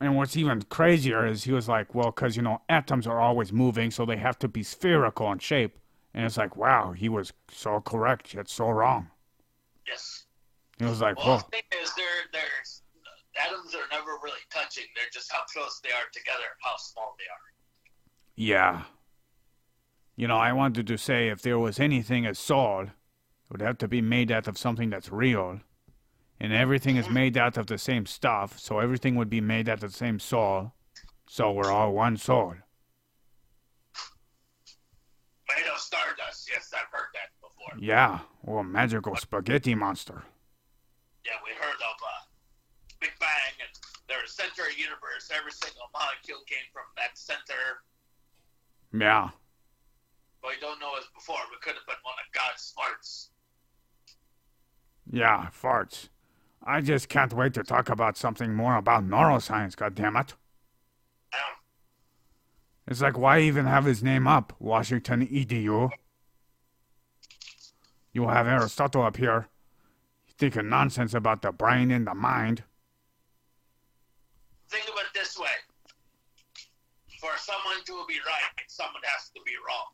And 0.00 0.16
what's 0.16 0.36
even 0.36 0.62
crazier 0.62 1.26
is 1.26 1.44
he 1.44 1.52
was 1.52 1.68
like, 1.68 1.94
well, 1.94 2.06
because, 2.06 2.36
you 2.36 2.42
know, 2.42 2.62
atoms 2.70 3.06
are 3.06 3.20
always 3.20 3.52
moving, 3.52 3.90
so 3.90 4.06
they 4.06 4.16
have 4.16 4.38
to 4.40 4.48
be 4.48 4.62
spherical 4.62 5.30
in 5.30 5.38
shape. 5.38 5.78
And 6.14 6.24
it's 6.24 6.36
like, 6.36 6.56
wow, 6.56 6.92
he 6.92 7.08
was 7.08 7.32
so 7.50 7.80
correct, 7.80 8.34
yet 8.34 8.48
so 8.48 8.70
wrong. 8.70 9.08
Yes. 9.86 10.26
He 10.78 10.84
was 10.84 11.00
like, 11.00 11.16
Well, 11.18 11.38
whoa. 11.38 11.42
the 11.50 11.56
thing 11.56 11.82
is, 11.82 11.92
they're, 11.94 12.04
they're, 12.32 12.42
atoms 13.46 13.74
are 13.74 13.88
never 13.90 14.12
really 14.22 14.40
touching. 14.50 14.84
They're 14.94 15.04
just 15.12 15.32
how 15.32 15.42
close 15.52 15.80
they 15.82 15.90
are 15.90 16.08
together, 16.12 16.44
how 16.62 16.76
small 16.76 17.16
they 17.18 17.24
are. 17.24 17.50
Yeah. 18.36 18.82
You 20.16 20.28
know, 20.28 20.36
I 20.36 20.52
wanted 20.52 20.86
to 20.86 20.96
say 20.96 21.28
if 21.28 21.42
there 21.42 21.58
was 21.58 21.80
anything 21.80 22.26
as 22.26 22.38
soul, 22.38 22.82
it 22.82 22.90
would 23.50 23.60
have 23.60 23.78
to 23.78 23.88
be 23.88 24.00
made 24.00 24.30
out 24.30 24.46
of 24.46 24.56
something 24.56 24.90
that's 24.90 25.10
real. 25.10 25.60
And 26.40 26.52
everything 26.52 26.96
is 26.96 27.06
mm-hmm. 27.06 27.14
made 27.14 27.36
out 27.36 27.56
of 27.56 27.66
the 27.66 27.78
same 27.78 28.06
stuff, 28.06 28.58
so 28.58 28.78
everything 28.78 29.16
would 29.16 29.30
be 29.30 29.40
made 29.40 29.68
out 29.68 29.82
of 29.82 29.92
the 29.92 29.96
same 29.96 30.18
soul. 30.18 30.72
So 31.28 31.52
we're 31.52 31.72
all 31.72 31.92
one 31.92 32.16
soul. 32.16 32.54
Made 35.48 35.68
of 35.70 35.78
stardust. 35.78 36.48
Yes, 36.50 36.72
I've 36.72 36.88
heard 36.90 37.12
that 37.12 37.28
before. 37.40 37.78
Yeah, 37.78 38.20
or 38.42 38.60
a 38.60 38.64
magical 38.64 39.14
spaghetti 39.16 39.74
monster. 39.74 40.22
Yeah, 41.24 41.36
we 41.44 41.52
heard 41.52 41.76
of 41.76 41.96
uh, 42.00 42.24
Big 43.00 43.12
Bang 43.20 43.54
and 43.60 43.68
there's 44.08 44.32
center 44.32 44.68
of 44.68 44.78
universe. 44.78 45.30
Every 45.36 45.52
single 45.52 45.88
molecule 45.92 46.40
came 46.46 46.64
from 46.72 46.84
that 46.96 47.16
center. 47.16 47.82
Yeah. 48.92 49.30
But 50.42 50.50
we 50.52 50.60
don't 50.60 50.80
know 50.80 50.92
as 50.98 51.04
before. 51.14 51.40
We 51.50 51.56
could 51.62 51.74
have 51.74 51.86
been 51.86 52.00
one 52.02 52.14
of 52.20 52.32
God's 52.32 52.74
farts. 52.76 53.28
Yeah, 55.10 55.48
farts. 55.50 56.08
I 56.62 56.80
just 56.80 57.08
can't 57.08 57.32
wait 57.32 57.54
to 57.54 57.62
talk 57.62 57.88
about 57.88 58.16
something 58.16 58.54
more 58.54 58.76
about 58.76 59.06
neuroscience, 59.06 59.74
goddammit. 59.74 60.32
I 61.32 61.36
don't. 61.36 61.63
It's 62.86 63.00
like, 63.00 63.16
why 63.16 63.40
even 63.40 63.66
have 63.66 63.84
his 63.84 64.02
name 64.02 64.26
up, 64.26 64.52
Washington 64.58 65.26
EDU? 65.26 65.90
You 68.12 68.28
have 68.28 68.46
Aristotle 68.46 69.02
up 69.02 69.16
here 69.16 69.48
thinking 70.38 70.68
nonsense 70.68 71.14
about 71.14 71.42
the 71.42 71.52
brain 71.52 71.90
and 71.90 72.06
the 72.06 72.14
mind. 72.14 72.62
Think 74.68 74.84
of 74.88 74.94
it 74.96 75.06
this 75.14 75.38
way. 75.38 75.46
For 77.20 77.30
someone 77.38 77.82
to 77.86 78.04
be 78.06 78.18
right, 78.26 78.64
someone 78.66 79.02
has 79.04 79.30
to 79.30 79.40
be 79.46 79.52
wrong. 79.66 79.86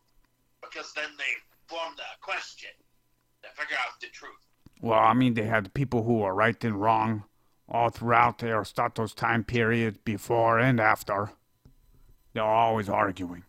Because 0.63 0.93
then 0.95 1.11
they 1.17 1.25
form 1.69 1.95
the 1.97 2.03
question 2.21 2.71
to 3.43 3.49
figure 3.51 3.77
out 3.77 4.01
the 4.01 4.09
truth. 4.09 4.47
Well, 4.81 4.99
I 4.99 5.15
mean, 5.15 5.35
they 5.35 5.45
had 5.45 5.75
people 5.75 6.03
who 6.03 6.19
were 6.19 6.35
right 6.35 6.63
and 6.65 6.81
wrong 6.81 7.25
all 7.69 7.91
throughout 7.91 8.43
Aristotle's 8.43 9.15
time 9.15 9.45
period, 9.45 10.05
before 10.05 10.59
and 10.59 10.81
after. 10.81 11.31
They're 12.33 12.43
always 12.43 12.89
arguing. 12.89 13.45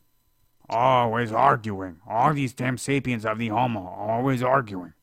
Always 0.70 1.32
arguing. 1.32 1.98
All 2.08 2.34
these 2.34 2.54
damn 2.54 2.78
sapiens 2.78 3.26
of 3.26 3.38
the 3.38 3.50
Homo, 3.50 3.86
always 3.86 4.42
arguing. 4.42 4.94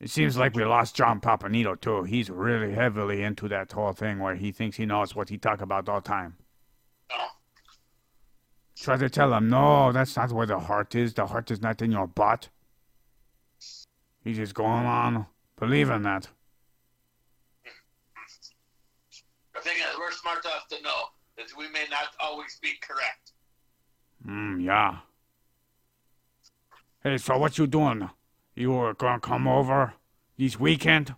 It 0.00 0.10
seems 0.10 0.36
like 0.36 0.54
we 0.54 0.64
lost 0.64 0.96
John 0.96 1.20
Papanito, 1.20 1.80
too. 1.80 2.02
He's 2.02 2.28
really 2.28 2.74
heavily 2.74 3.22
into 3.22 3.48
that 3.48 3.72
whole 3.72 3.92
thing 3.92 4.18
where 4.18 4.34
he 4.34 4.52
thinks 4.52 4.76
he 4.76 4.84
knows 4.84 5.14
what 5.14 5.30
he 5.30 5.38
talk 5.38 5.62
about 5.62 5.88
all 5.88 6.02
time. 6.02 6.36
Try 8.76 8.96
to 8.98 9.08
tell 9.08 9.32
him, 9.32 9.48
no, 9.48 9.92
that's 9.92 10.16
not 10.16 10.32
where 10.32 10.46
the 10.46 10.58
heart 10.58 10.94
is. 10.94 11.14
The 11.14 11.26
heart 11.26 11.50
is 11.50 11.62
not 11.62 11.80
in 11.80 11.92
your 11.92 12.06
butt. 12.06 12.48
He's 14.22 14.36
just 14.36 14.54
going 14.54 14.84
on 14.84 15.26
believing 15.58 16.02
that. 16.02 16.28
The 19.53 19.53
thing 19.64 19.76
is, 19.78 19.98
we're 19.98 20.12
smart 20.12 20.44
enough 20.44 20.68
to 20.68 20.80
know 20.82 21.00
that 21.36 21.46
we 21.56 21.68
may 21.70 21.84
not 21.90 22.08
always 22.20 22.58
be 22.62 22.72
correct. 22.80 23.32
Mm, 24.26 24.62
yeah. 24.64 24.98
Hey, 27.02 27.18
so 27.18 27.38
what 27.38 27.58
you 27.58 27.66
doing? 27.66 28.08
You 28.54 28.72
were 28.72 28.94
gonna 28.94 29.20
come 29.20 29.48
over 29.48 29.94
this 30.38 30.58
weekend? 30.60 31.14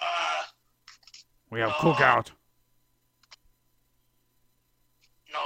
Uh, 0.00 0.42
We 1.50 1.60
have 1.60 1.70
No. 1.70 1.74
cookout. 1.76 2.30
no. 5.32 5.40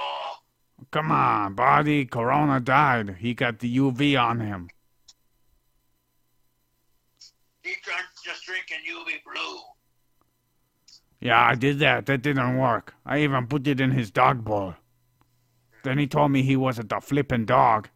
Come 0.91 1.13
on, 1.13 1.55
buddy. 1.55 2.07
Corona 2.07 2.61
died. 2.61 3.17
He 3.21 3.35
got 3.35 3.59
the 3.59 3.69
UV 3.69 4.17
on 4.17 4.41
him. 4.41 4.71
Yeah, 11.21 11.41
I 11.45 11.55
did 11.55 11.79
that. 11.81 12.07
That 12.07 12.23
didn't 12.23 12.59
work. 12.59 12.95
I 13.05 13.19
even 13.21 13.47
put 13.47 13.67
it 13.67 13.81
in 13.81 13.91
his 13.91 14.11
dog 14.11 14.45
bowl. 14.45 14.75
Then 15.83 15.99
he 15.99 16.07
told 16.07 16.31
me 16.31 16.43
he 16.43 16.57
wasn't 16.57 16.93
a 16.93 17.01
flippin' 17.01 17.45
dog. 17.45 17.89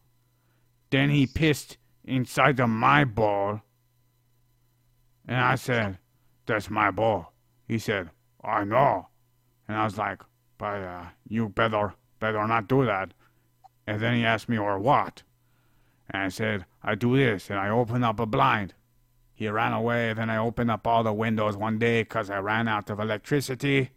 Then 0.90 1.10
he 1.10 1.26
pissed 1.26 1.78
inside 2.04 2.60
of 2.60 2.68
my 2.68 3.04
bowl. 3.04 3.60
And 5.26 5.40
I 5.40 5.54
said, 5.54 5.98
That's 6.46 6.68
my 6.68 6.90
bowl. 6.90 7.28
He 7.68 7.78
said, 7.78 8.10
I 8.42 8.64
know. 8.64 9.08
And 9.68 9.76
I 9.76 9.84
was 9.84 9.96
like, 9.98 10.22
But 10.58 10.82
uh, 10.82 11.04
you 11.28 11.48
better, 11.48 11.94
better 12.18 12.46
not 12.46 12.68
do 12.68 12.84
that. 12.84 13.14
And 13.86 14.00
then 14.00 14.14
he 14.16 14.24
asked 14.24 14.48
me, 14.48 14.58
Or 14.58 14.78
what? 14.78 15.22
And 16.10 16.24
I 16.24 16.28
said, 16.28 16.66
I 16.82 16.94
do 16.94 17.16
this, 17.16 17.50
and 17.50 17.58
I 17.58 17.68
open 17.68 18.02
up 18.02 18.20
a 18.20 18.26
blind. 18.26 18.74
He 19.42 19.48
ran 19.48 19.72
away, 19.72 20.12
then 20.12 20.30
I 20.30 20.36
opened 20.36 20.70
up 20.70 20.86
all 20.86 21.02
the 21.02 21.12
windows 21.12 21.56
one 21.56 21.76
day 21.76 22.04
'cause 22.04 22.30
I 22.30 22.38
ran 22.38 22.68
out 22.68 22.88
of 22.90 23.00
electricity. 23.00 23.90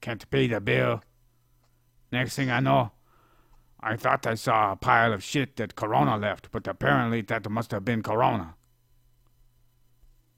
Can't 0.00 0.28
pay 0.30 0.48
the 0.48 0.60
bill. 0.60 1.04
Next 2.10 2.34
thing 2.34 2.50
I 2.50 2.58
know, 2.58 2.90
I 3.78 3.94
thought 3.94 4.26
I 4.26 4.34
saw 4.34 4.72
a 4.72 4.76
pile 4.76 5.12
of 5.12 5.22
shit 5.22 5.54
that 5.58 5.76
Corona 5.76 6.16
left, 6.16 6.50
but 6.50 6.66
apparently 6.66 7.20
that 7.20 7.48
must 7.48 7.70
have 7.70 7.84
been 7.84 8.02
Corona. 8.02 8.56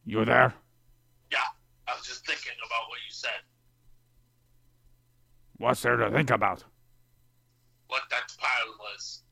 You 0.04 0.22
there? 0.26 0.52
Yeah, 1.30 1.48
I 1.88 1.94
was 1.94 2.06
just 2.06 2.26
thinking 2.26 2.58
about 2.58 2.90
what 2.90 2.98
you 3.06 3.10
said. 3.10 3.40
What's 5.56 5.80
there 5.80 5.96
to 5.96 6.10
think 6.10 6.28
about? 6.28 6.62
What 7.86 8.02
that 8.10 8.36
pile 8.36 8.76
was. 8.80 9.22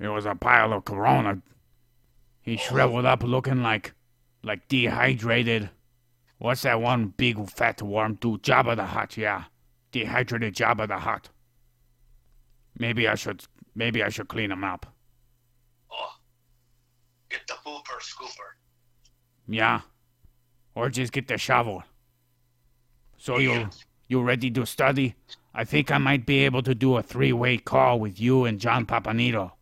It 0.00 0.08
was 0.08 0.24
a 0.24 0.34
pile 0.34 0.72
of 0.72 0.86
Corona. 0.86 1.42
He 2.50 2.56
shriveled 2.56 3.04
up 3.04 3.22
looking 3.22 3.62
like, 3.62 3.94
like 4.42 4.66
dehydrated. 4.66 5.70
What's 6.38 6.62
that 6.62 6.80
one 6.80 7.14
big 7.16 7.48
fat 7.48 7.80
worm 7.80 8.14
do? 8.14 8.38
Jabba 8.38 8.74
the 8.74 8.86
Hutt, 8.86 9.16
yeah. 9.16 9.44
Dehydrated 9.92 10.56
Jabba 10.56 10.88
the 10.88 10.98
Hutt. 10.98 11.28
Maybe 12.76 13.06
I 13.06 13.14
should, 13.14 13.44
maybe 13.76 14.02
I 14.02 14.08
should 14.08 14.26
clean 14.26 14.50
him 14.50 14.64
up. 14.64 14.84
Oh, 15.92 16.14
get 17.28 17.46
the 17.46 17.54
pooper 17.64 18.00
scooper. 18.00 18.56
Yeah. 19.46 19.82
Or 20.74 20.90
just 20.90 21.12
get 21.12 21.28
the 21.28 21.38
shovel. 21.38 21.84
So 23.16 23.38
you 23.38 23.68
you 24.08 24.22
ready 24.22 24.50
to 24.50 24.66
study? 24.66 25.14
I 25.54 25.62
think 25.62 25.92
I 25.92 25.98
might 25.98 26.26
be 26.26 26.44
able 26.44 26.62
to 26.64 26.74
do 26.74 26.96
a 26.96 27.02
three-way 27.02 27.58
call 27.58 28.00
with 28.00 28.20
you 28.20 28.44
and 28.44 28.58
John 28.58 28.86
Papanito. 28.86 29.52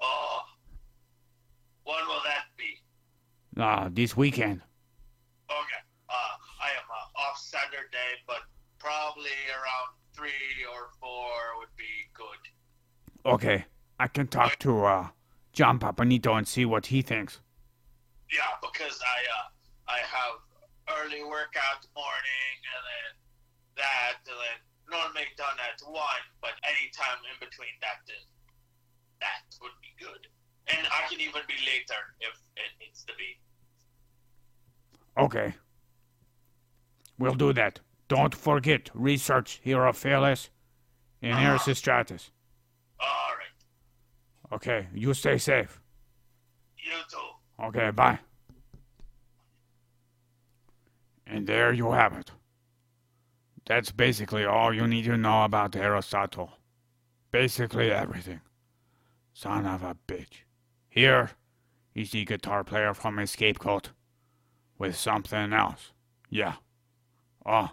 Oh, 0.00 0.40
when 1.84 2.06
will 2.06 2.22
that 2.24 2.44
be? 2.56 2.80
Uh, 3.56 3.88
this 3.92 4.16
weekend. 4.16 4.60
Okay, 5.48 5.82
uh, 6.08 6.34
I 6.60 6.70
am 6.74 6.88
uh, 6.90 7.20
off 7.22 7.38
Saturday, 7.38 8.18
but 8.26 8.42
probably 8.78 9.30
around 9.50 9.94
three 10.14 10.64
or 10.72 10.88
four 11.00 11.30
would 11.58 11.74
be 11.76 12.10
good. 12.14 13.30
Okay. 13.30 13.64
I 13.98 14.08
can 14.08 14.26
talk 14.26 14.58
to 14.60 14.84
uh 14.84 15.08
John 15.52 15.78
Papanito 15.78 16.36
and 16.36 16.46
see 16.48 16.64
what 16.64 16.86
he 16.86 17.00
thinks. 17.02 17.40
Yeah, 18.32 18.50
because 18.60 18.98
I 19.00 19.18
uh 19.38 19.46
I 19.86 19.98
have 20.02 20.36
early 20.98 21.22
workout 21.22 21.86
morning 21.94 22.56
and 22.74 22.82
then 22.90 23.10
that 23.78 24.18
and 24.26 24.34
then 24.34 24.58
normally 24.90 25.30
done 25.38 25.56
at 25.62 25.78
one, 25.86 26.24
but 26.42 26.58
anytime 26.66 27.22
in 27.30 27.38
between 27.38 27.72
that 27.80 28.02
is 28.10 28.26
that 29.22 29.46
would 29.62 29.78
be 29.80 29.94
good. 29.96 30.26
And 30.68 30.86
I 30.86 31.08
can 31.08 31.20
even 31.20 31.42
be 31.46 31.54
later 31.66 32.00
if 32.20 32.34
it 32.56 32.70
needs 32.80 33.04
to 33.04 33.12
be. 33.18 33.38
Okay. 35.22 35.54
We'll 37.18 37.34
do 37.34 37.52
that. 37.52 37.80
Don't 38.08 38.34
forget, 38.34 38.90
research 38.94 39.60
Herophilus 39.64 40.50
and 41.22 41.32
uh-huh. 41.34 41.58
Erasistratus. 41.58 42.30
All 43.00 43.32
right, 43.36 44.54
Okay, 44.56 44.88
you 44.94 45.14
stay 45.14 45.38
safe. 45.38 45.80
you 46.76 46.92
too. 47.10 47.64
Okay, 47.64 47.90
bye. 47.90 48.18
And 51.26 51.46
there 51.46 51.72
you 51.72 51.92
have 51.92 52.12
it. 52.14 52.30
That's 53.66 53.90
basically 53.90 54.44
all 54.44 54.74
you 54.74 54.86
need 54.86 55.06
to 55.06 55.16
know 55.16 55.44
about 55.44 55.74
Aristotle. 55.74 56.52
Basically 57.30 57.90
everything. 57.90 58.40
Son 59.32 59.66
of 59.66 59.82
a 59.82 59.96
bitch. 60.06 60.42
Here 60.94 61.32
is 61.92 62.12
the 62.12 62.24
guitar 62.24 62.62
player 62.62 62.94
from 62.94 63.16
EscapeGoat 63.16 63.86
with 64.78 64.94
something 64.94 65.52
else. 65.52 65.90
Yeah. 66.30 66.54
Oh, 67.44 67.70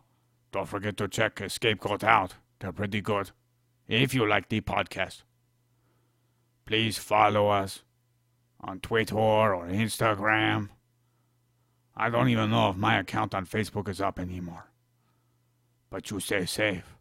don't 0.51 0.67
forget 0.67 0.97
to 0.97 1.07
check 1.07 1.35
EscapeGoat 1.35 2.03
out. 2.03 2.33
They're 2.59 2.71
pretty 2.71 2.99
good. 2.99 3.29
If 3.87 4.15
you 4.15 4.27
like 4.27 4.49
the 4.49 4.61
podcast, 4.61 5.21
please 6.65 6.97
follow 6.97 7.49
us 7.49 7.83
on 8.59 8.79
Twitter 8.79 9.15
or 9.15 9.67
Instagram. 9.67 10.69
I 11.95 12.09
don't 12.09 12.29
even 12.29 12.49
know 12.49 12.71
if 12.71 12.75
my 12.75 12.97
account 12.97 13.35
on 13.35 13.45
Facebook 13.45 13.87
is 13.87 14.01
up 14.01 14.17
anymore. 14.17 14.71
But 15.91 16.09
you 16.09 16.19
stay 16.19 16.47
safe. 16.47 16.95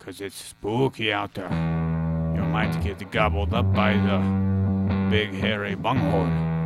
Cause 0.00 0.20
it's 0.20 0.36
spooky 0.36 1.14
out 1.14 1.32
there. 1.32 1.48
You 2.36 2.42
might 2.42 2.78
get 2.82 3.10
gobbled 3.10 3.54
up 3.54 3.72
by 3.72 3.94
the 3.94 4.47
big 5.10 5.32
hairy 5.32 5.74
bunghole. 5.74 6.57